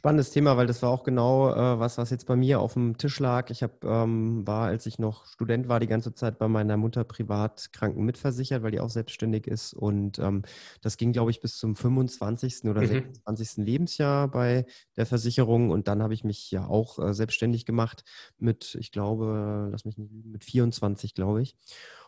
Spannendes 0.05 0.33
Thema, 0.33 0.59
weil 0.59 0.67
das 0.67 0.83
war 0.83 0.91
auch 0.91 1.03
genau 1.03 1.49
äh, 1.49 1.81
was, 1.81 1.97
was 1.97 2.11
jetzt 2.11 2.27
bei 2.27 2.37
mir 2.37 2.61
auf 2.61 2.75
dem 2.75 2.99
Tisch 2.99 3.19
lag. 3.21 3.49
Ich 3.49 3.63
habe 3.63 3.73
ähm, 3.85 4.47
war, 4.47 4.67
als 4.67 4.85
ich 4.85 4.99
noch 4.99 5.25
Student 5.25 5.67
war, 5.67 5.81
die 5.81 5.87
ganze 5.87 6.13
Zeit 6.13 6.39
bei 6.39 6.47
meiner 6.47 6.77
Mutter 6.77 7.05
privat 7.05 7.73
Kranken 7.73 8.05
mitversichert, 8.05 8.63
weil 8.63 8.71
die 8.71 8.81
auch 8.81 8.91
selbstständig 8.91 9.47
ist. 9.47 9.73
Und 9.73 10.19
ähm, 10.19 10.43
das 10.83 10.99
ging, 10.99 11.15
glaube 11.15 11.31
ich, 11.31 11.41
bis 11.41 11.57
zum 11.57 11.75
25. 11.75 12.65
oder 12.65 12.83
mhm. 12.83 12.89
26. 12.89 13.65
Lebensjahr 13.65 14.29
bei 14.29 14.67
der 14.99 15.07
Versicherung. 15.07 15.71
Und 15.71 15.89
dann 15.89 16.03
habe 16.03 16.13
ich 16.13 16.23
mich 16.23 16.51
ja 16.51 16.67
auch 16.67 16.99
äh, 16.99 17.15
selbstständig 17.15 17.65
gemacht 17.65 18.05
mit, 18.37 18.77
ich 18.79 18.93
glaube, 18.93 19.69
lass 19.71 19.87
mich 19.87 19.97
nicht 19.97 20.13
lügen, 20.13 20.33
mit 20.33 20.45
24, 20.45 21.15
glaube 21.15 21.41
ich. 21.41 21.57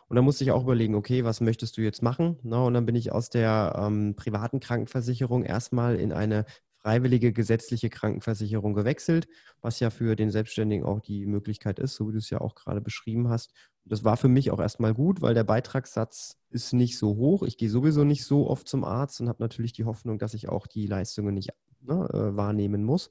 Und 0.07 0.15
dann 0.15 0.23
musste 0.23 0.43
ich 0.43 0.51
auch 0.51 0.63
überlegen, 0.63 0.93
okay, 0.93 1.23
was 1.23 1.41
möchtest 1.41 1.77
du 1.77 1.81
jetzt 1.81 2.01
machen? 2.03 2.37
Na, 2.43 2.63
und 2.63 2.75
dann 2.75 2.85
bin 2.85 2.95
ich 2.95 3.11
aus 3.11 3.29
der 3.29 3.73
ähm, 3.75 4.15
privaten 4.15 4.59
Krankenversicherung 4.59 5.43
erstmal 5.43 5.95
in 5.95 6.13
eine 6.13 6.45
freiwillige 6.87 7.33
gesetzliche 7.33 7.89
Krankenversicherung 7.89 8.73
gewechselt, 8.73 9.27
was 9.59 9.81
ja 9.81 9.89
für 9.89 10.15
den 10.15 10.31
Selbstständigen 10.31 10.85
auch 10.85 11.01
die 11.01 11.25
Möglichkeit 11.25 11.79
ist, 11.79 11.95
so 11.95 12.07
wie 12.07 12.13
du 12.13 12.19
es 12.19 12.29
ja 12.29 12.39
auch 12.39 12.55
gerade 12.55 12.79
beschrieben 12.79 13.27
hast. 13.27 13.51
Das 13.83 14.05
war 14.05 14.15
für 14.15 14.29
mich 14.29 14.51
auch 14.51 14.59
erstmal 14.61 14.93
gut, 14.93 15.21
weil 15.21 15.33
der 15.33 15.43
Beitragssatz 15.43 16.37
ist 16.49 16.71
nicht 16.71 16.97
so 16.97 17.17
hoch. 17.17 17.43
Ich 17.43 17.57
gehe 17.57 17.69
sowieso 17.69 18.05
nicht 18.05 18.23
so 18.23 18.49
oft 18.49 18.69
zum 18.69 18.85
Arzt 18.85 19.19
und 19.19 19.27
habe 19.27 19.43
natürlich 19.43 19.73
die 19.73 19.83
Hoffnung, 19.83 20.17
dass 20.17 20.33
ich 20.33 20.47
auch 20.47 20.65
die 20.65 20.87
Leistungen 20.87 21.35
nicht 21.35 21.49
ne, 21.81 22.07
äh, 22.13 22.37
wahrnehmen 22.37 22.85
muss. 22.85 23.09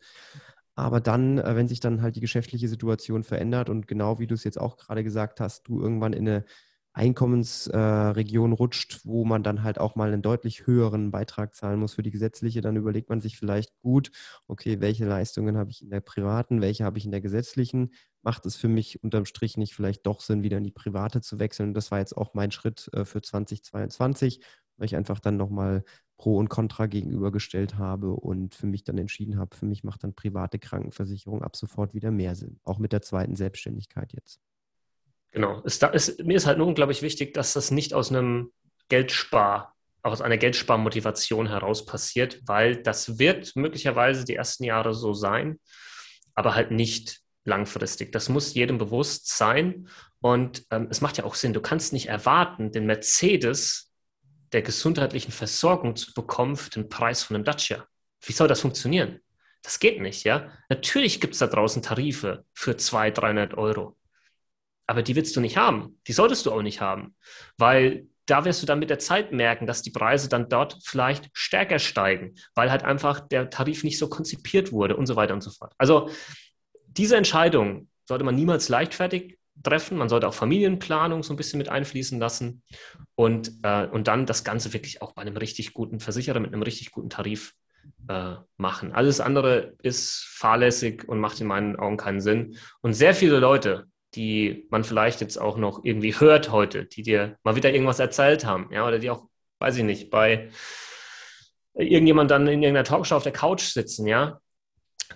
Aber 0.75 1.01
dann, 1.01 1.37
äh, 1.37 1.55
wenn 1.55 1.69
sich 1.69 1.81
dann 1.81 2.01
halt 2.01 2.17
die 2.17 2.21
geschäftliche 2.21 2.69
Situation 2.69 3.25
verändert 3.25 3.69
und 3.69 3.87
genau 3.87 4.19
wie 4.19 4.27
du 4.27 4.35
es 4.35 4.45
jetzt 4.45 4.59
auch 4.59 4.79
gerade 4.79 5.05
gesagt 5.05 5.39
hast, 5.39 5.69
du 5.69 5.83
irgendwann 5.83 6.15
in 6.15 6.27
eine 6.27 6.45
Einkommensregion 6.97 8.53
äh, 8.53 8.55
rutscht, 8.55 9.01
wo 9.05 9.27
man 9.27 9.43
dann 9.43 9.63
halt 9.63 9.79
auch 9.79 9.97
mal 9.97 10.11
einen 10.11 10.23
deutlich 10.23 10.67
höheren 10.67 11.11
Beitrag 11.11 11.55
zahlen 11.55 11.79
muss 11.79 11.93
für 11.93 12.03
die 12.03 12.11
gesetzliche, 12.11 12.63
dann 12.63 12.77
überlegt 12.77 13.11
man 13.11 13.21
sich 13.21 13.37
vielleicht 13.37 13.79
gut, 13.83 14.11
okay, 14.47 14.81
welche 14.81 15.05
Leistungen 15.05 15.59
habe 15.59 15.71
ich 15.71 15.83
in 15.83 15.91
der 15.91 16.01
privaten, 16.01 16.63
welche 16.63 16.85
habe 16.85 16.97
ich 16.97 17.05
in 17.05 17.11
der 17.11 17.21
gesetzlichen? 17.21 17.93
Macht 18.23 18.47
es 18.47 18.57
für 18.57 18.69
mich 18.69 19.05
unterm 19.05 19.27
Strich 19.27 19.59
nicht 19.59 19.75
vielleicht 19.75 20.07
doch 20.07 20.23
Sinn, 20.23 20.43
wieder 20.43 20.57
in 20.57 20.65
die 20.65 20.71
private 20.71 21.21
zu 21.21 21.39
wechseln? 21.39 21.75
das 21.75 21.91
war 21.91 21.99
jetzt 21.99 22.17
auch 22.17 22.33
mein 22.33 22.51
Schritt 22.51 22.89
äh, 22.95 23.05
für 23.05 23.21
2022, 23.21 24.41
weil 24.79 24.87
ich 24.87 24.97
einfach 24.97 25.21
dann 25.21 25.37
nochmal 25.37 25.85
Pro 26.17 26.39
und 26.39 26.49
Contra 26.49 26.87
gegenübergestellt 26.87 27.77
habe 27.77 28.13
und 28.15 28.55
für 28.55 28.67
mich 28.67 28.85
dann 28.85 28.97
entschieden 28.97 29.37
habe, 29.37 29.55
für 29.55 29.67
mich 29.67 29.85
macht 29.85 30.03
dann 30.03 30.15
private 30.15 30.59
Krankenversicherung 30.59 31.43
ab 31.43 31.57
sofort 31.57 31.93
wieder 31.93 32.11
mehr 32.11 32.35
Sinn, 32.35 32.59
auch 32.65 32.79
mit 32.79 32.93
der 32.93 33.03
zweiten 33.03 33.37
Selbstständigkeit 33.37 34.15
jetzt. 34.15 34.41
Genau. 35.37 35.61
Es, 35.67 35.77
ist, 35.83 36.25
mir 36.25 36.35
ist 36.35 36.47
halt 36.47 36.57
nur 36.57 36.67
unglaublich 36.67 37.03
wichtig, 37.03 37.35
dass 37.35 37.53
das 37.53 37.71
nicht 37.71 37.93
aus 37.93 38.09
einem 38.11 38.53
Geldspar, 38.89 39.77
aus 40.03 40.23
einer 40.23 40.39
Geldsparmotivation 40.39 41.51
heraus 41.51 41.85
passiert, 41.85 42.41
weil 42.47 42.83
das 42.83 43.19
wird 43.19 43.55
möglicherweise 43.55 44.25
die 44.25 44.35
ersten 44.35 44.65
Jahre 44.65 44.95
so 44.95 45.13
sein, 45.13 45.61
aber 46.35 46.55
halt 46.55 46.71
nicht 46.71 47.21
langfristig. 47.45 48.13
Das 48.13 48.31
muss 48.31 48.55
jedem 48.55 48.79
bewusst 48.79 49.29
sein. 49.29 49.89
Und 50.23 50.65
ähm, 50.71 50.89
es 50.91 51.03
macht 51.03 51.19
ja 51.19 51.25
auch 51.25 51.35
Sinn, 51.35 51.53
du 51.53 51.61
kannst 51.61 51.93
nicht 51.93 52.09
erwarten, 52.09 52.73
den 52.73 52.87
Mercedes 52.87 53.93
der 54.53 54.63
gesundheitlichen 54.63 55.33
Versorgung 55.33 55.97
zu 55.97 56.15
bekommen 56.15 56.57
für 56.57 56.71
den 56.71 56.89
Preis 56.89 57.23
von 57.23 57.37
einem 57.37 57.45
Dacia. 57.45 57.87
Wie 58.23 58.33
soll 58.33 58.49
das 58.49 58.63
funktionieren? 58.63 59.21
Das 59.61 59.81
geht 59.81 60.01
nicht, 60.01 60.25
ja. 60.25 60.51
Natürlich 60.71 61.21
gibt 61.21 61.35
es 61.35 61.41
da 61.41 61.47
draußen 61.47 61.83
Tarife 61.83 62.47
für 62.55 62.79
200, 62.79 63.19
300 63.19 63.55
Euro. 63.59 63.99
Aber 64.87 65.03
die 65.03 65.17
willst 65.17 65.35
du 65.37 65.41
nicht 65.41 65.57
haben. 65.57 65.99
Die 66.07 66.13
solltest 66.13 66.47
du 66.47 66.53
auch 66.53 66.63
nicht 66.63 66.81
haben. 66.81 67.17
Weil 67.57 68.07
da 68.27 68.45
wirst 68.45 68.63
du 68.63 68.67
dann 68.67 68.81
mit 68.81 68.91
der 68.91 68.99
Zeit 68.99 69.33
merken, 69.33 69.67
dass 69.67 69.83
die 69.83 69.91
Preise 69.91 70.29
dann 70.29 70.49
dort 70.49 70.79
vielleicht 70.85 71.31
stärker 71.33 71.79
steigen, 71.79 72.35
weil 72.55 72.71
halt 72.71 72.83
einfach 72.83 73.21
der 73.21 73.51
Tarif 73.51 73.85
nicht 73.85 73.99
so 73.99 74.09
konzipiert 74.09 74.73
wurde 74.73 74.97
und 74.97 75.07
so 75.07 75.17
weiter 75.17 75.35
und 75.35 75.43
so 75.43 75.51
fort. 75.51 75.73
Also 75.79 76.11
diese 76.87 77.17
Entscheidung 77.17 77.89
sollte 78.05 78.25
man 78.25 78.35
niemals 78.35 78.69
leichtfertig 78.69 79.39
treffen. 79.63 79.97
Man 79.97 80.09
sollte 80.09 80.29
auch 80.29 80.35
Familienplanung 80.35 81.23
so 81.23 81.33
ein 81.33 81.37
bisschen 81.37 81.59
mit 81.59 81.69
einfließen 81.69 82.19
lassen 82.19 82.63
und, 83.15 83.53
äh, 83.63 83.87
und 83.87 84.09
dann 84.09 84.27
das 84.27 84.45
Ganze 84.45 84.73
wirklich 84.73 85.03
auch 85.03 85.13
bei 85.13 85.23
einem 85.23 85.37
richtig 85.37 85.73
guten 85.73 86.01
Versicherer 86.01 86.41
mit 86.41 86.53
einem 86.53 86.63
richtig 86.63 86.91
guten 86.91 87.11
Tarif 87.11 87.55
äh, 88.09 88.35
machen. 88.57 88.93
Alles 88.93 89.21
andere 89.21 89.75
ist 89.83 90.25
fahrlässig 90.29 91.09
und 91.09 91.21
macht 91.21 91.41
in 91.41 91.47
meinen 91.47 91.77
Augen 91.77 91.97
keinen 91.97 92.21
Sinn. 92.21 92.57
Und 92.81 92.95
sehr 92.95 93.15
viele 93.15 93.39
Leute, 93.39 93.87
die 94.17 94.67
man 94.71 94.85
vielleicht 94.85 95.21
jetzt 95.21 95.41
auch 95.41 95.57
noch 95.57 95.85
irgendwie 95.85 96.19
hört 96.19 96.51
heute, 96.51 96.87
die 96.87 97.03
dir 97.03 97.37
mal 97.45 97.57
wieder 97.57 97.73
irgendwas 97.73 98.01
erzählt 98.01 98.45
haben, 98.45 98.69
ja, 98.73 98.87
oder 98.87 98.99
die 98.99 99.11
auch, 99.11 99.29
weiß 99.61 99.77
ich 99.77 99.85
nicht, 99.85 100.11
bei 100.11 100.51
irgendjemand 101.75 102.31
dann 102.31 102.47
in 102.47 102.63
irgendeiner 102.63 102.85
Talkshow 102.85 103.17
auf 103.17 103.23
der 103.23 103.33
Couch 103.33 103.63
sitzen, 103.63 104.07
ja, 104.07 104.41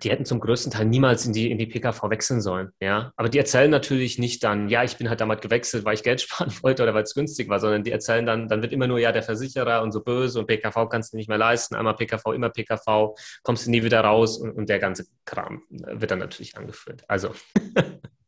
die 0.02 0.10
hätten 0.10 0.24
zum 0.24 0.40
größten 0.40 0.72
Teil 0.72 0.86
niemals 0.86 1.26
in 1.26 1.32
die, 1.32 1.50
in 1.50 1.58
die 1.58 1.66
PKV 1.66 2.10
wechseln 2.10 2.40
sollen. 2.40 2.70
Ja? 2.80 3.12
Aber 3.16 3.28
die 3.28 3.38
erzählen 3.38 3.70
natürlich 3.70 4.18
nicht 4.18 4.44
dann, 4.44 4.68
ja, 4.68 4.84
ich 4.84 4.96
bin 4.96 5.08
halt 5.08 5.20
damals 5.20 5.40
gewechselt, 5.40 5.84
weil 5.84 5.94
ich 5.94 6.02
Geld 6.02 6.20
sparen 6.22 6.52
wollte 6.62 6.82
oder 6.82 6.94
weil 6.94 7.02
es 7.02 7.14
günstig 7.14 7.48
war, 7.48 7.60
sondern 7.60 7.82
die 7.82 7.90
erzählen 7.90 8.24
dann, 8.24 8.48
dann 8.48 8.62
wird 8.62 8.72
immer 8.72 8.86
nur, 8.86 8.98
ja, 8.98 9.12
der 9.12 9.22
Versicherer 9.22 9.82
und 9.82 9.92
so 9.92 10.02
böse 10.02 10.38
und 10.38 10.46
PKV 10.46 10.88
kannst 10.88 11.12
du 11.12 11.16
nicht 11.16 11.28
mehr 11.28 11.38
leisten, 11.38 11.74
einmal 11.74 11.96
PKV, 11.96 12.26
immer 12.34 12.50
PKV, 12.50 13.16
kommst 13.42 13.66
du 13.66 13.70
nie 13.70 13.82
wieder 13.82 14.00
raus 14.00 14.38
und, 14.38 14.52
und 14.52 14.68
der 14.68 14.78
ganze 14.78 15.06
Kram 15.24 15.62
wird 15.70 16.10
dann 16.10 16.20
natürlich 16.20 16.56
angeführt. 16.56 17.02
Also 17.08 17.34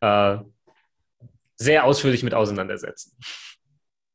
äh, 0.00 0.38
sehr 1.56 1.84
ausführlich 1.84 2.22
mit 2.22 2.34
auseinandersetzen. 2.34 3.16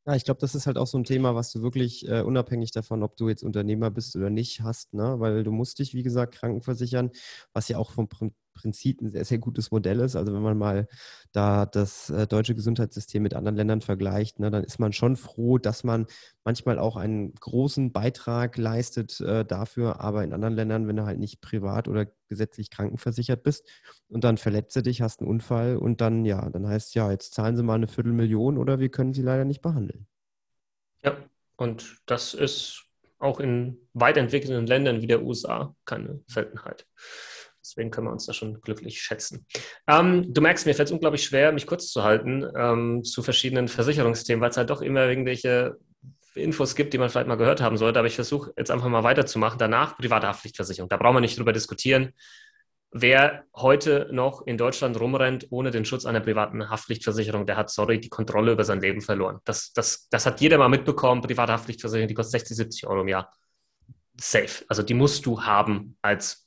Ja, 0.07 0.15
ich 0.15 0.23
glaube, 0.23 0.39
das 0.39 0.53
ist 0.53 0.67
halt 0.67 0.77
auch 0.77 0.85
so 0.85 0.99
ein 0.99 1.03
Thema, 1.03 1.33
was 1.33 1.51
du 1.51 1.63
wirklich 1.63 2.07
äh, 2.07 2.21
unabhängig 2.21 2.71
davon, 2.71 3.01
ob 3.01 3.17
du 3.17 3.27
jetzt 3.27 3.43
Unternehmer 3.43 3.89
bist 3.89 4.15
oder 4.15 4.29
nicht, 4.29 4.61
hast, 4.61 4.93
ne? 4.93 5.19
Weil 5.19 5.43
du 5.43 5.51
musst 5.51 5.79
dich, 5.79 5.95
wie 5.95 6.03
gesagt, 6.03 6.35
krankenversichern, 6.35 7.11
was 7.53 7.67
ja 7.69 7.79
auch 7.79 7.91
vom 7.91 8.07
Prinzip 8.55 9.01
ein 9.01 9.11
sehr, 9.11 9.25
sehr 9.25 9.37
gutes 9.37 9.69
Modell 9.69 9.99
ist. 9.99 10.15
Also 10.15 10.33
wenn 10.33 10.41
man 10.41 10.57
mal 10.57 10.87
da 11.31 11.67
das 11.67 12.09
äh, 12.09 12.25
deutsche 12.25 12.55
Gesundheitssystem 12.55 13.21
mit 13.21 13.35
anderen 13.35 13.55
Ländern 13.55 13.81
vergleicht, 13.81 14.39
ne, 14.39 14.49
dann 14.49 14.63
ist 14.63 14.79
man 14.79 14.93
schon 14.93 15.15
froh, 15.15 15.59
dass 15.59 15.83
man 15.83 16.07
manchmal 16.43 16.79
auch 16.79 16.95
einen 16.95 17.35
großen 17.35 17.91
Beitrag 17.91 18.57
leistet 18.57 19.21
äh, 19.21 19.45
dafür, 19.45 19.99
aber 19.99 20.23
in 20.23 20.33
anderen 20.33 20.55
Ländern, 20.55 20.87
wenn 20.87 20.95
du 20.95 21.05
halt 21.05 21.19
nicht 21.19 21.41
privat 21.41 21.87
oder 21.87 22.07
gesetzlich 22.27 22.71
krankenversichert 22.71 23.43
bist 23.43 23.67
und 24.07 24.23
dann 24.23 24.37
verletzt 24.37 24.75
du 24.75 24.81
dich, 24.81 25.01
hast 25.01 25.19
einen 25.19 25.29
Unfall 25.29 25.77
und 25.77 26.01
dann, 26.01 26.25
ja, 26.25 26.49
dann 26.49 26.67
heißt 26.67 26.95
ja, 26.95 27.11
jetzt 27.11 27.35
zahlen 27.35 27.55
sie 27.55 27.63
mal 27.63 27.75
eine 27.75 27.87
Viertelmillion 27.87 28.57
oder 28.57 28.79
wir 28.79 28.89
können 28.89 29.13
sie 29.13 29.21
leider 29.21 29.45
nicht 29.45 29.61
behandeln. 29.61 30.07
Ja, 31.03 31.17
und 31.57 31.97
das 32.07 32.33
ist 32.33 32.85
auch 33.19 33.39
in 33.39 33.77
weit 33.93 34.17
entwickelten 34.17 34.67
Ländern 34.67 35.01
wie 35.01 35.07
der 35.07 35.23
USA 35.23 35.75
keine 35.85 36.21
Seltenheit. 36.27 36.85
Deswegen 37.65 37.89
können 37.89 38.07
wir 38.07 38.11
uns 38.11 38.27
da 38.27 38.33
schon 38.33 38.61
glücklich 38.61 39.01
schätzen. 39.01 39.47
Ähm, 39.87 40.31
du 40.31 40.39
merkst, 40.39 40.67
mir 40.67 40.75
fällt 40.75 40.89
es 40.89 40.91
unglaublich 40.91 41.23
schwer, 41.23 41.51
mich 41.51 41.65
kurz 41.65 41.89
zu 41.89 42.03
halten 42.03 42.45
ähm, 42.55 43.03
zu 43.03 43.23
verschiedenen 43.23 43.67
Versicherungsthemen, 43.67 44.39
weil 44.39 44.51
es 44.51 44.57
halt 44.57 44.69
doch 44.69 44.81
immer 44.81 45.05
irgendwelche 45.07 45.77
Infos 46.35 46.75
gibt, 46.75 46.93
die 46.93 46.99
man 46.99 47.09
vielleicht 47.09 47.27
mal 47.27 47.37
gehört 47.37 47.61
haben 47.61 47.77
sollte. 47.77 47.97
Aber 47.97 48.07
ich 48.07 48.15
versuche 48.15 48.53
jetzt 48.55 48.69
einfach 48.69 48.87
mal 48.87 49.03
weiterzumachen. 49.03 49.57
Danach 49.57 49.97
private 49.97 50.27
Haftpflichtversicherung. 50.27 50.89
Da 50.89 50.97
brauchen 50.97 51.15
wir 51.15 51.21
nicht 51.21 51.39
drüber 51.39 51.53
diskutieren. 51.53 52.13
Wer 52.91 53.45
heute 53.55 54.09
noch 54.11 54.45
in 54.45 54.57
Deutschland 54.57 54.99
rumrennt 54.99 55.47
ohne 55.49 55.71
den 55.71 55.85
Schutz 55.85 56.05
einer 56.05 56.21
privaten 56.21 56.69
Haftpflichtversicherung, 56.69 57.45
der 57.45 57.57
hat, 57.57 57.69
sorry, 57.69 57.99
die 57.99 58.09
Kontrolle 58.09 58.51
über 58.51 58.63
sein 58.63 58.79
Leben 58.79 59.01
verloren. 59.01 59.39
Das, 59.43 59.73
das, 59.73 60.07
das 60.09 60.25
hat 60.25 60.39
jeder 60.39 60.57
mal 60.57 60.69
mitbekommen. 60.69 61.21
Private 61.21 61.53
Haftpflichtversicherung, 61.53 62.07
die 62.07 62.13
kostet 62.13 62.41
60, 62.41 62.57
70 62.57 62.87
Euro 62.87 63.01
im 63.01 63.07
Jahr. 63.07 63.33
Safe. 64.17 64.63
Also 64.69 64.83
die 64.83 64.93
musst 64.93 65.25
du 65.25 65.41
haben 65.41 65.97
als 66.01 66.45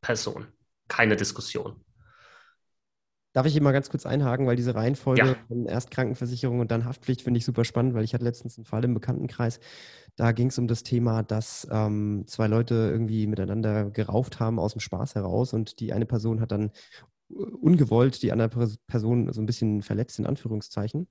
Privatperson. 0.00 0.46
Keine 0.88 1.16
Diskussion. 1.16 1.76
Darf 3.32 3.46
ich 3.46 3.52
hier 3.52 3.62
mal 3.62 3.72
ganz 3.72 3.90
kurz 3.90 4.06
einhaken, 4.06 4.46
weil 4.48 4.56
diese 4.56 4.74
Reihenfolge 4.74 5.24
ja. 5.24 5.36
von 5.46 5.66
erst 5.66 5.92
Krankenversicherung 5.92 6.58
und 6.58 6.72
dann 6.72 6.84
Haftpflicht 6.84 7.22
finde 7.22 7.38
ich 7.38 7.44
super 7.44 7.64
spannend, 7.64 7.94
weil 7.94 8.02
ich 8.02 8.12
hatte 8.12 8.24
letztens 8.24 8.58
einen 8.58 8.64
Fall 8.64 8.84
im 8.84 8.92
Bekanntenkreis, 8.92 9.60
da 10.16 10.32
ging 10.32 10.48
es 10.48 10.58
um 10.58 10.66
das 10.66 10.82
Thema, 10.82 11.22
dass 11.22 11.66
ähm, 11.70 12.24
zwei 12.26 12.48
Leute 12.48 12.74
irgendwie 12.74 13.28
miteinander 13.28 13.88
gerauft 13.92 14.40
haben 14.40 14.58
aus 14.58 14.72
dem 14.72 14.80
Spaß 14.80 15.14
heraus 15.14 15.52
und 15.52 15.78
die 15.78 15.92
eine 15.92 16.06
Person 16.06 16.40
hat 16.40 16.50
dann 16.50 16.72
ungewollt 17.28 18.20
die 18.24 18.32
andere 18.32 18.68
Person 18.88 19.32
so 19.32 19.40
ein 19.40 19.46
bisschen 19.46 19.82
verletzt, 19.82 20.18
in 20.18 20.26
Anführungszeichen. 20.26 21.06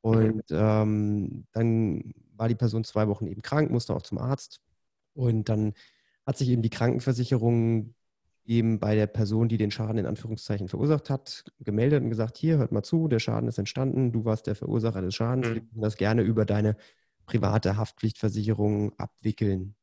Und 0.00 0.44
ähm, 0.50 1.44
dann 1.50 2.14
war 2.36 2.46
die 2.46 2.54
Person 2.54 2.84
zwei 2.84 3.08
Wochen 3.08 3.26
eben 3.26 3.42
krank, 3.42 3.72
musste 3.72 3.96
auch 3.96 4.02
zum 4.02 4.18
Arzt. 4.18 4.60
Und 5.14 5.48
dann 5.48 5.74
hat 6.24 6.38
sich 6.38 6.50
eben 6.50 6.62
die 6.62 6.70
Krankenversicherung 6.70 7.94
eben 8.48 8.80
bei 8.80 8.94
der 8.94 9.06
Person, 9.06 9.48
die 9.48 9.58
den 9.58 9.70
Schaden 9.70 9.98
in 9.98 10.06
Anführungszeichen 10.06 10.68
verursacht 10.68 11.10
hat, 11.10 11.44
gemeldet 11.60 12.02
und 12.02 12.08
gesagt, 12.08 12.38
hier, 12.38 12.56
hört 12.56 12.72
mal 12.72 12.82
zu, 12.82 13.06
der 13.06 13.18
Schaden 13.18 13.48
ist 13.48 13.58
entstanden, 13.58 14.10
du 14.10 14.24
warst 14.24 14.46
der 14.46 14.56
Verursacher 14.56 15.02
des 15.02 15.14
Schadens, 15.14 15.48
mhm. 15.48 15.54
wir 15.54 15.60
können 15.60 15.82
das 15.82 15.96
gerne 15.96 16.22
über 16.22 16.46
deine 16.46 16.76
private 17.26 17.76
Haftpflichtversicherung 17.76 18.98
abwickeln. 18.98 19.74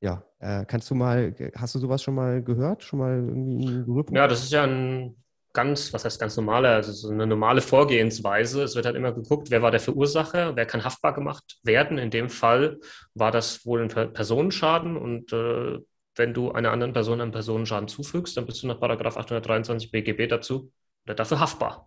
Ja, 0.00 0.24
äh, 0.38 0.64
kannst 0.64 0.88
du 0.90 0.94
mal, 0.94 1.34
hast 1.56 1.74
du 1.74 1.78
sowas 1.80 2.02
schon 2.02 2.14
mal 2.14 2.42
gehört? 2.42 2.82
Schon 2.82 3.00
mal 3.00 3.16
irgendwie 3.16 3.64
in 3.66 4.14
Ja, 4.14 4.26
das 4.26 4.44
ist 4.44 4.52
ja 4.52 4.64
ein 4.64 5.16
ganz, 5.52 5.92
was 5.92 6.04
heißt 6.04 6.20
ganz 6.20 6.36
normale, 6.36 6.68
also 6.68 6.92
so 6.92 7.10
eine 7.10 7.26
normale 7.26 7.60
Vorgehensweise. 7.60 8.62
Es 8.62 8.74
wird 8.74 8.86
halt 8.86 8.96
immer 8.96 9.12
geguckt, 9.12 9.50
wer 9.50 9.62
war 9.62 9.70
der 9.70 9.80
Verursacher, 9.80 10.56
wer 10.56 10.66
kann 10.66 10.84
haftbar 10.84 11.12
gemacht 11.12 11.58
werden. 11.62 11.98
In 11.98 12.10
dem 12.10 12.30
Fall 12.30 12.78
war 13.14 13.30
das 13.30 13.66
wohl 13.66 13.82
ein 13.82 14.12
Personenschaden 14.12 14.96
und 14.96 15.32
äh, 15.32 15.78
wenn 16.16 16.34
du 16.34 16.52
einer 16.52 16.72
anderen 16.72 16.92
Person 16.92 17.20
einen 17.20 17.32
Personenschaden 17.32 17.88
zufügst, 17.88 18.36
dann 18.36 18.46
bist 18.46 18.62
du 18.62 18.66
nach 18.66 18.80
823 18.80 19.90
BGB 19.90 20.28
dazu 20.28 20.72
oder 21.04 21.14
dafür 21.14 21.40
haftbar. 21.40 21.86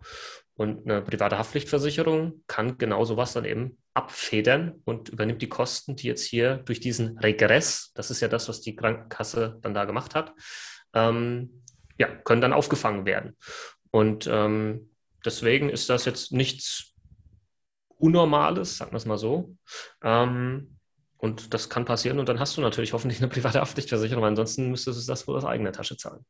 Und 0.55 0.85
eine 0.85 1.01
private 1.01 1.37
Haftpflichtversicherung 1.37 2.43
kann 2.47 2.77
genau 2.77 3.03
sowas 3.03 3.33
dann 3.33 3.45
eben 3.45 3.77
abfedern 3.93 4.81
und 4.85 5.09
übernimmt 5.09 5.41
die 5.41 5.49
Kosten, 5.49 5.95
die 5.95 6.07
jetzt 6.07 6.23
hier 6.23 6.57
durch 6.57 6.79
diesen 6.79 7.17
Regress, 7.19 7.91
das 7.93 8.09
ist 8.09 8.21
ja 8.21 8.27
das, 8.27 8.47
was 8.47 8.61
die 8.61 8.75
Krankenkasse 8.75 9.57
dann 9.61 9.73
da 9.73 9.85
gemacht 9.85 10.15
hat, 10.15 10.33
ähm, 10.93 11.63
ja, 11.97 12.07
können 12.07 12.41
dann 12.41 12.53
aufgefangen 12.53 13.05
werden. 13.05 13.37
Und 13.91 14.27
ähm, 14.31 14.91
deswegen 15.23 15.69
ist 15.69 15.89
das 15.89 16.05
jetzt 16.05 16.31
nichts 16.31 16.93
Unnormales, 17.97 18.77
sagen 18.77 18.91
wir 18.91 18.97
es 18.97 19.05
mal 19.05 19.17
so. 19.17 19.55
Ähm, 20.03 20.74
und 21.17 21.53
das 21.53 21.69
kann 21.69 21.85
passieren 21.85 22.19
und 22.19 22.29
dann 22.29 22.39
hast 22.39 22.57
du 22.57 22.61
natürlich 22.61 22.93
hoffentlich 22.93 23.19
eine 23.19 23.29
private 23.29 23.61
Haftpflichtversicherung, 23.61 24.23
ansonsten 24.23 24.69
müsstest 24.71 25.03
du 25.07 25.11
das 25.11 25.27
wohl 25.27 25.37
aus 25.37 25.45
eigener 25.45 25.71
Tasche 25.71 25.97
zahlen. 25.97 26.25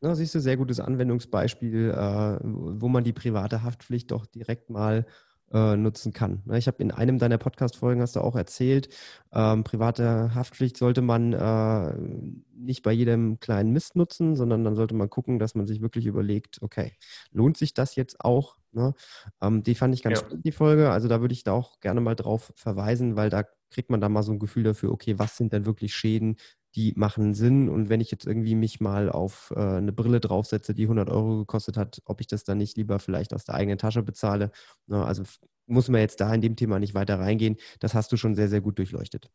Ja, 0.00 0.14
siehst 0.14 0.34
du, 0.34 0.40
sehr 0.40 0.56
gutes 0.56 0.80
Anwendungsbeispiel, 0.80 1.90
äh, 1.90 2.38
wo 2.42 2.88
man 2.88 3.04
die 3.04 3.14
private 3.14 3.62
Haftpflicht 3.62 4.10
doch 4.10 4.26
direkt 4.26 4.68
mal 4.68 5.06
äh, 5.54 5.76
nutzen 5.76 6.12
kann. 6.12 6.42
Ne, 6.44 6.58
ich 6.58 6.66
habe 6.66 6.82
in 6.82 6.90
einem 6.90 7.18
deiner 7.18 7.38
Podcast-Folgen 7.38 8.02
hast 8.02 8.16
du 8.16 8.20
auch 8.20 8.34
erzählt, 8.34 8.88
ähm, 9.32 9.62
private 9.62 10.34
Haftpflicht 10.34 10.76
sollte 10.76 11.00
man 11.00 11.32
äh, 11.32 11.94
nicht 12.56 12.82
bei 12.82 12.92
jedem 12.92 13.38
kleinen 13.38 13.72
Mist 13.72 13.94
nutzen, 13.94 14.34
sondern 14.34 14.64
dann 14.64 14.74
sollte 14.74 14.94
man 14.94 15.08
gucken, 15.08 15.38
dass 15.38 15.54
man 15.54 15.66
sich 15.66 15.80
wirklich 15.80 16.06
überlegt, 16.06 16.60
okay, 16.60 16.92
lohnt 17.30 17.56
sich 17.56 17.72
das 17.72 17.94
jetzt 17.94 18.20
auch? 18.20 18.56
Ne? 18.72 18.94
Ähm, 19.40 19.62
die 19.62 19.76
fand 19.76 19.94
ich 19.94 20.02
ganz 20.02 20.20
ja. 20.20 20.26
spannend, 20.26 20.44
die 20.44 20.52
Folge. 20.52 20.90
Also 20.90 21.06
da 21.06 21.20
würde 21.20 21.34
ich 21.34 21.44
da 21.44 21.52
auch 21.52 21.78
gerne 21.80 22.00
mal 22.00 22.16
drauf 22.16 22.52
verweisen, 22.56 23.14
weil 23.14 23.30
da 23.30 23.44
kriegt 23.70 23.90
man 23.90 24.00
da 24.00 24.08
mal 24.08 24.22
so 24.22 24.32
ein 24.32 24.40
Gefühl 24.40 24.64
dafür, 24.64 24.90
okay, 24.90 25.18
was 25.18 25.36
sind 25.36 25.52
denn 25.52 25.66
wirklich 25.66 25.94
Schäden, 25.94 26.36
die 26.76 26.92
machen 26.96 27.34
Sinn. 27.34 27.68
Und 27.68 27.88
wenn 27.88 28.00
ich 28.00 28.10
jetzt 28.10 28.26
irgendwie 28.26 28.54
mich 28.54 28.80
mal 28.80 29.10
auf 29.10 29.52
äh, 29.56 29.60
eine 29.60 29.92
Brille 29.92 30.20
draufsetze, 30.20 30.74
die 30.74 30.84
100 30.84 31.08
Euro 31.10 31.38
gekostet 31.38 31.76
hat, 31.76 32.02
ob 32.04 32.20
ich 32.20 32.26
das 32.26 32.44
dann 32.44 32.58
nicht 32.58 32.76
lieber 32.76 32.98
vielleicht 32.98 33.32
aus 33.32 33.44
der 33.44 33.54
eigenen 33.54 33.78
Tasche 33.78 34.02
bezahle. 34.02 34.50
Ne? 34.86 35.04
Also 35.04 35.22
muss 35.66 35.88
man 35.88 36.00
jetzt 36.00 36.20
da 36.20 36.32
in 36.34 36.40
dem 36.40 36.56
Thema 36.56 36.78
nicht 36.78 36.94
weiter 36.94 37.18
reingehen. 37.18 37.56
Das 37.80 37.94
hast 37.94 38.12
du 38.12 38.16
schon 38.16 38.34
sehr, 38.34 38.48
sehr 38.48 38.60
gut 38.60 38.78
durchleuchtet. 38.78 39.30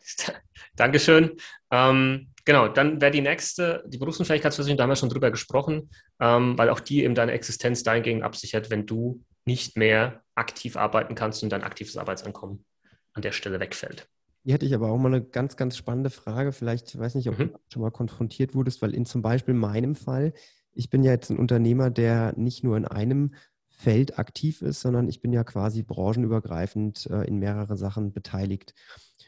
Dankeschön. 0.76 1.36
Ähm, 1.70 2.32
genau, 2.44 2.68
dann 2.68 3.00
wäre 3.00 3.10
die 3.10 3.20
nächste, 3.20 3.84
die 3.86 3.98
Berufsunfähigkeitsversicherung, 3.98 4.76
da 4.76 4.84
haben 4.84 4.90
wir 4.90 4.96
schon 4.96 5.08
drüber 5.08 5.30
gesprochen, 5.30 5.90
ähm, 6.20 6.56
weil 6.58 6.70
auch 6.70 6.80
die 6.80 7.04
eben 7.04 7.14
deine 7.14 7.32
Existenz 7.32 7.82
dahingehend 7.82 8.22
absichert, 8.22 8.70
wenn 8.70 8.86
du 8.86 9.24
nicht 9.46 9.76
mehr 9.76 10.22
aktiv 10.34 10.76
arbeiten 10.76 11.14
kannst 11.14 11.42
und 11.42 11.50
dein 11.50 11.62
aktives 11.62 11.96
Arbeitsankommen 11.96 12.64
an 13.12 13.22
der 13.22 13.32
Stelle 13.32 13.60
wegfällt. 13.60 14.08
Hier 14.44 14.54
hätte 14.54 14.66
ich 14.66 14.74
aber 14.74 14.90
auch 14.90 14.98
mal 14.98 15.08
eine 15.08 15.24
ganz, 15.24 15.56
ganz 15.56 15.76
spannende 15.76 16.10
Frage. 16.10 16.52
Vielleicht, 16.52 16.98
weiß 16.98 17.14
nicht, 17.14 17.28
ob 17.30 17.38
mhm. 17.38 17.52
du 17.52 17.58
schon 17.68 17.82
mal 17.82 17.90
konfrontiert 17.90 18.54
wurdest, 18.54 18.82
weil 18.82 18.94
in 18.94 19.06
zum 19.06 19.22
Beispiel 19.22 19.54
meinem 19.54 19.94
Fall, 19.94 20.34
ich 20.74 20.90
bin 20.90 21.02
ja 21.02 21.12
jetzt 21.12 21.30
ein 21.30 21.38
Unternehmer, 21.38 21.90
der 21.90 22.34
nicht 22.36 22.62
nur 22.62 22.76
in 22.76 22.84
einem 22.84 23.34
Feld 23.68 24.18
aktiv 24.18 24.60
ist, 24.60 24.80
sondern 24.80 25.08
ich 25.08 25.22
bin 25.22 25.32
ja 25.32 25.44
quasi 25.44 25.82
branchenübergreifend 25.82 27.06
äh, 27.10 27.22
in 27.24 27.38
mehrere 27.38 27.78
Sachen 27.78 28.12
beteiligt. 28.12 28.74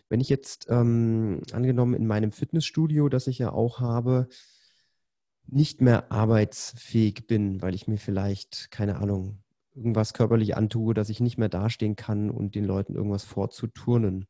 Wenn 0.09 0.21
ich 0.21 0.29
jetzt 0.29 0.67
ähm, 0.69 1.41
angenommen 1.51 1.95
in 1.95 2.07
meinem 2.07 2.31
Fitnessstudio, 2.31 3.09
das 3.09 3.27
ich 3.27 3.39
ja 3.39 3.53
auch 3.53 3.81
habe, 3.81 4.29
nicht 5.47 5.81
mehr 5.81 6.13
arbeitsfähig 6.13 7.27
bin, 7.27 7.63
weil 7.63 7.75
ich 7.75 7.89
mir 7.89 7.99
vielleicht, 7.99 8.71
keine 8.71 8.97
Ahnung, 8.97 9.43
irgendwas 9.75 10.13
körperlich 10.13 10.57
antue, 10.57 10.95
dass 10.95 11.09
ich 11.09 11.21
nicht 11.21 11.39
mehr 11.39 11.49
dastehen 11.49 11.97
kann 11.97 12.31
und 12.31 12.55
den 12.55 12.65
Leuten 12.65 12.95
irgendwas 12.95 13.25
vorzuturnen. 13.25 14.27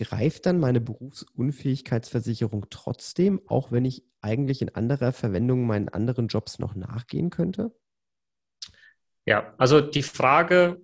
Greift 0.00 0.46
dann 0.46 0.58
meine 0.58 0.80
Berufsunfähigkeitsversicherung 0.80 2.70
trotzdem, 2.70 3.42
auch 3.46 3.70
wenn 3.70 3.84
ich 3.84 4.02
eigentlich 4.22 4.62
in 4.62 4.74
anderer 4.74 5.12
Verwendung 5.12 5.66
meinen 5.66 5.90
anderen 5.90 6.28
Jobs 6.28 6.58
noch 6.58 6.74
nachgehen 6.74 7.28
könnte? 7.28 7.70
Ja, 9.26 9.52
also 9.58 9.82
die 9.82 10.02
Frage 10.02 10.80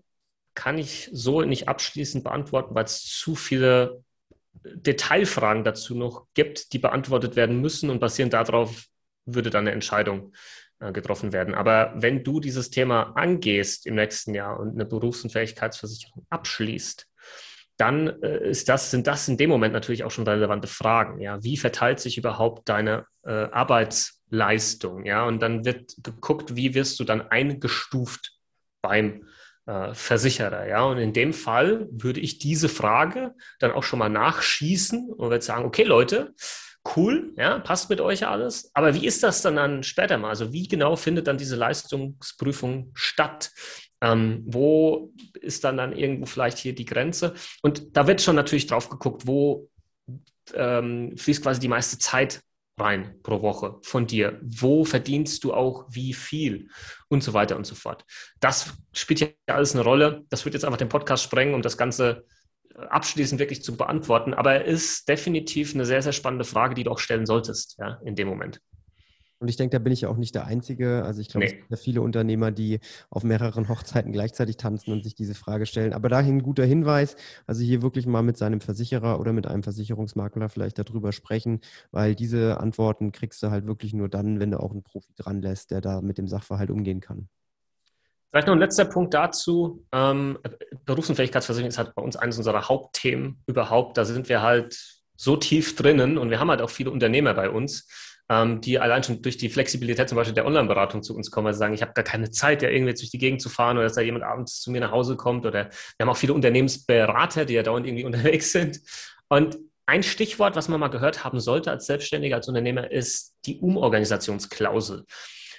kann 0.52 0.76
ich 0.76 1.08
so 1.14 1.40
nicht 1.40 1.66
abschließend 1.66 2.24
beantworten, 2.24 2.74
weil 2.74 2.84
es 2.84 3.04
zu 3.04 3.34
viele 3.34 4.04
Detailfragen 4.64 5.64
dazu 5.64 5.94
noch 5.94 6.26
gibt, 6.34 6.74
die 6.74 6.78
beantwortet 6.78 7.36
werden 7.36 7.62
müssen 7.62 7.88
und 7.88 8.00
basierend 8.00 8.34
darauf 8.34 8.84
würde 9.24 9.48
dann 9.48 9.62
eine 9.62 9.72
Entscheidung 9.72 10.34
äh, 10.78 10.92
getroffen 10.92 11.32
werden. 11.32 11.54
Aber 11.54 11.94
wenn 11.96 12.22
du 12.22 12.38
dieses 12.38 12.68
Thema 12.68 13.16
angehst 13.16 13.86
im 13.86 13.94
nächsten 13.94 14.34
Jahr 14.34 14.60
und 14.60 14.74
eine 14.74 14.84
Berufsunfähigkeitsversicherung 14.84 16.26
abschließt, 16.28 17.08
dann 17.76 18.22
äh, 18.22 18.48
ist 18.48 18.68
das, 18.68 18.90
sind 18.90 19.06
das 19.06 19.28
in 19.28 19.36
dem 19.36 19.50
Moment 19.50 19.72
natürlich 19.72 20.04
auch 20.04 20.10
schon 20.10 20.26
relevante 20.26 20.68
Fragen. 20.68 21.20
Ja? 21.20 21.42
Wie 21.42 21.56
verteilt 21.56 22.00
sich 22.00 22.16
überhaupt 22.16 22.68
deine 22.68 23.06
äh, 23.24 23.30
Arbeitsleistung? 23.30 25.04
Ja? 25.04 25.24
Und 25.24 25.40
dann 25.40 25.64
wird 25.64 25.94
geguckt, 26.02 26.56
wie 26.56 26.74
wirst 26.74 26.98
du 27.00 27.04
dann 27.04 27.22
eingestuft 27.22 28.32
beim 28.80 29.26
äh, 29.66 29.94
Versicherer. 29.94 30.66
Ja? 30.66 30.84
Und 30.84 30.98
in 30.98 31.12
dem 31.12 31.32
Fall 31.32 31.88
würde 31.90 32.20
ich 32.20 32.38
diese 32.38 32.68
Frage 32.68 33.34
dann 33.58 33.72
auch 33.72 33.82
schon 33.82 33.98
mal 33.98 34.08
nachschießen 34.08 35.10
und 35.10 35.30
würde 35.30 35.44
sagen, 35.44 35.64
okay 35.64 35.82
Leute, 35.82 36.34
cool, 36.94 37.32
ja, 37.36 37.58
passt 37.58 37.90
mit 37.90 38.00
euch 38.00 38.26
alles. 38.26 38.70
Aber 38.74 38.94
wie 38.94 39.06
ist 39.06 39.22
das 39.22 39.42
dann, 39.42 39.56
dann 39.56 39.82
später 39.82 40.18
mal? 40.18 40.28
Also 40.28 40.52
wie 40.52 40.68
genau 40.68 40.94
findet 40.94 41.26
dann 41.26 41.38
diese 41.38 41.56
Leistungsprüfung 41.56 42.92
statt? 42.94 43.50
Ähm, 44.12 44.42
wo 44.46 45.12
ist 45.40 45.64
dann 45.64 45.76
dann 45.76 45.96
irgendwo 45.96 46.26
vielleicht 46.26 46.58
hier 46.58 46.74
die 46.74 46.84
Grenze? 46.84 47.34
Und 47.62 47.96
da 47.96 48.06
wird 48.06 48.22
schon 48.22 48.36
natürlich 48.36 48.66
drauf 48.66 48.88
geguckt, 48.88 49.26
wo 49.26 49.68
ähm, 50.54 51.16
fließt 51.16 51.42
quasi 51.42 51.60
die 51.60 51.68
meiste 51.68 51.98
Zeit 51.98 52.40
rein 52.78 53.18
pro 53.22 53.42
Woche 53.42 53.78
von 53.82 54.06
dir? 54.06 54.38
Wo 54.42 54.84
verdienst 54.84 55.44
du 55.44 55.54
auch 55.54 55.86
wie 55.90 56.12
viel? 56.12 56.68
Und 57.08 57.22
so 57.22 57.32
weiter 57.32 57.56
und 57.56 57.66
so 57.66 57.74
fort. 57.74 58.04
Das 58.40 58.74
spielt 58.92 59.20
ja 59.20 59.28
alles 59.46 59.74
eine 59.74 59.84
Rolle. 59.84 60.24
Das 60.28 60.44
wird 60.44 60.54
jetzt 60.54 60.64
einfach 60.64 60.78
den 60.78 60.88
Podcast 60.88 61.24
sprengen, 61.24 61.54
um 61.54 61.62
das 61.62 61.78
Ganze 61.78 62.24
abschließend 62.76 63.40
wirklich 63.40 63.62
zu 63.62 63.76
beantworten. 63.76 64.34
Aber 64.34 64.52
er 64.52 64.64
ist 64.64 65.08
definitiv 65.08 65.74
eine 65.74 65.86
sehr, 65.86 66.02
sehr 66.02 66.12
spannende 66.12 66.44
Frage, 66.44 66.74
die 66.74 66.84
du 66.84 66.90
auch 66.90 66.98
stellen 66.98 67.26
solltest, 67.26 67.76
ja, 67.78 67.98
in 68.04 68.14
dem 68.14 68.28
Moment. 68.28 68.60
Und 69.38 69.48
ich 69.48 69.56
denke, 69.56 69.76
da 69.76 69.78
bin 69.78 69.92
ich 69.92 70.02
ja 70.02 70.08
auch 70.08 70.16
nicht 70.16 70.34
der 70.34 70.46
Einzige. 70.46 71.04
Also 71.04 71.20
ich 71.20 71.28
glaube, 71.28 71.46
nee. 71.46 71.52
es 71.52 71.58
gibt 71.58 71.70
ja 71.70 71.76
viele 71.76 72.00
Unternehmer, 72.00 72.50
die 72.50 72.80
auf 73.10 73.22
mehreren 73.22 73.68
Hochzeiten 73.68 74.12
gleichzeitig 74.12 74.56
tanzen 74.56 74.92
und 74.92 75.04
sich 75.04 75.14
diese 75.14 75.34
Frage 75.34 75.66
stellen. 75.66 75.92
Aber 75.92 76.08
dahin 76.08 76.38
ein 76.38 76.42
guter 76.42 76.64
Hinweis, 76.64 77.16
also 77.46 77.62
hier 77.62 77.82
wirklich 77.82 78.06
mal 78.06 78.22
mit 78.22 78.38
seinem 78.38 78.60
Versicherer 78.60 79.20
oder 79.20 79.32
mit 79.32 79.46
einem 79.46 79.62
Versicherungsmakler 79.62 80.48
vielleicht 80.48 80.78
darüber 80.78 81.12
sprechen, 81.12 81.60
weil 81.90 82.14
diese 82.14 82.60
Antworten 82.60 83.12
kriegst 83.12 83.42
du 83.42 83.50
halt 83.50 83.66
wirklich 83.66 83.92
nur 83.92 84.08
dann, 84.08 84.40
wenn 84.40 84.50
du 84.50 84.60
auch 84.60 84.70
einen 84.70 84.82
Profi 84.82 85.12
dran 85.14 85.42
lässt, 85.42 85.70
der 85.70 85.82
da 85.82 86.00
mit 86.00 86.16
dem 86.16 86.28
Sachverhalt 86.28 86.70
umgehen 86.70 87.00
kann. 87.00 87.28
Vielleicht 88.30 88.48
noch 88.48 88.54
ein 88.54 88.60
letzter 88.60 88.84
Punkt 88.86 89.14
dazu. 89.14 89.84
Ähm, 89.92 90.38
Berufsunfähigkeitsversicherung 90.84 91.68
ist 91.68 91.78
halt 91.78 91.94
bei 91.94 92.02
uns 92.02 92.16
eines 92.16 92.38
unserer 92.38 92.68
Hauptthemen 92.68 93.42
überhaupt. 93.46 93.96
Da 93.96 94.04
sind 94.04 94.28
wir 94.28 94.42
halt 94.42 95.02
so 95.16 95.36
tief 95.36 95.76
drinnen 95.76 96.18
und 96.18 96.30
wir 96.30 96.40
haben 96.40 96.50
halt 96.50 96.60
auch 96.60 96.70
viele 96.70 96.90
Unternehmer 96.90 97.34
bei 97.34 97.48
uns, 97.48 97.88
ähm, 98.28 98.60
die 98.60 98.78
allein 98.78 99.02
schon 99.02 99.22
durch 99.22 99.36
die 99.36 99.48
Flexibilität 99.48 100.08
zum 100.08 100.16
Beispiel 100.16 100.34
der 100.34 100.46
Online-Beratung 100.46 101.02
zu 101.02 101.14
uns 101.14 101.30
kommen, 101.30 101.52
sie 101.52 101.58
sagen, 101.58 101.74
ich 101.74 101.82
habe 101.82 101.92
gar 101.92 102.04
keine 102.04 102.30
Zeit, 102.30 102.62
ja 102.62 102.68
irgendwie 102.68 102.94
durch 102.94 103.10
die 103.10 103.18
Gegend 103.18 103.40
zu 103.40 103.48
fahren 103.48 103.76
oder 103.76 103.84
dass 103.84 103.94
da 103.94 104.00
jemand 104.00 104.24
abends 104.24 104.60
zu 104.60 104.70
mir 104.70 104.80
nach 104.80 104.90
Hause 104.90 105.16
kommt. 105.16 105.46
Oder 105.46 105.66
wir 105.66 105.70
haben 106.00 106.08
auch 106.08 106.16
viele 106.16 106.34
Unternehmensberater, 106.34 107.44
die 107.44 107.54
ja 107.54 107.62
dauernd 107.62 107.86
irgendwie 107.86 108.04
unterwegs 108.06 108.52
sind. 108.52 108.80
Und 109.28 109.58
ein 109.86 110.02
Stichwort, 110.02 110.56
was 110.56 110.68
man 110.68 110.80
mal 110.80 110.88
gehört 110.88 111.24
haben 111.24 111.38
sollte 111.38 111.70
als 111.70 111.86
Selbstständiger, 111.86 112.36
als 112.36 112.48
Unternehmer, 112.48 112.90
ist 112.90 113.36
die 113.46 113.60
Umorganisationsklausel. 113.60 115.04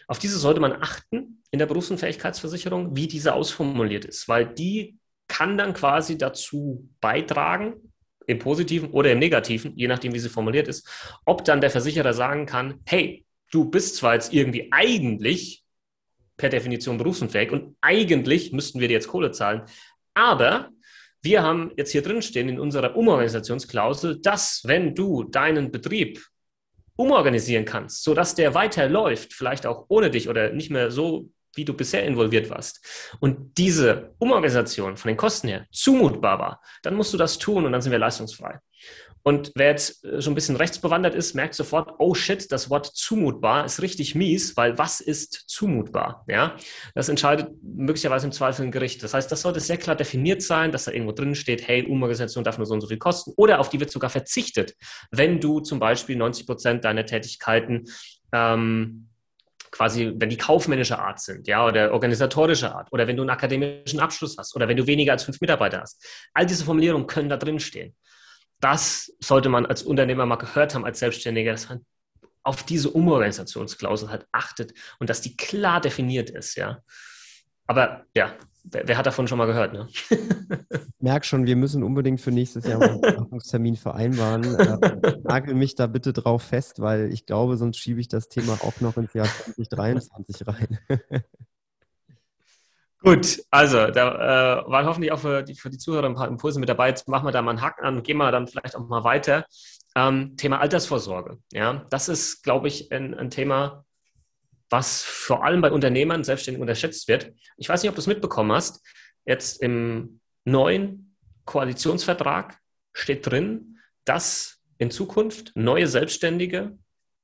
Auf 0.09 0.19
diese 0.19 0.37
sollte 0.37 0.59
man 0.59 0.73
achten 0.73 1.41
in 1.51 1.59
der 1.59 1.65
Berufsunfähigkeitsversicherung, 1.65 2.95
wie 2.95 3.07
diese 3.07 3.33
ausformuliert 3.33 4.05
ist, 4.05 4.27
weil 4.27 4.45
die 4.45 4.97
kann 5.29 5.57
dann 5.57 5.73
quasi 5.73 6.17
dazu 6.17 6.89
beitragen, 7.01 7.86
im 8.27 8.39
positiven 8.39 8.91
oder 8.91 9.11
im 9.11 9.19
negativen, 9.19 9.73
je 9.75 9.87
nachdem, 9.87 10.13
wie 10.13 10.19
sie 10.19 10.29
formuliert 10.29 10.67
ist, 10.67 10.87
ob 11.25 11.43
dann 11.45 11.61
der 11.61 11.71
Versicherer 11.71 12.13
sagen 12.13 12.45
kann, 12.45 12.81
hey, 12.85 13.25
du 13.51 13.65
bist 13.65 13.95
zwar 13.95 14.13
jetzt 14.13 14.33
irgendwie 14.33 14.67
eigentlich 14.71 15.63
per 16.35 16.49
Definition 16.49 16.97
berufsunfähig 16.97 17.51
und 17.51 17.75
eigentlich 17.81 18.51
müssten 18.51 18.79
wir 18.79 18.87
dir 18.87 18.95
jetzt 18.95 19.07
Kohle 19.07 19.31
zahlen, 19.31 19.63
aber 20.13 20.69
wir 21.23 21.41
haben 21.41 21.71
jetzt 21.77 21.91
hier 21.91 22.03
drin 22.03 22.21
stehen 22.21 22.49
in 22.49 22.59
unserer 22.59 22.95
Umorganisationsklausel, 22.95 24.21
dass 24.21 24.61
wenn 24.65 24.93
du 24.93 25.23
deinen 25.23 25.71
Betrieb 25.71 26.23
umorganisieren 26.95 27.65
kannst, 27.65 28.03
sodass 28.03 28.35
der 28.35 28.53
weiterläuft, 28.53 29.33
vielleicht 29.33 29.65
auch 29.65 29.85
ohne 29.87 30.11
dich 30.11 30.29
oder 30.29 30.51
nicht 30.51 30.69
mehr 30.69 30.91
so, 30.91 31.29
wie 31.57 31.65
du 31.65 31.73
bisher 31.73 32.05
involviert 32.05 32.49
warst, 32.49 32.79
und 33.19 33.57
diese 33.57 34.13
Umorganisation 34.19 34.97
von 34.97 35.09
den 35.09 35.17
Kosten 35.17 35.47
her 35.47 35.65
zumutbar 35.71 36.39
war, 36.39 36.61
dann 36.83 36.95
musst 36.95 37.13
du 37.13 37.17
das 37.17 37.37
tun 37.37 37.65
und 37.65 37.71
dann 37.71 37.81
sind 37.81 37.91
wir 37.91 37.99
leistungsfrei. 37.99 38.59
Und 39.27 39.51
wer 39.55 39.71
jetzt 39.71 40.05
äh, 40.05 40.21
schon 40.21 40.31
ein 40.31 40.35
bisschen 40.35 40.55
rechtsbewandert 40.55 41.13
ist, 41.13 41.33
merkt 41.33 41.53
sofort, 41.53 41.95
oh 41.97 42.15
shit, 42.15 42.49
das 42.49 42.69
Wort 42.69 42.85
zumutbar 42.85 43.65
ist 43.65 43.81
richtig 43.81 44.15
mies, 44.15 44.55
weil 44.55 44.77
was 44.77 45.01
ist 45.01 45.33
zumutbar? 45.47 46.23
Ja, 46.29 46.55
das 46.95 47.09
entscheidet 47.09 47.49
möglicherweise 47.61 48.25
im 48.25 48.31
Zweifel 48.31 48.63
ein 48.63 48.71
Gericht. 48.71 49.03
Das 49.03 49.13
heißt, 49.13 49.29
das 49.29 49.41
sollte 49.41 49.59
sehr 49.59 49.75
klar 49.75 49.97
definiert 49.97 50.41
sein, 50.41 50.71
dass 50.71 50.85
da 50.85 50.93
irgendwo 50.93 51.11
drin 51.11 51.35
steht, 51.35 51.67
hey, 51.67 51.85
Umorganisation 51.85 52.45
darf 52.45 52.57
nur 52.57 52.65
so 52.65 52.73
und 52.73 52.79
so 52.79 52.87
viel 52.87 52.99
kosten 52.99 53.33
oder 53.35 53.59
auf 53.59 53.67
die 53.67 53.81
wird 53.81 53.91
sogar 53.91 54.09
verzichtet, 54.09 54.75
wenn 55.11 55.41
du 55.41 55.59
zum 55.59 55.79
Beispiel 55.79 56.15
90 56.15 56.45
Prozent 56.47 56.85
deiner 56.85 57.05
Tätigkeiten 57.05 57.83
ähm, 58.31 59.09
quasi, 59.71 60.13
wenn 60.15 60.29
die 60.29 60.37
kaufmännische 60.37 60.99
Art 60.99 61.19
sind, 61.19 61.47
ja, 61.47 61.65
oder 61.65 61.91
organisatorische 61.91 62.73
Art, 62.73 62.87
oder 62.91 63.07
wenn 63.07 63.15
du 63.17 63.23
einen 63.23 63.29
akademischen 63.29 63.99
Abschluss 63.99 64.35
hast, 64.37 64.55
oder 64.55 64.67
wenn 64.67 64.77
du 64.77 64.87
weniger 64.87 65.13
als 65.13 65.23
fünf 65.23 65.41
Mitarbeiter 65.41 65.81
hast. 65.81 66.05
All 66.33 66.45
diese 66.45 66.65
Formulierungen 66.65 67.07
können 67.07 67.29
da 67.29 67.37
drin 67.37 67.59
stehen 67.59 67.95
das 68.59 69.13
sollte 69.19 69.49
man 69.49 69.65
als 69.65 69.83
Unternehmer 69.83 70.25
mal 70.25 70.37
gehört 70.37 70.73
haben, 70.73 70.85
als 70.85 70.99
Selbstständiger, 70.99 71.51
dass 71.51 71.69
man 71.69 71.85
auf 72.43 72.63
diese 72.63 72.89
Umorganisationsklausel 72.89 74.09
halt 74.09 74.25
achtet 74.31 74.73
und 74.99 75.09
dass 75.09 75.21
die 75.21 75.35
klar 75.35 75.81
definiert 75.81 76.29
ist, 76.29 76.55
ja. 76.55 76.81
Aber 77.67 78.05
ja, 78.15 78.33
wer, 78.71 78.87
wer 78.87 78.97
hat 78.97 79.05
davon 79.05 79.27
schon 79.27 79.37
mal 79.37 79.45
gehört, 79.45 79.73
ne? 79.73 79.87
Ich 79.91 80.07
merke 80.99 81.25
schon, 81.25 81.45
wir 81.45 81.55
müssen 81.55 81.83
unbedingt 81.83 82.21
für 82.21 82.31
nächstes 82.31 82.65
Jahr 82.65 82.81
einen 82.81 83.01
Beratungstermin 83.01 83.75
vereinbaren. 83.75 84.43
Äh, 84.55 85.17
nagel 85.23 85.55
mich 85.55 85.75
da 85.75 85.87
bitte 85.87 86.13
drauf 86.13 86.43
fest, 86.43 86.81
weil 86.81 87.11
ich 87.13 87.25
glaube, 87.25 87.57
sonst 87.57 87.77
schiebe 87.77 87.99
ich 87.99 88.07
das 88.07 88.29
Thema 88.29 88.53
auch 88.61 88.81
noch 88.81 88.97
ins 88.97 89.13
Jahr 89.13 89.27
2023 89.27 90.47
rein. 90.47 90.79
Gut, 92.99 93.43
also 93.51 93.87
da 93.87 94.63
äh, 94.65 94.71
waren 94.71 94.87
hoffentlich 94.87 95.11
auch 95.11 95.19
für 95.19 95.43
die, 95.43 95.53
für 95.53 95.69
die 95.69 95.77
Zuhörer 95.77 96.07
ein 96.07 96.15
paar 96.15 96.27
Impulse 96.27 96.59
mit 96.59 96.67
dabei. 96.67 96.89
Jetzt 96.89 97.07
machen 97.07 97.27
wir 97.27 97.31
da 97.31 97.41
mal 97.41 97.51
einen 97.51 97.61
Haken 97.61 97.85
an 97.85 97.97
und 97.97 98.03
gehen 98.03 98.17
wir 98.17 98.31
dann 98.31 98.47
vielleicht 98.47 98.75
auch 98.75 98.87
mal 98.87 99.03
weiter. 99.03 99.45
Ähm, 99.95 100.35
Thema 100.35 100.59
Altersvorsorge. 100.59 101.37
Ja, 101.53 101.85
das 101.89 102.09
ist, 102.09 102.43
glaube 102.43 102.67
ich, 102.67 102.91
ein, 102.91 103.13
ein, 103.13 103.29
Thema, 103.29 103.85
was 104.69 105.03
vor 105.03 105.43
allem 105.43 105.61
bei 105.61 105.71
Unternehmern 105.71 106.23
selbstständig 106.23 106.61
unterschätzt 106.61 107.07
wird. 107.07 107.31
Ich 107.57 107.69
weiß 107.69 107.81
nicht, 107.81 107.89
ob 107.89 107.95
du 107.95 108.01
es 108.01 108.07
mitbekommen 108.07 108.51
hast. 108.51 108.85
Jetzt 109.25 109.61
im 109.61 110.19
neuen 110.45 111.15
Koalitionsvertrag 111.45 112.57
steht 112.93 113.25
drin, 113.25 113.79
dass 114.05 114.59
in 114.77 114.91
Zukunft 114.91 115.51
neue 115.55 115.87
Selbstständige 115.87 116.77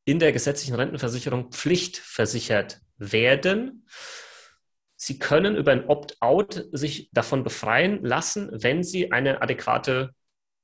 in 0.06 0.20
der 0.20 0.32
gesetzlichen 0.32 0.76
Rentenversicherung 0.76 1.52
pflichtversichert 1.52 2.82
werden. 2.98 3.86
Sie 4.96 5.20
können 5.20 5.56
über 5.56 5.72
ein 5.72 5.88
Opt-out 5.88 6.66
sich 6.72 7.10
davon 7.12 7.44
befreien 7.44 8.04
lassen, 8.04 8.50
wenn 8.52 8.84
Sie 8.84 9.12
eine 9.12 9.41
adäquate 9.41 10.14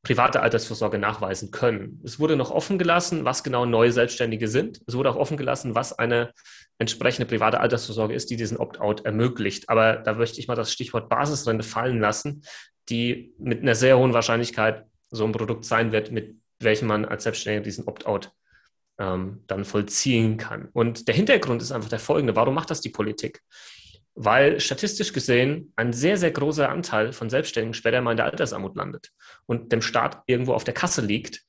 private 0.01 0.41
Altersvorsorge 0.41 0.97
nachweisen 0.97 1.51
können. 1.51 2.01
Es 2.03 2.19
wurde 2.19 2.35
noch 2.35 2.51
offen 2.51 2.77
gelassen, 2.77 3.25
was 3.25 3.43
genau 3.43 3.65
neue 3.65 3.91
Selbstständige 3.91 4.47
sind. 4.47 4.81
Es 4.87 4.95
wurde 4.95 5.09
auch 5.09 5.17
offen 5.17 5.37
gelassen, 5.37 5.75
was 5.75 5.97
eine 5.97 6.33
entsprechende 6.77 7.25
private 7.25 7.59
Altersvorsorge 7.59 8.13
ist, 8.13 8.29
die 8.29 8.37
diesen 8.37 8.57
Opt-out 8.57 9.05
ermöglicht. 9.05 9.69
Aber 9.69 9.97
da 9.97 10.13
möchte 10.13 10.39
ich 10.39 10.47
mal 10.47 10.55
das 10.55 10.71
Stichwort 10.71 11.09
Basisrente 11.09 11.63
fallen 11.63 11.99
lassen, 11.99 12.43
die 12.87 13.33
mit 13.37 13.61
einer 13.61 13.75
sehr 13.75 13.97
hohen 13.97 14.13
Wahrscheinlichkeit 14.13 14.85
so 15.11 15.25
ein 15.25 15.33
Produkt 15.33 15.65
sein 15.65 15.91
wird, 15.91 16.11
mit 16.11 16.37
welchem 16.59 16.87
man 16.87 17.05
als 17.05 17.23
Selbstständiger 17.23 17.63
diesen 17.63 17.85
Opt-out 17.85 18.31
ähm, 18.99 19.43
dann 19.47 19.65
vollziehen 19.65 20.37
kann. 20.37 20.69
Und 20.71 21.07
der 21.07 21.15
Hintergrund 21.15 21.61
ist 21.61 21.71
einfach 21.71 21.89
der 21.89 21.99
folgende. 21.99 22.35
Warum 22.35 22.53
macht 22.53 22.69
das 22.69 22.81
die 22.81 22.89
Politik? 22.89 23.41
Weil 24.21 24.59
statistisch 24.59 25.13
gesehen 25.13 25.71
ein 25.77 25.93
sehr, 25.93 26.17
sehr 26.17 26.31
großer 26.31 26.67
Anteil 26.67 27.13
von 27.13 27.29
Selbstständigen 27.29 27.73
später 27.73 28.01
mal 28.01 28.11
in 28.11 28.17
der 28.17 28.25
Altersarmut 28.25 28.75
landet 28.75 29.13
und 29.45 29.71
dem 29.71 29.81
Staat 29.81 30.23
irgendwo 30.25 30.53
auf 30.53 30.65
der 30.65 30.73
Kasse 30.73 30.99
liegt 30.99 31.45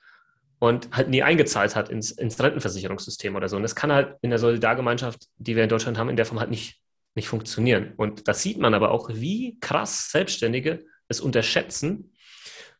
und 0.61 0.89
halt 0.93 1.09
nie 1.09 1.25
eingezahlt 1.25 1.75
hat 1.75 1.89
ins, 1.89 2.13
ins 2.13 2.41
Rentenversicherungssystem 2.41 3.35
oder 3.35 3.49
so. 3.49 3.57
Und 3.57 3.63
das 3.63 3.75
kann 3.75 3.91
halt 3.91 4.17
in 4.23 4.31
der 4.31 4.39
Solidargemeinschaft, 4.39 5.27
die 5.37 5.57
wir 5.57 5.65
in 5.65 5.69
Deutschland 5.69 5.99
haben, 5.99 6.11
in 6.11 6.15
der 6.15 6.27
Form 6.27 6.39
halt 6.39 6.51
nicht, 6.51 6.81
nicht 7.17 7.27
funktionieren. 7.27 7.93
Und 7.97 8.29
das 8.29 8.41
sieht 8.41 8.59
man 8.59 8.73
aber 8.73 8.93
auch, 8.93 9.09
wie 9.13 9.59
krass 9.59 10.13
Selbstständige 10.13 10.85
es 11.09 11.21
unterschätzen, 11.21 12.13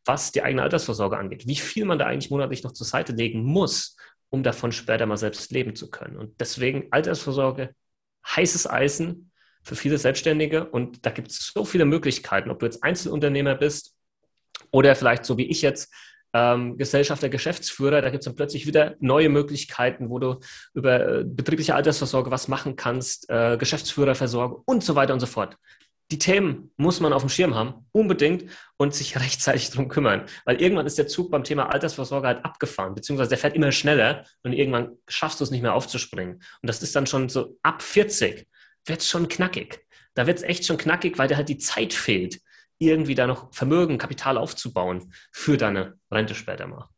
was 0.05 0.31
die 0.31 0.43
eigene 0.43 0.63
Altersvorsorge 0.63 1.19
angeht, 1.19 1.49
wie 1.49 1.57
viel 1.57 1.85
man 1.85 1.99
da 1.99 2.07
eigentlich 2.07 2.31
monatlich 2.31 2.63
noch 2.63 2.75
zur 2.75 2.87
Seite 2.87 3.13
legen 3.13 3.43
muss, 3.43 3.97
um 4.29 4.45
davon 4.45 4.71
später 4.71 5.07
mal 5.07 5.17
selbst 5.17 5.51
leben 5.51 5.75
zu 5.75 5.91
können. 5.91 6.17
Und 6.17 6.41
deswegen 6.41 6.87
Altersvorsorge, 6.93 7.75
heißes 8.25 8.71
Eisen, 8.71 9.30
für 9.63 9.77
viele 9.77 9.99
Selbstständige 9.99 10.65
und 10.65 11.05
da 11.05 11.11
gibt 11.11 11.31
es 11.31 11.53
so 11.55 11.65
viele 11.65 11.85
Möglichkeiten, 11.85 12.51
ob 12.51 12.59
du 12.61 12.67
jetzt 12.67 12.83
Einzelunternehmer 12.83 13.55
bist 13.55 13.95
oder 14.71 14.95
vielleicht 14.95 15.25
so 15.25 15.37
wie 15.39 15.47
ich 15.47 15.63
jetzt 15.63 15.93
ähm, 16.33 16.79
Gesellschafter, 16.79 17.29
Geschäftsführer, 17.29 18.03
da 18.03 18.11
gibt 18.11 18.21
es 18.21 18.25
dann 18.27 18.37
plötzlich 18.37 18.67
wieder 18.67 18.95
neue 19.01 19.29
Möglichkeiten, 19.29 20.11
wo 20.11 20.19
du 20.19 20.39
über 20.75 21.21
äh, 21.21 21.25
betriebliche 21.25 21.75
Altersvorsorge 21.75 22.31
was 22.31 22.49
machen 22.49 22.77
kannst, 22.77 23.29
äh, 23.31 23.57
Geschäftsführerversorgung 23.57 24.63
und 24.65 24.85
so 24.85 24.95
weiter 24.95 25.13
und 25.13 25.21
so 25.21 25.27
fort. 25.27 25.57
Die 26.13 26.19
Themen 26.19 26.73
muss 26.77 26.99
man 27.01 27.13
auf 27.13 27.23
dem 27.23 27.29
Schirm 27.29 27.55
haben, 27.55 27.87
unbedingt, 27.93 28.51
und 28.77 28.95
sich 28.95 29.17
rechtzeitig 29.21 29.71
darum 29.71 29.89
kümmern. 29.89 30.25
Weil 30.45 30.61
irgendwann 30.61 30.87
ist 30.87 30.99
der 30.99 31.09
Zug 31.09 31.31
beim 31.31 31.45
Thema 31.45 31.73
Altersvorsorge 31.73 32.27
halt 32.27 32.45
abgefahren, 32.45 32.95
beziehungsweise 32.95 33.31
der 33.31 33.39
fährt 33.39 33.57
immer 33.57 33.73
schneller 33.73 34.25
und 34.43 34.53
irgendwann 34.53 34.97
schaffst 35.09 35.41
du 35.41 35.45
es 35.45 35.51
nicht 35.51 35.63
mehr 35.63 35.75
aufzuspringen. 35.75 36.35
Und 36.35 36.67
das 36.67 36.83
ist 36.83 36.95
dann 36.95 37.07
schon 37.07 37.29
so 37.29 37.57
ab 37.63 37.83
40 37.83 38.47
wird 38.87 39.01
es 39.01 39.09
schon 39.09 39.29
knackig. 39.29 39.85
Da 40.15 40.27
wird 40.27 40.39
es 40.39 40.45
echt 40.45 40.67
schon 40.67 40.77
knackig, 40.77 41.19
weil 41.19 41.29
da 41.29 41.37
halt 41.37 41.49
die 41.49 41.59
Zeit 41.59 41.93
fehlt, 41.93 42.41
irgendwie 42.79 43.15
da 43.15 43.27
noch 43.27 43.53
Vermögen, 43.55 43.99
Kapital 43.99 44.39
aufzubauen 44.39 45.13
für 45.33 45.57
deine 45.57 45.99
Rente 46.11 46.35
später 46.35 46.67
mal. 46.67 46.89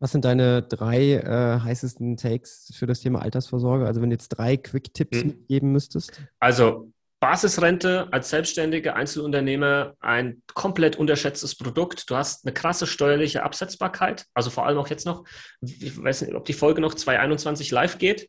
Was 0.00 0.12
sind 0.12 0.24
deine 0.24 0.62
drei 0.62 1.14
äh, 1.14 1.60
heißesten 1.60 2.16
Takes 2.16 2.72
für 2.76 2.86
das 2.86 3.00
Thema 3.00 3.22
Altersvorsorge? 3.22 3.86
Also 3.86 4.02
wenn 4.02 4.10
du 4.10 4.14
jetzt 4.14 4.28
drei 4.28 4.56
Quick-Tipps 4.56 5.20
hm. 5.20 5.26
mitgeben 5.28 5.72
müsstest. 5.72 6.20
Also 6.40 6.92
Basisrente 7.24 8.06
als 8.10 8.28
selbstständige 8.28 8.96
Einzelunternehmer 8.96 9.94
ein 10.00 10.42
komplett 10.52 10.96
unterschätztes 10.96 11.56
Produkt. 11.56 12.10
Du 12.10 12.16
hast 12.16 12.44
eine 12.44 12.52
krasse 12.52 12.86
steuerliche 12.86 13.44
Absetzbarkeit, 13.44 14.26
also 14.34 14.50
vor 14.50 14.66
allem 14.66 14.76
auch 14.76 14.88
jetzt 14.88 15.06
noch. 15.06 15.24
Ich 15.62 15.96
weiß 15.96 16.20
nicht, 16.20 16.34
ob 16.34 16.44
die 16.44 16.52
Folge 16.52 16.82
noch 16.82 16.92
2021 16.92 17.70
live 17.70 17.96
geht. 17.96 18.28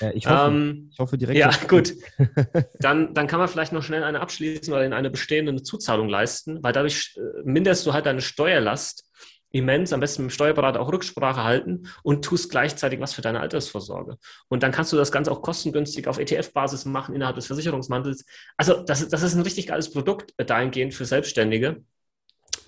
Ja, 0.00 0.10
ich, 0.12 0.26
hoffe, 0.26 0.50
ähm, 0.50 0.90
ich 0.92 0.98
hoffe 0.98 1.16
direkt. 1.16 1.38
Ja, 1.38 1.50
gut. 1.66 1.94
dann, 2.78 3.14
dann 3.14 3.26
kann 3.26 3.38
man 3.38 3.48
vielleicht 3.48 3.72
noch 3.72 3.82
schnell 3.82 4.04
eine 4.04 4.20
abschließen 4.20 4.70
oder 4.70 4.84
in 4.84 4.92
eine 4.92 5.08
bestehende 5.08 5.62
Zuzahlung 5.62 6.10
leisten, 6.10 6.62
weil 6.62 6.74
dadurch 6.74 7.16
äh, 7.16 7.20
minderst 7.44 7.86
du 7.86 7.94
halt 7.94 8.04
deine 8.04 8.20
Steuerlast 8.20 9.06
immens, 9.52 9.92
am 9.92 10.00
besten 10.00 10.22
mit 10.22 10.30
dem 10.30 10.34
Steuerberater 10.34 10.80
auch 10.80 10.92
Rücksprache 10.92 11.42
halten 11.42 11.88
und 12.02 12.24
tust 12.24 12.50
gleichzeitig 12.50 13.00
was 13.00 13.12
für 13.12 13.22
deine 13.22 13.40
Altersvorsorge. 13.40 14.18
Und 14.48 14.62
dann 14.62 14.72
kannst 14.72 14.92
du 14.92 14.96
das 14.96 15.12
Ganze 15.12 15.32
auch 15.32 15.42
kostengünstig 15.42 16.08
auf 16.08 16.18
ETF-Basis 16.18 16.84
machen 16.84 17.14
innerhalb 17.14 17.36
des 17.36 17.46
Versicherungsmantels. 17.46 18.24
Also 18.56 18.82
das, 18.82 19.08
das 19.08 19.22
ist 19.22 19.34
ein 19.34 19.42
richtig 19.42 19.66
geiles 19.66 19.90
Produkt 19.92 20.34
dahingehend 20.36 20.94
für 20.94 21.04
Selbstständige. 21.04 21.84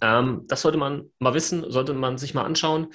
Ähm, 0.00 0.44
das 0.48 0.62
sollte 0.62 0.78
man 0.78 1.10
mal 1.18 1.34
wissen, 1.34 1.70
sollte 1.70 1.94
man 1.94 2.18
sich 2.18 2.34
mal 2.34 2.44
anschauen. 2.44 2.88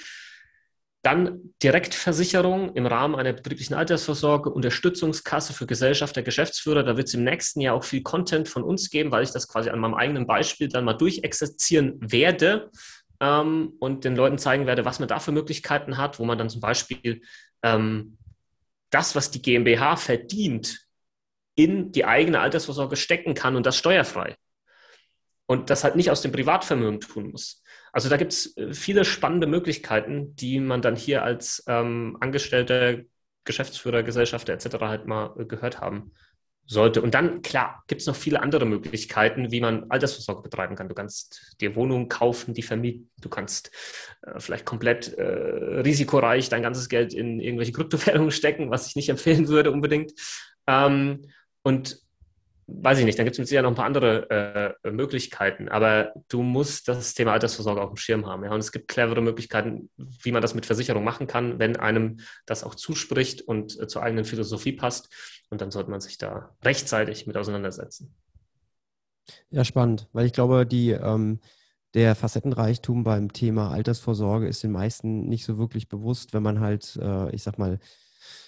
Dann 1.04 1.54
Direktversicherung 1.64 2.74
im 2.76 2.86
Rahmen 2.86 3.16
einer 3.16 3.32
betrieblichen 3.32 3.76
Altersvorsorge, 3.76 4.50
Unterstützungskasse 4.50 5.54
für 5.54 5.66
Gesellschafter, 5.66 6.22
Geschäftsführer. 6.22 6.84
Da 6.84 6.98
wird 6.98 7.08
es 7.08 7.14
im 7.14 7.24
nächsten 7.24 7.62
Jahr 7.62 7.76
auch 7.76 7.86
viel 7.86 8.02
Content 8.02 8.50
von 8.50 8.64
uns 8.64 8.90
geben, 8.90 9.12
weil 9.12 9.24
ich 9.24 9.32
das 9.32 9.48
quasi 9.48 9.70
an 9.70 9.80
meinem 9.80 9.94
eigenen 9.94 10.28
Beispiel 10.28 10.68
dann 10.68 10.84
mal 10.84 10.96
durchexerzieren 10.96 11.98
werde 12.02 12.72
ähm, 13.20 13.74
und 13.80 14.04
den 14.04 14.16
Leuten 14.16 14.38
zeigen 14.38 14.66
werde, 14.66 14.86
was 14.86 15.00
man 15.00 15.08
da 15.08 15.20
für 15.20 15.32
Möglichkeiten 15.32 15.98
hat, 15.98 16.20
wo 16.20 16.26
man 16.26 16.38
dann 16.38 16.50
zum 16.50 16.62
Beispiel 16.62 17.22
ähm, 17.64 18.18
das, 18.90 19.16
was 19.16 19.32
die 19.32 19.42
GmbH 19.42 19.96
verdient, 19.96 20.88
in 21.56 21.92
die 21.92 22.06
eigene 22.06 22.40
Altersvorsorge 22.40 22.96
stecken 22.96 23.34
kann 23.34 23.56
und 23.56 23.66
das 23.66 23.78
steuerfrei. 23.78 24.36
Und 25.48 25.70
das 25.70 25.84
halt 25.84 25.96
nicht 25.96 26.12
aus 26.12 26.22
dem 26.22 26.32
Privatvermögen 26.32 27.00
tun 27.00 27.32
muss. 27.32 27.64
Also 27.94 28.10
da 28.10 28.18
gibt 28.18 28.34
es 28.34 28.56
äh, 28.58 28.74
viele 28.74 29.06
spannende 29.06 29.48
Möglichkeiten, 29.48 30.36
die 30.36 30.60
man 30.60 30.82
dann 30.82 30.96
hier 30.96 31.24
als 31.24 31.64
ähm, 31.68 32.18
Angestellter, 32.20 32.98
Geschäftsführer, 33.46 34.04
Gesellschafter 34.04 34.54
etc. 34.54 34.78
halt 34.82 35.08
mal 35.08 35.34
äh, 35.40 35.46
gehört 35.46 35.80
haben 35.80 36.12
sollte. 36.68 37.02
Und 37.02 37.14
dann, 37.14 37.42
klar, 37.42 37.84
gibt 37.88 38.02
es 38.02 38.08
noch 38.08 38.16
viele 38.16 38.42
andere 38.42 38.66
Möglichkeiten, 38.66 39.52
wie 39.52 39.62
man 39.62 39.90
Altersvorsorge 39.90 40.44
betreiben 40.44 40.76
kann. 40.76 40.90
Du 40.90 40.96
kannst 40.96 41.56
dir 41.62 41.76
Wohnungen 41.76 42.10
kaufen, 42.10 42.54
die 42.54 42.62
vermieten. 42.62 43.10
Du 43.22 43.30
kannst 43.30 43.72
äh, 44.22 44.40
vielleicht 44.40 44.66
komplett 44.66 45.14
äh, 45.14 45.24
risikoreich 45.24 46.50
dein 46.50 46.62
ganzes 46.62 46.90
Geld 46.90 47.14
in 47.14 47.40
irgendwelche 47.40 47.72
Kryptowährungen 47.72 48.32
stecken, 48.32 48.70
was 48.70 48.88
ich 48.88 48.96
nicht 48.96 49.10
empfehlen 49.10 49.48
würde 49.48 49.72
unbedingt. 49.72 50.12
Ähm, 50.68 51.26
und 51.64 52.02
weiß 52.68 53.00
ich 53.00 53.06
nicht, 53.06 53.18
dann 53.18 53.26
gibt 53.26 53.36
es 53.36 53.40
mit 53.40 53.48
Sicherheit 53.48 53.64
noch 53.64 53.72
ein 53.72 53.76
paar 53.76 53.86
andere 53.86 54.76
äh, 54.84 54.92
Möglichkeiten, 54.92 55.70
aber 55.70 56.12
du 56.28 56.44
musst 56.44 56.90
das 56.90 57.14
Thema 57.14 57.32
Altersvorsorge 57.32 57.82
auf 57.82 57.92
dem 57.92 57.98
Schirm 57.98 58.26
haben. 58.26 58.44
Ja? 58.44 58.52
Und 58.52 58.60
es 58.60 58.74
gibt 58.74 58.90
clevere 58.90 59.22
Möglichkeiten, 59.22 59.90
wie 59.96 60.34
man 60.34 60.42
das 60.42 60.54
mit 60.54 60.66
Versicherung 60.66 61.06
machen 61.06 61.28
kann, 61.28 61.60
wenn 61.60 61.78
einem 61.78 62.18
das 62.46 62.66
auch 62.66 62.76
zuspricht 62.76 63.42
und 63.42 63.80
äh, 63.80 63.88
zur 63.88 64.04
eigenen 64.04 64.26
Philosophie 64.26 64.74
passt. 64.74 65.10
Und 65.50 65.62
dann 65.62 65.72
sollte 65.72 65.90
man 65.90 66.02
sich 66.02 66.18
da 66.18 66.56
rechtzeitig 66.64 67.28
mit 67.28 67.38
auseinandersetzen. 67.38 68.14
Ja, 69.50 69.64
spannend, 69.64 70.08
weil 70.14 70.26
ich 70.26 70.34
glaube, 70.34 70.66
die, 70.66 70.92
ähm, 70.92 71.40
der 71.94 72.16
Facettenreichtum 72.16 73.04
beim 73.04 73.34
Thema 73.34 73.72
Altersvorsorge 73.72 74.48
ist 74.48 74.64
den 74.64 74.72
meisten 74.72 75.28
nicht 75.28 75.46
so 75.46 75.58
wirklich 75.58 75.88
bewusst, 75.90 76.34
wenn 76.34 76.44
man 76.44 76.60
halt, 76.60 76.98
äh, 77.02 77.34
ich 77.34 77.44
sag 77.44 77.58
mal, 77.58 77.80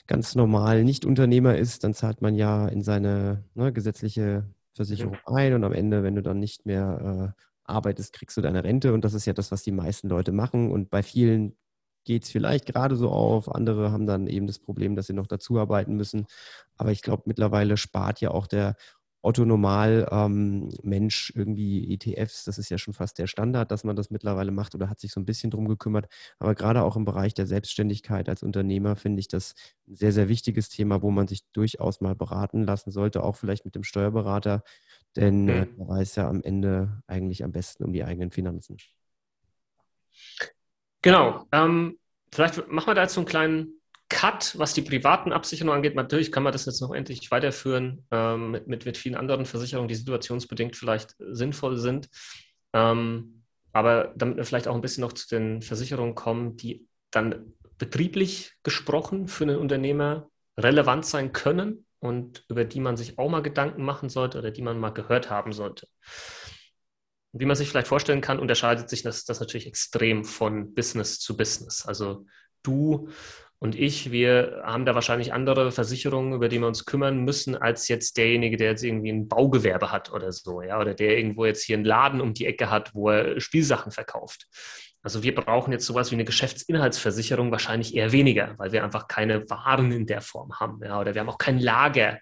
ganz 0.07 0.35
normal 0.35 0.83
nicht 0.83 1.05
Unternehmer 1.05 1.55
ist, 1.55 1.83
dann 1.83 1.93
zahlt 1.93 2.21
man 2.21 2.35
ja 2.35 2.67
in 2.67 2.81
seine 2.81 3.43
ne, 3.53 3.71
gesetzliche 3.71 4.45
Versicherung 4.73 5.17
mhm. 5.27 5.35
ein. 5.35 5.53
Und 5.53 5.63
am 5.63 5.73
Ende, 5.73 6.03
wenn 6.03 6.15
du 6.15 6.21
dann 6.21 6.39
nicht 6.39 6.65
mehr 6.65 7.35
äh, 7.37 7.41
arbeitest, 7.63 8.13
kriegst 8.13 8.35
du 8.35 8.41
deine 8.41 8.63
Rente. 8.63 8.93
Und 8.93 9.05
das 9.05 9.13
ist 9.13 9.25
ja 9.25 9.33
das, 9.33 9.51
was 9.51 9.63
die 9.63 9.71
meisten 9.71 10.09
Leute 10.09 10.31
machen. 10.31 10.71
Und 10.71 10.89
bei 10.89 11.03
vielen 11.03 11.55
geht 12.09 12.23
es 12.23 12.31
vielleicht 12.31 12.65
gerade 12.65 12.95
so 12.95 13.11
auf, 13.11 13.53
andere 13.53 13.91
haben 13.91 14.07
dann 14.07 14.25
eben 14.25 14.47
das 14.47 14.57
Problem, 14.57 14.95
dass 14.95 15.05
sie 15.05 15.13
noch 15.13 15.27
dazu 15.27 15.59
arbeiten 15.59 15.95
müssen, 15.95 16.25
aber 16.75 16.91
ich 16.91 17.03
glaube, 17.03 17.21
mittlerweile 17.27 17.77
spart 17.77 18.19
ja 18.19 18.31
auch 18.31 18.47
der 18.47 18.77
Otto 19.21 19.45
Normal 19.45 20.07
ähm, 20.11 20.69
Mensch 20.81 21.31
irgendwie 21.35 21.93
ETFs, 21.93 22.45
das 22.45 22.57
ist 22.57 22.69
ja 22.71 22.79
schon 22.79 22.95
fast 22.95 23.19
der 23.19 23.27
Standard, 23.27 23.69
dass 23.69 23.83
man 23.83 23.95
das 23.95 24.09
mittlerweile 24.09 24.49
macht 24.49 24.73
oder 24.73 24.89
hat 24.89 24.99
sich 24.99 25.11
so 25.11 25.19
ein 25.19 25.25
bisschen 25.25 25.51
drum 25.51 25.67
gekümmert. 25.67 26.07
Aber 26.39 26.55
gerade 26.55 26.81
auch 26.81 26.95
im 26.95 27.05
Bereich 27.05 27.35
der 27.35 27.45
Selbstständigkeit 27.45 28.27
als 28.27 28.41
Unternehmer 28.41 28.95
finde 28.95 29.19
ich 29.19 29.27
das 29.27 29.53
ein 29.87 29.97
sehr, 29.97 30.13
sehr 30.13 30.29
wichtiges 30.29 30.69
Thema, 30.69 31.03
wo 31.03 31.11
man 31.11 31.27
sich 31.27 31.43
durchaus 31.51 32.01
mal 32.01 32.15
beraten 32.15 32.63
lassen 32.63 32.89
sollte, 32.89 33.21
auch 33.21 33.35
vielleicht 33.35 33.65
mit 33.65 33.75
dem 33.75 33.83
Steuerberater, 33.83 34.63
denn 35.15 35.43
mhm. 35.43 35.49
er 35.49 35.67
weiß 35.77 36.15
ja 36.15 36.27
am 36.27 36.41
Ende 36.41 37.03
eigentlich 37.05 37.43
am 37.43 37.51
besten 37.51 37.83
um 37.83 37.93
die 37.93 38.03
eigenen 38.03 38.31
Finanzen. 38.31 38.77
Genau. 41.01 41.45
Ähm, 41.51 41.98
vielleicht 42.31 42.67
machen 42.69 42.87
wir 42.87 42.95
da 42.95 43.03
jetzt 43.03 43.13
so 43.13 43.21
einen 43.21 43.27
kleinen 43.27 43.79
Cut, 44.09 44.57
was 44.57 44.73
die 44.73 44.81
privaten 44.81 45.31
Absicherungen 45.31 45.75
angeht. 45.75 45.95
Natürlich 45.95 46.31
kann 46.31 46.43
man 46.43 46.51
das 46.51 46.65
jetzt 46.65 46.81
noch 46.81 46.93
endlich 46.93 47.29
weiterführen 47.29 48.05
ähm, 48.11 48.51
mit, 48.51 48.67
mit, 48.67 48.85
mit, 48.85 48.97
vielen 48.97 49.15
anderen 49.15 49.45
Versicherungen, 49.45 49.87
die 49.87 49.95
situationsbedingt 49.95 50.75
vielleicht 50.75 51.15
sinnvoll 51.19 51.77
sind. 51.77 52.09
Ähm, 52.73 53.43
aber 53.71 54.13
damit 54.15 54.37
wir 54.37 54.45
vielleicht 54.45 54.67
auch 54.67 54.75
ein 54.75 54.81
bisschen 54.81 55.01
noch 55.01 55.13
zu 55.13 55.27
den 55.27 55.61
Versicherungen 55.61 56.15
kommen, 56.15 56.57
die 56.57 56.87
dann 57.11 57.53
betrieblich 57.77 58.53
gesprochen 58.63 59.27
für 59.27 59.43
einen 59.43 59.57
Unternehmer 59.57 60.27
relevant 60.57 61.05
sein 61.05 61.31
können 61.31 61.85
und 61.99 62.45
über 62.49 62.65
die 62.65 62.79
man 62.79 62.97
sich 62.97 63.19
auch 63.19 63.29
mal 63.29 63.41
Gedanken 63.41 63.83
machen 63.83 64.09
sollte 64.09 64.39
oder 64.39 64.51
die 64.51 64.61
man 64.61 64.79
mal 64.79 64.89
gehört 64.89 65.29
haben 65.29 65.53
sollte. 65.53 65.87
Wie 67.31 67.45
man 67.45 67.55
sich 67.55 67.69
vielleicht 67.69 67.87
vorstellen 67.87 68.21
kann, 68.21 68.39
unterscheidet 68.39 68.89
sich 68.89 69.03
das, 69.03 69.25
das 69.25 69.39
natürlich 69.39 69.67
extrem 69.67 70.23
von 70.23 70.73
Business 70.73 71.19
zu 71.19 71.37
Business. 71.37 71.85
Also 71.85 72.25
du 72.63 73.09
und 73.61 73.75
ich, 73.75 74.11
wir 74.11 74.61
haben 74.63 74.85
da 74.85 74.95
wahrscheinlich 74.95 75.33
andere 75.33 75.73
Versicherungen, 75.73 76.33
über 76.33 76.47
die 76.47 76.59
wir 76.59 76.67
uns 76.67 76.85
kümmern 76.85 77.25
müssen, 77.25 77.57
als 77.57 77.89
jetzt 77.89 78.15
derjenige, 78.15 78.55
der 78.55 78.69
jetzt 78.69 78.83
irgendwie 78.83 79.11
ein 79.11 79.27
Baugewerbe 79.27 79.91
hat 79.91 80.13
oder 80.13 80.31
so, 80.31 80.61
ja, 80.61 80.79
oder 80.79 80.93
der 80.93 81.17
irgendwo 81.17 81.45
jetzt 81.45 81.63
hier 81.65 81.75
einen 81.75 81.83
Laden 81.83 82.21
um 82.21 82.33
die 82.33 82.45
Ecke 82.45 82.69
hat, 82.69 82.95
wo 82.95 83.09
er 83.09 83.39
Spielsachen 83.41 83.91
verkauft. 83.91 84.47
Also 85.01 85.23
wir 85.23 85.35
brauchen 85.35 85.73
jetzt 85.73 85.85
sowas 85.85 86.09
wie 86.11 86.15
eine 86.15 86.23
Geschäftsinhaltsversicherung 86.23 87.51
wahrscheinlich 87.51 87.95
eher 87.95 88.13
weniger, 88.13 88.53
weil 88.57 88.71
wir 88.71 88.83
einfach 88.83 89.09
keine 89.09 89.49
Waren 89.49 89.91
in 89.91 90.05
der 90.05 90.21
Form 90.21 90.57
haben, 90.57 90.79
ja, 90.81 90.97
oder 90.97 91.13
wir 91.13 91.19
haben 91.19 91.29
auch 91.29 91.37
kein 91.37 91.59
Lager. 91.59 92.19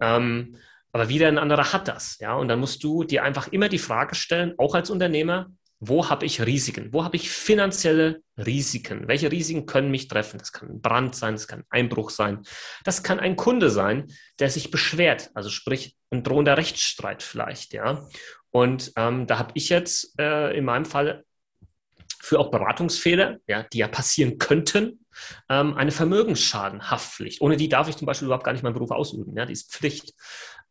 Ähm, 0.00 0.56
aber 0.92 1.08
wieder 1.08 1.28
ein 1.28 1.38
anderer 1.38 1.72
hat 1.72 1.88
das, 1.88 2.18
ja, 2.20 2.34
und 2.34 2.48
dann 2.48 2.60
musst 2.60 2.82
du 2.82 3.04
dir 3.04 3.22
einfach 3.22 3.48
immer 3.48 3.68
die 3.68 3.78
Frage 3.78 4.14
stellen, 4.14 4.54
auch 4.58 4.74
als 4.74 4.90
Unternehmer, 4.90 5.48
wo 5.78 6.08
habe 6.08 6.24
ich 6.24 6.44
Risiken? 6.44 6.92
Wo 6.92 7.04
habe 7.04 7.16
ich 7.16 7.30
finanzielle 7.30 8.22
Risiken? 8.38 9.08
Welche 9.08 9.30
Risiken 9.30 9.66
können 9.66 9.90
mich 9.90 10.08
treffen? 10.08 10.38
Das 10.38 10.52
kann 10.52 10.70
ein 10.70 10.80
Brand 10.80 11.14
sein, 11.14 11.34
das 11.34 11.46
kann 11.46 11.60
ein 11.60 11.80
Einbruch 11.80 12.10
sein, 12.10 12.42
das 12.84 13.02
kann 13.02 13.20
ein 13.20 13.36
Kunde 13.36 13.70
sein, 13.70 14.06
der 14.38 14.50
sich 14.50 14.70
beschwert, 14.70 15.30
also 15.34 15.50
sprich 15.50 15.96
ein 16.10 16.22
drohender 16.22 16.56
Rechtsstreit 16.56 17.22
vielleicht, 17.22 17.72
ja. 17.72 18.06
Und 18.50 18.92
ähm, 18.96 19.26
da 19.26 19.38
habe 19.38 19.52
ich 19.54 19.68
jetzt 19.68 20.18
äh, 20.18 20.56
in 20.56 20.64
meinem 20.64 20.86
Fall 20.86 21.24
für 22.20 22.40
auch 22.40 22.50
Beratungsfehler, 22.50 23.36
ja, 23.46 23.62
die 23.64 23.78
ja 23.78 23.88
passieren 23.88 24.38
könnten, 24.38 25.06
ähm, 25.48 25.74
eine 25.74 25.92
Vermögensschadenhaftpflicht. 25.92 27.40
Ohne 27.40 27.56
die 27.56 27.68
darf 27.68 27.88
ich 27.88 27.96
zum 27.96 28.06
Beispiel 28.06 28.26
überhaupt 28.26 28.44
gar 28.44 28.52
nicht 28.52 28.62
meinen 28.62 28.74
Beruf 28.74 28.90
ausüben. 28.90 29.36
Ja, 29.36 29.46
die 29.46 29.52
ist 29.52 29.70
Pflicht. 29.72 30.14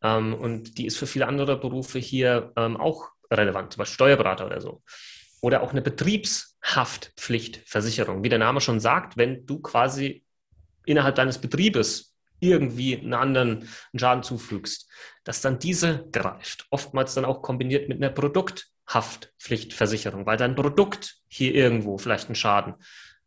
Ähm, 0.02 0.34
und 0.34 0.76
die 0.78 0.86
ist 0.86 0.98
für 0.98 1.06
viele 1.06 1.26
andere 1.26 1.58
Berufe 1.58 1.98
hier 1.98 2.52
ähm, 2.56 2.76
auch 2.76 3.08
relevant, 3.30 3.72
zum 3.72 3.80
Beispiel 3.80 3.94
Steuerberater 3.94 4.46
oder 4.46 4.60
so. 4.60 4.82
Oder 5.40 5.62
auch 5.62 5.72
eine 5.72 5.82
Betriebshaftpflichtversicherung. 5.82 8.22
Wie 8.22 8.28
der 8.28 8.38
Name 8.38 8.60
schon 8.60 8.78
sagt, 8.80 9.16
wenn 9.16 9.46
du 9.46 9.60
quasi 9.60 10.24
innerhalb 10.84 11.14
deines 11.16 11.38
Betriebes 11.38 12.12
irgendwie 12.40 12.98
einen 12.98 13.14
anderen 13.14 13.66
Schaden 13.94 14.22
zufügst, 14.22 14.90
dass 15.24 15.40
dann 15.40 15.58
diese 15.58 16.06
greift. 16.12 16.66
Oftmals 16.70 17.14
dann 17.14 17.24
auch 17.24 17.40
kombiniert 17.42 17.88
mit 17.88 17.96
einer 17.98 18.10
Produkthaftpflichtversicherung, 18.10 20.26
weil 20.26 20.36
dein 20.36 20.54
Produkt 20.54 21.16
hier 21.28 21.54
irgendwo 21.54 21.96
vielleicht 21.98 22.26
einen 22.26 22.34
Schaden 22.34 22.74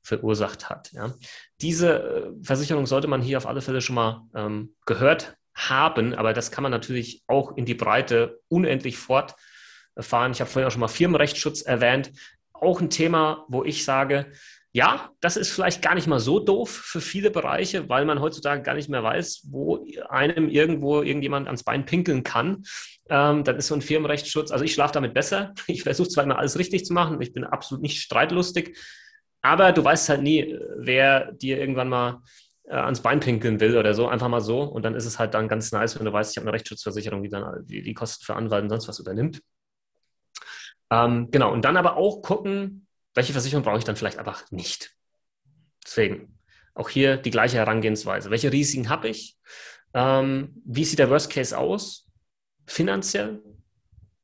verursacht 0.01 0.69
hat. 0.69 0.91
Ja. 0.93 1.13
Diese 1.61 2.03
äh, 2.03 2.31
Versicherung 2.43 2.85
sollte 2.85 3.07
man 3.07 3.21
hier 3.21 3.37
auf 3.37 3.47
alle 3.47 3.61
Fälle 3.61 3.81
schon 3.81 3.95
mal 3.95 4.21
ähm, 4.33 4.75
gehört 4.85 5.35
haben, 5.67 6.13
aber 6.13 6.33
das 6.33 6.51
kann 6.51 6.63
man 6.63 6.71
natürlich 6.71 7.23
auch 7.27 7.55
in 7.57 7.65
die 7.65 7.73
Breite 7.73 8.39
unendlich 8.47 8.97
fort 8.97 9.35
erfahren. 9.95 10.31
Ich 10.31 10.41
habe 10.41 10.49
vorhin 10.49 10.67
auch 10.67 10.71
schon 10.71 10.79
mal 10.81 10.87
Firmenrechtsschutz 10.87 11.61
erwähnt. 11.61 12.11
Auch 12.53 12.81
ein 12.81 12.89
Thema, 12.89 13.45
wo 13.49 13.63
ich 13.63 13.83
sage, 13.83 14.31
ja, 14.71 15.11
das 15.19 15.35
ist 15.35 15.51
vielleicht 15.51 15.81
gar 15.81 15.95
nicht 15.95 16.07
mal 16.07 16.19
so 16.19 16.39
doof 16.39 16.69
für 16.69 17.01
viele 17.01 17.31
Bereiche, 17.31 17.89
weil 17.89 18.05
man 18.05 18.21
heutzutage 18.21 18.61
gar 18.61 18.75
nicht 18.75 18.87
mehr 18.87 19.03
weiß, 19.03 19.47
wo 19.49 19.83
einem 20.09 20.47
irgendwo 20.47 21.01
irgendjemand 21.01 21.47
ans 21.47 21.63
Bein 21.63 21.85
pinkeln 21.85 22.23
kann. 22.23 22.63
Ähm, 23.09 23.43
dann 23.43 23.55
ist 23.55 23.67
so 23.67 23.75
ein 23.75 23.81
Firmenrechtsschutz, 23.81 24.51
also 24.51 24.63
ich 24.63 24.73
schlafe 24.73 24.93
damit 24.93 25.13
besser. 25.13 25.53
Ich 25.67 25.83
versuche 25.83 26.09
zwar 26.09 26.23
immer 26.23 26.37
alles 26.37 26.59
richtig 26.59 26.85
zu 26.85 26.93
machen, 26.93 27.19
ich 27.21 27.33
bin 27.33 27.43
absolut 27.43 27.81
nicht 27.81 28.01
streitlustig, 28.01 28.77
aber 29.41 29.71
du 29.71 29.83
weißt 29.83 30.09
halt 30.09 30.21
nie, 30.21 30.57
wer 30.77 31.31
dir 31.31 31.59
irgendwann 31.59 31.89
mal 31.89 32.21
ans 32.69 33.01
Bein 33.01 33.19
pinkeln 33.19 33.59
will 33.59 33.77
oder 33.77 33.93
so, 33.93 34.07
einfach 34.07 34.27
mal 34.27 34.41
so. 34.41 34.61
Und 34.63 34.83
dann 34.83 34.95
ist 34.95 35.05
es 35.05 35.19
halt 35.19 35.33
dann 35.33 35.47
ganz 35.47 35.71
nice, 35.71 35.97
wenn 35.97 36.05
du 36.05 36.13
weißt, 36.13 36.31
ich 36.31 36.37
habe 36.37 36.47
eine 36.47 36.53
Rechtsschutzversicherung, 36.53 37.23
die 37.23 37.29
dann 37.29 37.65
die, 37.65 37.81
die 37.81 37.93
Kosten 37.93 38.23
für 38.23 38.35
Anwalt 38.35 38.63
und 38.63 38.69
sonst 38.69 38.87
was 38.87 38.99
übernimmt. 38.99 39.41
Ähm, 40.91 41.29
genau, 41.31 41.51
und 41.51 41.65
dann 41.65 41.77
aber 41.77 41.97
auch 41.97 42.21
gucken, 42.21 42.87
welche 43.13 43.33
Versicherung 43.33 43.63
brauche 43.63 43.77
ich 43.77 43.83
dann 43.83 43.95
vielleicht 43.95 44.19
einfach 44.19 44.49
nicht. 44.51 44.95
Deswegen 45.83 46.37
auch 46.73 46.89
hier 46.89 47.17
die 47.17 47.31
gleiche 47.31 47.57
Herangehensweise. 47.57 48.29
Welche 48.29 48.51
Risiken 48.51 48.89
habe 48.89 49.09
ich? 49.09 49.37
Ähm, 49.93 50.61
wie 50.65 50.85
sieht 50.85 50.99
der 50.99 51.09
Worst 51.09 51.31
Case 51.31 51.57
aus? 51.57 52.07
Finanziell? 52.67 53.41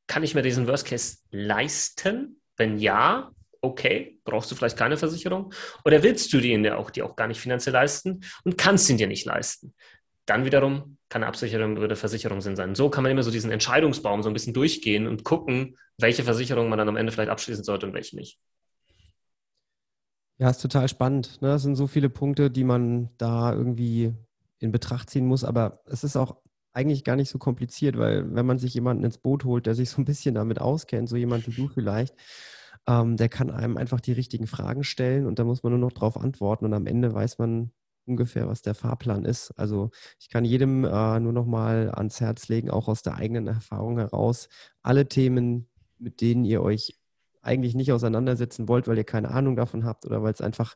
Kann 0.08 0.24
ich 0.24 0.36
mir 0.36 0.44
diesen 0.44 0.68
Worst 0.68 0.88
Case 0.88 1.18
leisten? 1.32 2.42
Wenn 2.58 2.78
ja, 2.78 3.32
okay, 3.66 4.20
brauchst 4.24 4.52
du 4.52 4.56
vielleicht 4.56 4.78
keine 4.78 4.98
Versicherung. 4.98 5.54
Oder 5.84 6.04
willst 6.04 6.32
du 6.34 6.40
die 6.40 6.72
auch, 6.72 6.90
die 6.90 7.04
auch 7.04 7.16
gar 7.16 7.28
nicht 7.28 7.40
finanziell 7.40 7.74
leisten 7.74 8.22
und 8.44 8.58
kannst 8.58 8.90
ihn 8.90 8.98
dir 8.98 9.08
nicht 9.08 9.26
leisten? 9.26 9.74
Dann 10.26 10.46
wiederum 10.46 10.98
kann 11.10 11.22
eine 11.22 11.28
Absicherung 11.28 11.78
oder 11.78 11.96
Versicherung 11.96 12.42
Sinn 12.42 12.56
sein. 12.56 12.76
So 12.76 12.90
kann 12.90 13.04
man 13.04 13.12
immer 13.12 13.24
so 13.24 13.32
diesen 13.32 13.52
Entscheidungsbaum 13.52 14.24
so 14.24 14.30
ein 14.30 14.34
bisschen 14.34 14.54
durchgehen 14.54 15.08
und 15.08 15.24
gucken, 15.24 15.78
welche 15.98 16.24
Versicherung 16.24 16.70
man 16.70 16.80
dann 16.80 16.90
am 16.90 16.98
Ende 16.98 17.12
vielleicht 17.12 17.30
abschließen 17.30 17.64
sollte 17.64 17.86
und 17.86 17.94
welche 17.94 18.16
nicht. 18.16 18.40
Ja, 20.38 20.50
ist 20.50 20.62
total 20.62 20.90
spannend. 20.90 21.42
Ne? 21.42 21.54
Es 21.54 21.62
sind 21.62 21.76
so 21.76 21.88
viele 21.88 22.10
Punkte, 22.10 22.52
die 22.52 22.66
man 22.66 23.10
da 23.18 23.54
irgendwie 23.54 24.14
in 24.60 24.72
Betracht 24.72 25.10
ziehen 25.10 25.26
muss, 25.26 25.44
aber 25.44 25.82
es 25.86 26.04
ist 26.04 26.18
auch 26.18 26.38
eigentlich 26.74 27.06
gar 27.06 27.16
nicht 27.16 27.30
so 27.30 27.40
kompliziert, 27.40 27.98
weil 27.98 28.36
wenn 28.36 28.46
man 28.46 28.60
sich 28.60 28.74
jemanden 28.74 29.06
ins 29.06 29.18
Boot 29.18 29.46
holt, 29.46 29.66
der 29.66 29.76
sich 29.76 29.90
so 29.90 30.02
ein 30.02 30.06
bisschen 30.06 30.36
damit 30.36 30.60
auskennt, 30.60 31.08
so 31.08 31.16
jemand 31.16 31.48
wie 31.48 31.54
du 31.54 31.70
vielleicht, 31.70 32.14
ähm, 32.88 33.18
der 33.18 33.30
kann 33.30 33.52
einem 33.52 33.78
einfach 33.78 34.02
die 34.02 34.14
richtigen 34.14 34.48
Fragen 34.48 34.84
stellen 34.84 35.26
und 35.26 35.40
da 35.40 35.44
muss 35.44 35.64
man 35.64 35.72
nur 35.72 35.80
noch 35.80 35.94
drauf 35.94 36.18
antworten 36.18 36.66
und 36.66 36.74
am 36.74 36.86
Ende 36.88 37.14
weiß 37.14 37.38
man, 37.40 37.72
ungefähr, 38.06 38.48
was 38.48 38.62
der 38.62 38.76
Fahrplan 38.76 39.26
ist. 39.26 39.52
Also 39.58 39.90
ich 40.20 40.30
kann 40.30 40.46
jedem 40.46 40.86
äh, 40.86 41.20
nur 41.20 41.34
noch 41.34 41.46
mal 41.46 41.92
ans 41.92 42.22
Herz 42.22 42.48
legen, 42.48 42.70
auch 42.70 42.88
aus 42.88 43.02
der 43.02 43.16
eigenen 43.16 43.48
Erfahrung 43.48 43.98
heraus, 43.98 44.48
alle 44.82 45.08
Themen, 45.08 45.68
mit 45.98 46.22
denen 46.22 46.46
ihr 46.46 46.62
euch 46.62 47.00
eigentlich 47.42 47.76
nicht 47.76 47.92
auseinandersetzen 47.92 48.68
wollt, 48.68 48.88
weil 48.88 48.98
ihr 48.98 49.04
keine 49.04 49.30
Ahnung 49.30 49.56
davon 49.56 49.86
habt 49.86 50.06
oder 50.06 50.24
weil 50.24 50.34
es 50.34 50.42
einfach 50.42 50.74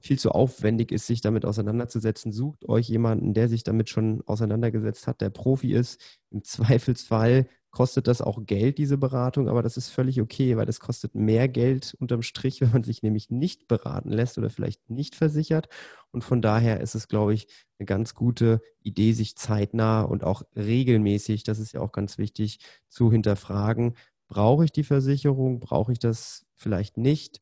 viel 0.00 0.18
zu 0.18 0.30
aufwendig 0.30 0.92
ist, 0.92 1.06
sich 1.08 1.20
damit 1.20 1.44
auseinanderzusetzen, 1.44 2.32
sucht 2.32 2.68
euch 2.68 2.88
jemanden, 2.88 3.34
der 3.34 3.48
sich 3.48 3.64
damit 3.64 3.88
schon 3.88 4.22
auseinandergesetzt 4.26 5.08
hat, 5.08 5.20
der 5.20 5.30
Profi 5.30 5.72
ist. 5.72 6.00
Im 6.30 6.44
Zweifelsfall 6.44 7.46
kostet 7.72 8.06
das 8.06 8.22
auch 8.22 8.44
Geld, 8.46 8.78
diese 8.78 8.98
Beratung, 8.98 9.48
aber 9.48 9.62
das 9.62 9.76
ist 9.76 9.88
völlig 9.90 10.20
okay, 10.20 10.56
weil 10.56 10.66
das 10.66 10.80
kostet 10.80 11.14
mehr 11.16 11.48
Geld 11.48 11.96
unterm 12.00 12.22
Strich, 12.22 12.60
wenn 12.62 12.70
man 12.72 12.84
sich 12.84 13.02
nämlich 13.02 13.30
nicht 13.30 13.68
beraten 13.68 14.10
lässt 14.10 14.38
oder 14.38 14.50
vielleicht 14.50 14.90
nicht 14.90 15.16
versichert. 15.16 15.68
Und 16.12 16.22
von 16.24 16.42
daher 16.42 16.80
ist 16.80 16.94
es, 16.94 17.08
glaube 17.08 17.34
ich, 17.34 17.48
eine 17.78 17.86
ganz 17.86 18.14
gute 18.14 18.60
Idee, 18.80 19.12
sich 19.12 19.36
zeitnah 19.36 20.02
und 20.02 20.24
auch 20.24 20.42
regelmäßig, 20.54 21.44
das 21.44 21.58
ist 21.58 21.72
ja 21.72 21.80
auch 21.80 21.92
ganz 21.92 22.18
wichtig, 22.18 22.60
zu 22.88 23.10
hinterfragen, 23.10 23.96
brauche 24.28 24.64
ich 24.64 24.72
die 24.72 24.84
Versicherung, 24.84 25.60
brauche 25.60 25.92
ich 25.92 25.98
das 25.98 26.46
vielleicht 26.54 26.96
nicht? 26.98 27.40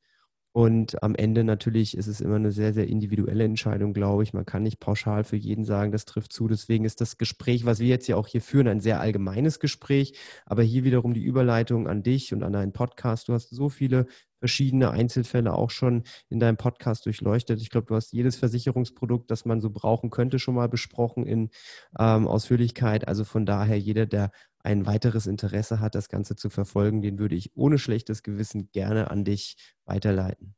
Und 0.52 1.00
am 1.04 1.14
Ende 1.14 1.44
natürlich 1.44 1.96
ist 1.96 2.08
es 2.08 2.20
immer 2.20 2.34
eine 2.36 2.50
sehr, 2.50 2.72
sehr 2.72 2.88
individuelle 2.88 3.44
Entscheidung, 3.44 3.92
glaube 3.92 4.24
ich. 4.24 4.32
Man 4.32 4.44
kann 4.44 4.64
nicht 4.64 4.80
pauschal 4.80 5.22
für 5.22 5.36
jeden 5.36 5.64
sagen, 5.64 5.92
das 5.92 6.06
trifft 6.06 6.32
zu. 6.32 6.48
Deswegen 6.48 6.84
ist 6.84 7.00
das 7.00 7.18
Gespräch, 7.18 7.64
was 7.66 7.78
wir 7.78 7.86
jetzt 7.86 8.08
ja 8.08 8.16
auch 8.16 8.26
hier 8.26 8.40
führen, 8.42 8.66
ein 8.66 8.80
sehr 8.80 9.00
allgemeines 9.00 9.60
Gespräch. 9.60 10.18
Aber 10.46 10.62
hier 10.64 10.82
wiederum 10.82 11.14
die 11.14 11.22
Überleitung 11.22 11.86
an 11.86 12.02
dich 12.02 12.32
und 12.32 12.42
an 12.42 12.52
deinen 12.52 12.72
Podcast. 12.72 13.28
Du 13.28 13.32
hast 13.32 13.50
so 13.50 13.68
viele 13.68 14.06
verschiedene 14.40 14.90
Einzelfälle 14.90 15.54
auch 15.54 15.70
schon 15.70 16.02
in 16.30 16.40
deinem 16.40 16.56
Podcast 16.56 17.06
durchleuchtet. 17.06 17.60
Ich 17.60 17.70
glaube, 17.70 17.86
du 17.86 17.94
hast 17.94 18.12
jedes 18.12 18.36
Versicherungsprodukt, 18.36 19.30
das 19.30 19.44
man 19.44 19.60
so 19.60 19.70
brauchen 19.70 20.10
könnte, 20.10 20.38
schon 20.38 20.54
mal 20.54 20.68
besprochen 20.68 21.26
in 21.26 21.50
ähm, 21.98 22.26
Ausführlichkeit. 22.26 23.06
Also 23.06 23.24
von 23.24 23.46
daher, 23.46 23.78
jeder, 23.78 24.06
der 24.06 24.32
ein 24.62 24.86
weiteres 24.86 25.26
Interesse 25.26 25.80
hat, 25.80 25.94
das 25.94 26.08
Ganze 26.08 26.36
zu 26.36 26.50
verfolgen, 26.50 27.02
den 27.02 27.18
würde 27.18 27.34
ich 27.34 27.52
ohne 27.54 27.78
schlechtes 27.78 28.22
Gewissen 28.22 28.70
gerne 28.72 29.10
an 29.10 29.24
dich 29.24 29.56
weiterleiten. 29.84 30.54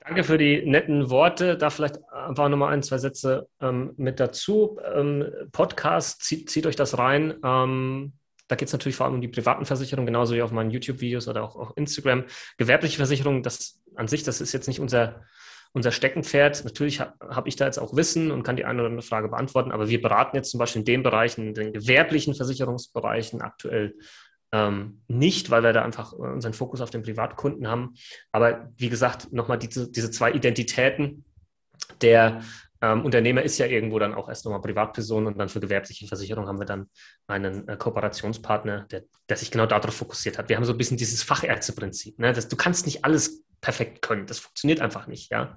Danke 0.00 0.24
für 0.24 0.36
die 0.36 0.66
netten 0.66 1.10
Worte. 1.10 1.56
Da 1.56 1.70
vielleicht 1.70 1.98
einfach 2.10 2.48
nochmal 2.48 2.72
ein, 2.72 2.82
zwei 2.82 2.98
Sätze 2.98 3.48
ähm, 3.60 3.92
mit 3.96 4.18
dazu. 4.18 4.80
Ähm, 4.94 5.24
Podcast, 5.52 6.24
zieht, 6.24 6.50
zieht, 6.50 6.66
euch 6.66 6.74
das 6.74 6.98
rein. 6.98 7.34
Ähm, 7.44 8.12
da 8.48 8.56
geht 8.56 8.66
es 8.66 8.72
natürlich 8.72 8.96
vor 8.96 9.06
allem 9.06 9.14
um 9.14 9.20
die 9.20 9.28
privaten 9.28 9.64
Versicherungen, 9.64 10.06
genauso 10.06 10.34
wie 10.34 10.42
auf 10.42 10.50
meinen 10.50 10.70
YouTube-Videos 10.70 11.28
oder 11.28 11.44
auch 11.44 11.54
auf 11.54 11.72
Instagram. 11.76 12.24
Gewerbliche 12.58 12.96
Versicherungen, 12.96 13.44
das 13.44 13.80
an 13.94 14.08
sich, 14.08 14.24
das 14.24 14.40
ist 14.40 14.52
jetzt 14.52 14.66
nicht 14.66 14.80
unser 14.80 15.24
unser 15.72 15.92
Steckenpferd. 15.92 16.64
Natürlich 16.64 17.00
habe 17.00 17.14
hab 17.20 17.46
ich 17.46 17.56
da 17.56 17.66
jetzt 17.66 17.78
auch 17.78 17.96
Wissen 17.96 18.30
und 18.30 18.42
kann 18.42 18.56
die 18.56 18.64
eine 18.64 18.80
oder 18.80 18.90
andere 18.90 19.06
Frage 19.06 19.28
beantworten, 19.28 19.72
aber 19.72 19.88
wir 19.88 20.02
beraten 20.02 20.36
jetzt 20.36 20.50
zum 20.50 20.58
Beispiel 20.58 20.80
in 20.80 20.86
den 20.86 21.02
Bereichen, 21.02 21.48
in 21.48 21.54
den 21.54 21.72
gewerblichen 21.72 22.34
Versicherungsbereichen 22.34 23.40
aktuell 23.40 23.94
ähm, 24.52 25.02
nicht, 25.08 25.50
weil 25.50 25.62
wir 25.62 25.72
da 25.72 25.82
einfach 25.82 26.12
unseren 26.12 26.52
Fokus 26.52 26.80
auf 26.80 26.90
den 26.90 27.02
Privatkunden 27.02 27.68
haben. 27.68 27.94
Aber 28.32 28.70
wie 28.76 28.90
gesagt, 28.90 29.32
nochmal 29.32 29.58
diese, 29.58 29.90
diese 29.90 30.10
zwei 30.10 30.32
Identitäten. 30.32 31.24
Der 32.00 32.42
ähm, 32.82 33.04
Unternehmer 33.04 33.42
ist 33.42 33.58
ja 33.58 33.66
irgendwo 33.66 33.98
dann 33.98 34.12
auch 34.12 34.28
erst 34.28 34.44
nochmal 34.44 34.60
Privatperson 34.60 35.26
und 35.26 35.38
dann 35.38 35.48
für 35.48 35.60
gewerbliche 35.60 36.06
Versicherung 36.06 36.48
haben 36.48 36.58
wir 36.58 36.66
dann 36.66 36.90
einen 37.26 37.66
äh, 37.68 37.76
Kooperationspartner, 37.76 38.86
der, 38.90 39.04
der, 39.28 39.36
sich 39.36 39.50
genau 39.50 39.66
darauf 39.66 39.94
fokussiert 39.94 40.36
hat. 40.36 40.48
Wir 40.48 40.56
haben 40.56 40.64
so 40.64 40.72
ein 40.72 40.78
bisschen 40.78 40.96
dieses 40.96 41.22
Fachärzteprinzip. 41.22 42.18
Ne? 42.18 42.32
Du 42.32 42.56
kannst 42.56 42.84
nicht 42.86 43.04
alles 43.04 43.42
perfekt 43.62 44.02
können. 44.02 44.26
Das 44.26 44.40
funktioniert 44.40 44.80
einfach 44.80 45.06
nicht, 45.06 45.30
ja. 45.30 45.56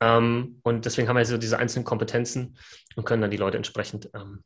Ähm, 0.00 0.60
und 0.62 0.86
deswegen 0.86 1.08
haben 1.08 1.16
wir 1.16 1.24
so 1.26 1.36
diese 1.36 1.58
einzelnen 1.58 1.84
Kompetenzen 1.84 2.56
und 2.96 3.04
können 3.04 3.20
dann 3.20 3.30
die 3.30 3.36
Leute 3.36 3.58
entsprechend 3.58 4.08
ähm, 4.14 4.42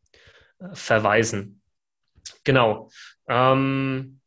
äh, 0.58 0.74
verweisen. 0.74 1.62
Genau. 2.42 2.90
Ähm, 3.28 4.20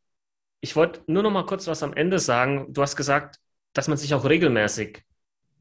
ich 0.61 0.75
wollte 0.75 1.01
nur 1.07 1.23
noch 1.23 1.31
mal 1.31 1.45
kurz 1.45 1.67
was 1.67 1.83
am 1.83 1.93
Ende 1.93 2.19
sagen. 2.19 2.73
Du 2.73 2.81
hast 2.81 2.95
gesagt, 2.95 3.39
dass 3.73 3.87
man 3.87 3.97
sich 3.97 4.13
auch 4.13 4.23
regelmäßig 4.23 5.03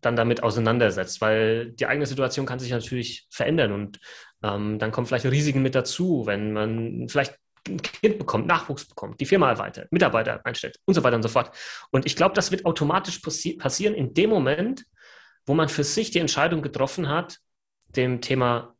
dann 0.00 0.16
damit 0.16 0.42
auseinandersetzt, 0.42 1.20
weil 1.20 1.72
die 1.72 1.86
eigene 1.86 2.06
Situation 2.06 2.46
kann 2.46 2.60
sich 2.60 2.70
natürlich 2.70 3.26
verändern 3.30 3.72
und 3.72 3.98
ähm, 4.44 4.78
dann 4.78 4.92
kommen 4.92 5.06
vielleicht 5.06 5.26
Risiken 5.26 5.62
mit 5.62 5.74
dazu, 5.74 6.24
wenn 6.26 6.52
man 6.52 7.08
vielleicht 7.08 7.36
ein 7.68 7.82
Kind 7.82 8.18
bekommt, 8.18 8.46
Nachwuchs 8.46 8.86
bekommt, 8.86 9.20
die 9.20 9.26
Firma 9.26 9.50
erweitert, 9.50 9.90
Mitarbeiter 9.92 10.44
einstellt 10.44 10.78
und 10.84 10.94
so 10.94 11.02
weiter 11.02 11.16
und 11.16 11.22
so 11.22 11.28
fort. 11.28 11.54
Und 11.90 12.06
ich 12.06 12.16
glaube, 12.16 12.34
das 12.34 12.50
wird 12.50 12.64
automatisch 12.64 13.18
passi 13.18 13.54
passieren 13.54 13.94
in 13.94 14.14
dem 14.14 14.30
Moment, 14.30 14.84
wo 15.46 15.54
man 15.54 15.68
für 15.68 15.84
sich 15.84 16.10
die 16.10 16.18
Entscheidung 16.18 16.62
getroffen 16.62 17.08
hat, 17.08 17.38
dem 17.88 18.20
Thema 18.20 18.74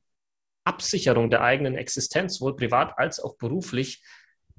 Absicherung 0.65 1.31
der 1.31 1.43
eigenen 1.43 1.77
Existenz, 1.77 2.37
sowohl 2.37 2.57
privat 2.57 2.99
als 2.99 3.21
auch 3.21 3.37
beruflich, 3.37 4.03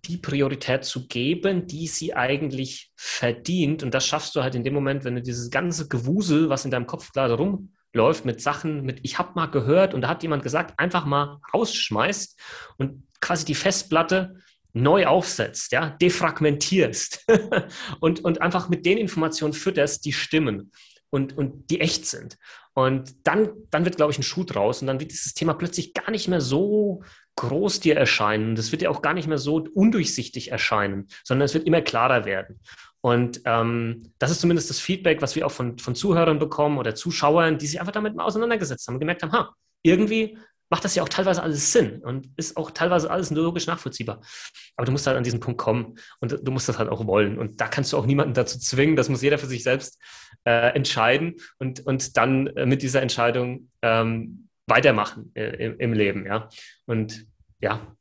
die 0.05 0.17
Priorität 0.17 0.85
zu 0.85 1.07
geben, 1.07 1.67
die 1.67 1.87
sie 1.87 2.15
eigentlich 2.15 2.91
verdient. 2.95 3.83
Und 3.83 3.93
das 3.93 4.05
schaffst 4.05 4.35
du 4.35 4.41
halt 4.41 4.55
in 4.55 4.63
dem 4.63 4.73
Moment, 4.73 5.03
wenn 5.03 5.15
du 5.15 5.21
dieses 5.21 5.49
ganze 5.51 5.87
Gewusel, 5.87 6.49
was 6.49 6.65
in 6.65 6.71
deinem 6.71 6.87
Kopf 6.87 7.11
gerade 7.11 7.35
rumläuft, 7.35 8.25
mit 8.25 8.41
Sachen, 8.41 8.83
mit 8.83 9.01
ich 9.03 9.19
habe 9.19 9.33
mal 9.35 9.47
gehört 9.47 9.93
und 9.93 10.01
da 10.01 10.07
hat 10.07 10.23
jemand 10.23 10.41
gesagt, 10.41 10.79
einfach 10.79 11.05
mal 11.05 11.41
rausschmeißt 11.53 12.39
und 12.77 13.03
quasi 13.21 13.45
die 13.45 13.55
Festplatte 13.55 14.35
neu 14.73 15.07
aufsetzt, 15.07 15.71
ja, 15.71 15.89
defragmentierst 15.89 17.25
und, 17.99 18.23
und 18.23 18.41
einfach 18.41 18.69
mit 18.69 18.85
den 18.85 18.97
Informationen 18.97 19.53
fütterst, 19.53 20.05
die 20.05 20.13
stimmen 20.13 20.71
und, 21.09 21.37
und 21.37 21.69
die 21.71 21.81
echt 21.81 22.05
sind. 22.05 22.37
Und 22.73 23.27
dann, 23.27 23.49
dann 23.71 23.83
wird, 23.83 23.97
glaube 23.97 24.11
ich, 24.11 24.19
ein 24.19 24.23
Schuh 24.23 24.43
draus 24.43 24.81
und 24.81 24.87
dann 24.87 24.99
wird 24.99 25.11
dieses 25.11 25.33
Thema 25.33 25.53
plötzlich 25.53 25.93
gar 25.93 26.11
nicht 26.11 26.27
mehr 26.27 26.39
so 26.39 27.03
groß 27.35 27.79
dir 27.79 27.97
erscheinen. 27.97 28.55
Das 28.55 28.71
wird 28.71 28.81
dir 28.81 28.91
auch 28.91 29.01
gar 29.01 29.13
nicht 29.13 29.27
mehr 29.27 29.37
so 29.37 29.65
undurchsichtig 29.73 30.51
erscheinen, 30.51 31.07
sondern 31.23 31.45
es 31.45 31.53
wird 31.53 31.65
immer 31.65 31.81
klarer 31.81 32.25
werden. 32.25 32.59
Und 33.01 33.41
ähm, 33.45 34.13
das 34.19 34.31
ist 34.31 34.41
zumindest 34.41 34.69
das 34.69 34.79
Feedback, 34.79 35.21
was 35.21 35.35
wir 35.35 35.45
auch 35.45 35.51
von, 35.51 35.77
von 35.79 35.95
Zuhörern 35.95 36.37
bekommen 36.37 36.77
oder 36.77 36.95
Zuschauern, 36.95 37.57
die 37.57 37.67
sich 37.67 37.79
einfach 37.79 37.93
damit 37.93 38.15
mal 38.15 38.25
auseinandergesetzt 38.25 38.87
haben 38.87 38.95
und 38.95 38.99
gemerkt 38.99 39.23
haben, 39.23 39.31
ha, 39.31 39.55
irgendwie 39.83 40.37
macht 40.69 40.85
das 40.85 40.95
ja 40.95 41.03
auch 41.03 41.09
teilweise 41.09 41.41
alles 41.41 41.71
Sinn 41.71 42.01
und 42.03 42.29
ist 42.37 42.55
auch 42.55 42.71
teilweise 42.71 43.09
alles 43.09 43.31
logisch 43.31 43.67
nachvollziehbar. 43.67 44.21
Aber 44.75 44.85
du 44.85 44.91
musst 44.91 45.07
halt 45.07 45.17
an 45.17 45.23
diesen 45.23 45.39
Punkt 45.39 45.59
kommen 45.59 45.95
und 46.19 46.39
du 46.41 46.51
musst 46.51 46.69
das 46.69 46.77
halt 46.77 46.89
auch 46.89 47.05
wollen. 47.07 47.37
Und 47.39 47.59
da 47.59 47.67
kannst 47.67 47.91
du 47.91 47.97
auch 47.97 48.05
niemanden 48.05 48.33
dazu 48.33 48.59
zwingen. 48.59 48.95
Das 48.95 49.09
muss 49.09 49.21
jeder 49.21 49.37
für 49.37 49.47
sich 49.47 49.63
selbst 49.63 49.99
äh, 50.45 50.75
entscheiden 50.75 51.35
und, 51.57 51.85
und 51.85 52.17
dann 52.17 52.47
äh, 52.47 52.65
mit 52.65 52.81
dieser 52.81 53.01
Entscheidung 53.01 53.69
ähm, 53.81 54.49
weitermachen 54.67 55.31
äh, 55.35 55.65
im, 55.65 55.79
im, 55.79 55.93
Leben. 55.93 56.25
Ja. 56.25 56.49
Und 56.85 57.25
ja, 57.59 57.95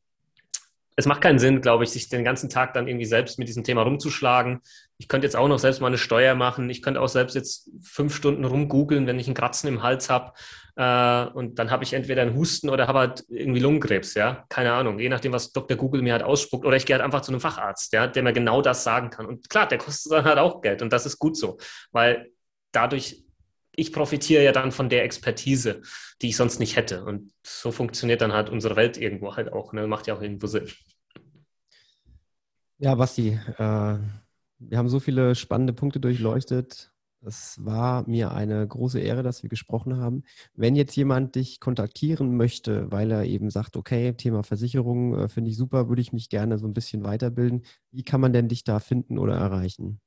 es 0.96 1.06
macht 1.06 1.20
keinen 1.20 1.38
Sinn, 1.38 1.60
glaube 1.60 1.84
ich, 1.84 1.90
sich 1.90 2.08
den 2.08 2.24
ganzen 2.24 2.50
Tag 2.50 2.74
dann 2.74 2.88
irgendwie 2.88 3.06
selbst 3.06 3.38
mit 3.38 3.48
diesem 3.48 3.64
Thema 3.64 3.82
rumzuschlagen. 3.82 4.60
Ich 4.98 5.06
könnte 5.06 5.26
jetzt 5.26 5.36
auch 5.36 5.48
noch 5.48 5.58
selbst 5.58 5.80
mal 5.80 5.86
eine 5.86 5.98
Steuer 5.98 6.34
machen. 6.34 6.68
Ich 6.70 6.82
könnte 6.82 7.00
auch 7.00 7.08
selbst 7.08 7.34
jetzt 7.34 7.70
fünf 7.80 8.14
Stunden 8.14 8.44
rumgoogeln, 8.44 9.06
wenn 9.06 9.18
ich 9.18 9.26
einen 9.26 9.36
Kratzen 9.36 9.68
im 9.68 9.82
Hals 9.82 10.10
habe. 10.10 10.32
Äh, 10.74 11.32
und 11.36 11.58
dann 11.58 11.70
habe 11.70 11.84
ich 11.84 11.92
entweder 11.92 12.22
einen 12.22 12.34
Husten 12.34 12.68
oder 12.68 12.88
habe 12.88 12.98
halt 12.98 13.24
irgendwie 13.28 13.60
Lungenkrebs, 13.60 14.14
ja. 14.14 14.44
Keine 14.48 14.72
Ahnung, 14.72 14.98
je 14.98 15.08
nachdem, 15.08 15.32
was 15.32 15.52
Dr. 15.52 15.76
Google 15.76 16.02
mir 16.02 16.12
halt 16.12 16.24
ausspuckt. 16.24 16.66
Oder 16.66 16.76
ich 16.76 16.84
gehe 16.84 16.94
halt 16.94 17.04
einfach 17.04 17.20
zu 17.20 17.30
einem 17.30 17.40
Facharzt, 17.40 17.92
ja, 17.92 18.08
der 18.08 18.22
mir 18.22 18.32
genau 18.32 18.60
das 18.60 18.82
sagen 18.82 19.10
kann. 19.10 19.26
Und 19.26 19.48
klar, 19.48 19.68
der 19.68 19.78
kostet 19.78 20.12
dann 20.12 20.24
halt 20.24 20.38
auch 20.38 20.60
Geld 20.60 20.82
und 20.82 20.92
das 20.92 21.06
ist 21.06 21.18
gut 21.18 21.36
so, 21.36 21.58
weil 21.92 22.30
dadurch 22.72 23.24
ich 23.78 23.92
profitiere 23.92 24.42
ja 24.42 24.50
dann 24.50 24.72
von 24.72 24.88
der 24.88 25.04
Expertise, 25.04 25.82
die 26.20 26.30
ich 26.30 26.36
sonst 26.36 26.58
nicht 26.58 26.74
hätte. 26.74 27.04
Und 27.04 27.32
so 27.44 27.70
funktioniert 27.70 28.20
dann 28.20 28.32
halt 28.32 28.50
unsere 28.50 28.74
Welt 28.74 28.96
irgendwo 28.96 29.36
halt 29.36 29.52
auch. 29.52 29.72
Ne? 29.72 29.86
Macht 29.86 30.08
ja 30.08 30.16
auch 30.16 30.20
irgendwo 30.20 30.48
Sinn. 30.48 30.68
Ja, 32.78 32.96
Basti, 32.96 33.38
äh, 33.56 33.98
wir 34.58 34.78
haben 34.78 34.88
so 34.88 35.00
viele 35.00 35.34
spannende 35.34 35.72
Punkte 35.72 36.00
durchleuchtet. 36.00 36.92
Es 37.20 37.58
war 37.64 38.08
mir 38.08 38.32
eine 38.32 38.66
große 38.66 39.00
Ehre, 39.00 39.24
dass 39.24 39.42
wir 39.42 39.50
gesprochen 39.50 39.96
haben. 39.96 40.22
Wenn 40.54 40.76
jetzt 40.76 40.94
jemand 40.94 41.34
dich 41.34 41.58
kontaktieren 41.58 42.36
möchte, 42.36 42.90
weil 42.92 43.10
er 43.10 43.24
eben 43.24 43.50
sagt, 43.50 43.76
okay, 43.76 44.12
Thema 44.12 44.44
Versicherung 44.44 45.18
äh, 45.18 45.28
finde 45.28 45.50
ich 45.50 45.56
super, 45.56 45.88
würde 45.88 46.02
ich 46.02 46.12
mich 46.12 46.28
gerne 46.28 46.58
so 46.58 46.66
ein 46.66 46.74
bisschen 46.74 47.02
weiterbilden. 47.02 47.64
Wie 47.90 48.04
kann 48.04 48.20
man 48.20 48.32
denn 48.32 48.48
dich 48.48 48.62
da 48.62 48.78
finden 48.78 49.18
oder 49.18 49.34
erreichen? 49.34 50.00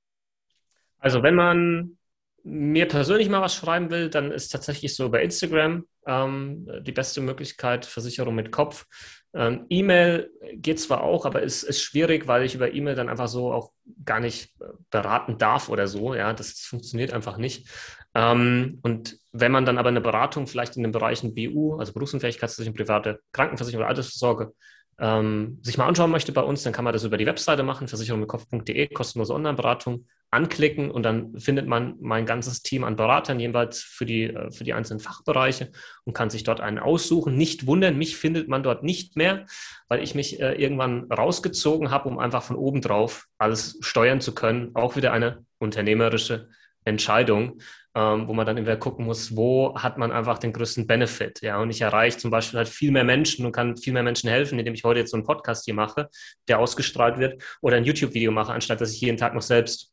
Also 0.99 1.22
wenn 1.22 1.36
man 1.36 1.97
mir 2.43 2.88
persönlich 2.88 3.30
mal 3.30 3.41
was 3.41 3.56
schreiben 3.56 3.89
will, 3.89 4.10
dann 4.10 4.32
ist 4.32 4.49
tatsächlich 4.49 4.95
so 4.95 5.10
bei 5.10 5.22
Instagram 5.22 5.86
ähm, 6.06 6.68
die 6.82 6.91
beste 6.91 7.22
Möglichkeit, 7.22 7.86
Versicherung 7.86 8.36
mit 8.36 8.52
Kopf. 8.52 8.86
Ähm, 9.34 9.66
E-Mail 9.70 10.30
geht 10.56 10.80
zwar 10.80 11.04
auch, 11.04 11.26
aber 11.26 11.42
ist, 11.42 11.64
ist 11.64 11.82
schwierig, 11.82 12.28
weil 12.28 12.44
ich 12.44 12.56
über 12.56 12.74
E-Mail 12.74 12.96
dann 12.96 13.08
einfach 13.10 13.30
so 13.30 13.54
auch 13.54 13.72
gar 14.04 14.20
nicht 14.20 14.54
äh, 14.60 14.66
beraten 14.90 15.38
darf 15.38 15.70
oder 15.70 15.88
so. 15.88 16.14
Ja, 16.16 16.34
das, 16.34 16.56
das 16.56 16.66
funktioniert 16.66 17.14
einfach 17.14 17.38
nicht. 17.38 17.70
Ähm, 18.14 18.80
und 18.82 19.18
wenn 19.32 19.52
man 19.54 19.66
dann 19.66 19.78
aber 19.78 19.90
eine 19.90 20.02
Beratung 20.02 20.48
vielleicht 20.48 20.76
in 20.76 20.84
den 20.84 20.92
Bereichen 20.92 21.34
BU, 21.34 21.78
also 21.78 21.94
Berufsunfähigkeitsversicherung, 21.94 22.76
private 22.76 23.22
Krankenversicherung 23.32 23.84
oder 23.84 23.90
Altersvorsorge, 23.90 24.54
ähm, 25.02 25.58
sich 25.64 25.80
mal 25.80 25.88
anschauen 25.88 26.12
möchte 26.12 26.32
bei 26.32 26.43
uns, 26.43 26.62
dann 26.62 26.74
kann 26.74 26.86
man 26.86 26.93
das 26.93 27.04
über 27.04 27.18
die 27.18 27.26
Webseite 27.26 27.64
machen, 27.64 27.88
versicherungmitkopf.de, 27.88 28.88
kostenlose 28.89 29.34
Online-Beratung, 29.34 30.06
anklicken 30.30 30.91
und 30.91 31.04
dann 31.04 31.38
findet 31.39 31.68
man 31.68 31.95
mein 31.99 32.28
ganzes 32.28 32.62
Team 32.62 32.84
an 32.84 32.95
Beratern 32.95 33.39
jeweils 33.39 33.82
für 33.82 34.06
die, 34.06 34.26
äh, 34.26 34.52
für 34.52 34.64
die 34.64 34.74
einzelnen 34.74 34.99
Fachbereiche 34.99 35.72
und 36.06 36.14
kann 36.14 36.30
sich 36.30 36.43
dort 36.43 36.62
einen 36.62 36.78
aussuchen. 36.78 37.36
Nicht 37.36 37.66
wundern, 37.66 37.97
mich 37.97 38.16
findet 38.16 38.47
man 38.47 38.62
dort 38.62 38.84
nicht 38.84 39.18
mehr, 39.18 39.47
weil 39.88 40.04
ich 40.04 40.14
mich 40.14 40.39
äh, 40.39 40.54
irgendwann 40.54 41.12
rausgezogen 41.12 41.89
habe, 41.89 42.08
um 42.08 42.20
einfach 42.20 42.43
von 42.43 42.56
oben 42.56 42.82
drauf 42.82 43.26
alles 43.39 43.80
steuern 43.82 44.22
zu 44.22 44.36
können. 44.36 44.70
Auch 44.76 44.95
wieder 44.95 45.14
eine 45.14 45.45
unternehmerische 45.58 46.47
Entscheidung 46.86 47.60
ähm, 47.94 48.28
wo 48.28 48.34
man 48.34 48.46
dann 48.46 48.58
immer 48.58 48.78
gucken 48.78 49.06
muss, 49.06 49.36
wo 49.36 49.76
hat 49.76 49.98
man 49.98 50.12
einfach 50.12 50.38
den 50.38 50.54
größten 50.54 50.88
Benefit. 50.88 51.42
Ja, 51.42 51.60
und 51.60 51.70
ich 51.70 51.82
erreiche 51.82 52.18
zum 52.18 52.32
Beispiel 52.32 52.58
halt 52.58 52.70
viel 52.70 52.92
mehr 52.92 53.04
Menschen 53.04 53.46
und 53.46 53.52
kann 53.52 53.76
viel 53.76 53.94
mehr 53.94 54.04
Menschen 54.04 54.30
helfen, 54.30 54.58
indem 54.58 54.74
ich 54.74 54.84
heute 54.84 55.02
jetzt 55.02 55.12
so 55.12 55.18
einen 55.18 55.26
Podcast 55.26 55.66
hier 55.66 55.74
mache, 55.74 56.10
der 56.48 56.60
ausgestrahlt 56.60 57.18
wird, 57.18 57.44
oder 57.62 57.78
ein 57.78 57.84
YouTube-Video 57.84 58.32
mache, 58.32 58.54
anstatt 58.54 58.80
dass 58.80 58.94
ich 58.94 59.02
jeden 59.02 59.18
Tag 59.18 59.34
noch 59.34 59.42
selbst 59.42 59.92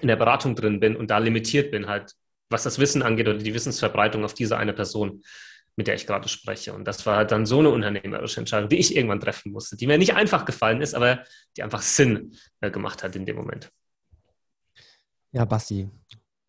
in 0.00 0.08
der 0.08 0.16
Beratung 0.16 0.54
drin 0.54 0.80
bin 0.80 0.96
und 0.96 1.10
da 1.10 1.18
limitiert 1.18 1.70
bin, 1.70 1.86
halt, 1.86 2.12
was 2.50 2.64
das 2.64 2.78
Wissen 2.78 3.02
angeht 3.02 3.28
oder 3.28 3.38
die 3.38 3.54
Wissensverbreitung 3.54 4.24
auf 4.24 4.34
diese 4.34 4.58
eine 4.58 4.72
Person 4.72 5.22
mit 5.76 5.86
der 5.86 5.94
ich 5.94 6.06
gerade 6.06 6.28
spreche. 6.28 6.74
Und 6.74 6.84
das 6.84 7.06
war 7.06 7.16
halt 7.16 7.30
dann 7.30 7.46
so 7.46 7.58
eine 7.60 7.70
unternehmerische 7.70 8.40
Entscheidung, 8.40 8.68
die 8.68 8.78
ich 8.78 8.94
irgendwann 8.94 9.20
treffen 9.20 9.52
musste, 9.52 9.76
die 9.76 9.86
mir 9.86 9.98
nicht 9.98 10.14
einfach 10.14 10.44
gefallen 10.44 10.82
ist, 10.82 10.94
aber 10.94 11.24
die 11.56 11.62
einfach 11.62 11.82
Sinn 11.82 12.36
äh, 12.60 12.70
gemacht 12.70 13.02
hat 13.02 13.16
in 13.16 13.24
dem 13.24 13.36
Moment. 13.36 13.70
Ja, 15.32 15.46
Basti, 15.46 15.88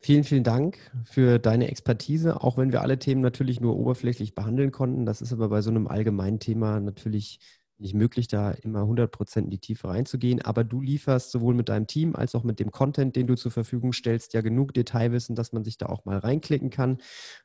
Vielen, 0.05 0.25
vielen 0.25 0.43
Dank 0.43 0.77
für 1.05 1.39
deine 1.39 1.69
Expertise, 1.69 2.41
auch 2.41 2.57
wenn 2.57 2.73
wir 2.73 2.81
alle 2.81 2.99
Themen 2.99 3.21
natürlich 3.21 3.61
nur 3.61 3.77
oberflächlich 3.77 4.35
behandeln 4.35 4.71
konnten. 4.71 5.05
Das 5.05 5.21
ist 5.21 5.31
aber 5.31 5.47
bei 5.47 5.61
so 5.61 5.69
einem 5.69 5.87
allgemeinen 5.87 6.39
Thema 6.39 6.81
natürlich 6.81 7.39
nicht 7.83 7.93
möglich, 7.93 8.27
da 8.27 8.51
immer 8.51 8.81
100% 8.81 9.39
in 9.39 9.49
die 9.49 9.59
Tiefe 9.59 9.89
reinzugehen. 9.89 10.41
Aber 10.41 10.63
du 10.63 10.81
lieferst 10.81 11.31
sowohl 11.31 11.53
mit 11.53 11.69
deinem 11.69 11.85
Team 11.85 12.15
als 12.15 12.33
auch 12.33 12.43
mit 12.43 12.59
dem 12.59 12.71
Content, 12.71 13.15
den 13.15 13.27
du 13.27 13.35
zur 13.35 13.51
Verfügung 13.51 13.93
stellst, 13.93 14.33
ja 14.33 14.41
genug 14.41 14.73
Detailwissen, 14.73 15.35
dass 15.35 15.53
man 15.53 15.63
sich 15.63 15.77
da 15.77 15.87
auch 15.87 16.05
mal 16.05 16.17
reinklicken 16.17 16.69
kann. 16.69 16.97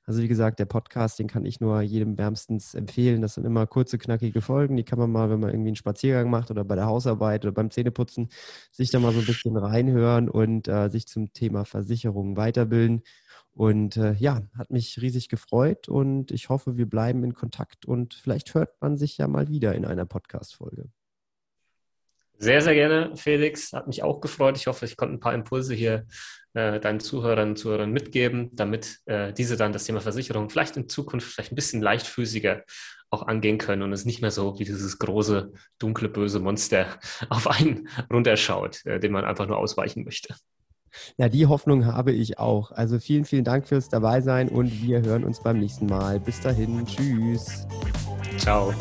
Also 0.04 0.22
wie 0.22 0.28
gesagt, 0.28 0.58
der 0.58 0.64
Podcast, 0.64 1.18
den 1.18 1.26
kann 1.26 1.44
ich 1.44 1.60
nur 1.60 1.82
jedem 1.82 2.16
wärmstens 2.16 2.74
empfehlen. 2.74 3.20
Das 3.20 3.34
sind 3.34 3.44
immer 3.44 3.66
kurze, 3.66 3.98
knackige 3.98 4.40
Folgen. 4.40 4.76
Die 4.76 4.84
kann 4.84 4.98
man 4.98 5.10
mal, 5.10 5.28
wenn 5.28 5.40
man 5.40 5.50
irgendwie 5.50 5.68
einen 5.68 5.76
Spaziergang 5.76 6.30
macht 6.30 6.50
oder 6.50 6.64
bei 6.64 6.76
der 6.76 6.86
Hausarbeit 6.86 7.44
oder 7.44 7.52
beim 7.52 7.70
Zähneputzen, 7.70 8.28
sich 8.70 8.90
da 8.90 9.00
mal 9.00 9.12
so 9.12 9.18
ein 9.20 9.26
bisschen 9.26 9.56
reinhören 9.56 10.28
und 10.30 10.68
äh, 10.68 10.88
sich 10.88 11.06
zum 11.06 11.32
Thema 11.32 11.64
Versicherungen 11.64 12.36
weiterbilden. 12.36 13.02
Und 13.58 13.96
äh, 13.96 14.12
ja, 14.20 14.42
hat 14.56 14.70
mich 14.70 15.02
riesig 15.02 15.28
gefreut 15.28 15.88
und 15.88 16.30
ich 16.30 16.48
hoffe, 16.48 16.76
wir 16.76 16.88
bleiben 16.88 17.24
in 17.24 17.34
Kontakt 17.34 17.86
und 17.86 18.14
vielleicht 18.14 18.54
hört 18.54 18.80
man 18.80 18.96
sich 18.96 19.18
ja 19.18 19.26
mal 19.26 19.48
wieder 19.48 19.74
in 19.74 19.84
einer 19.84 20.04
Podcast-Folge. 20.04 20.84
Sehr, 22.34 22.60
sehr 22.60 22.74
gerne, 22.74 23.16
Felix. 23.16 23.72
Hat 23.72 23.88
mich 23.88 24.04
auch 24.04 24.20
gefreut. 24.20 24.56
Ich 24.56 24.68
hoffe, 24.68 24.84
ich 24.84 24.96
konnte 24.96 25.16
ein 25.16 25.18
paar 25.18 25.34
Impulse 25.34 25.74
hier 25.74 26.06
äh, 26.54 26.78
deinen 26.78 27.00
Zuhörern 27.00 27.48
und 27.48 27.56
Zuhörern 27.56 27.90
mitgeben, 27.90 28.50
damit 28.52 29.00
äh, 29.06 29.32
diese 29.32 29.56
dann 29.56 29.72
das 29.72 29.82
Thema 29.82 30.00
Versicherung 30.00 30.50
vielleicht 30.50 30.76
in 30.76 30.88
Zukunft 30.88 31.26
vielleicht 31.26 31.50
ein 31.50 31.56
bisschen 31.56 31.82
leichtfüßiger 31.82 32.62
auch 33.10 33.26
angehen 33.26 33.58
können 33.58 33.82
und 33.82 33.92
es 33.92 34.04
nicht 34.04 34.20
mehr 34.20 34.30
so 34.30 34.56
wie 34.60 34.64
dieses 34.66 35.00
große, 35.00 35.50
dunkle, 35.80 36.08
böse 36.08 36.38
Monster 36.38 37.00
auf 37.28 37.48
einen 37.48 37.88
runterschaut, 38.12 38.86
äh, 38.86 39.00
dem 39.00 39.10
man 39.10 39.24
einfach 39.24 39.48
nur 39.48 39.58
ausweichen 39.58 40.04
möchte. 40.04 40.36
Ja, 41.16 41.28
die 41.28 41.46
Hoffnung 41.46 41.86
habe 41.86 42.12
ich 42.12 42.38
auch. 42.38 42.72
Also 42.72 42.98
vielen, 42.98 43.24
vielen 43.24 43.44
Dank 43.44 43.66
fürs 43.66 43.88
Dabeisein 43.88 44.48
und 44.48 44.82
wir 44.82 45.02
hören 45.02 45.24
uns 45.24 45.40
beim 45.40 45.58
nächsten 45.58 45.86
Mal. 45.86 46.20
Bis 46.20 46.40
dahin, 46.40 46.86
tschüss. 46.86 47.66
Ciao. 48.38 48.72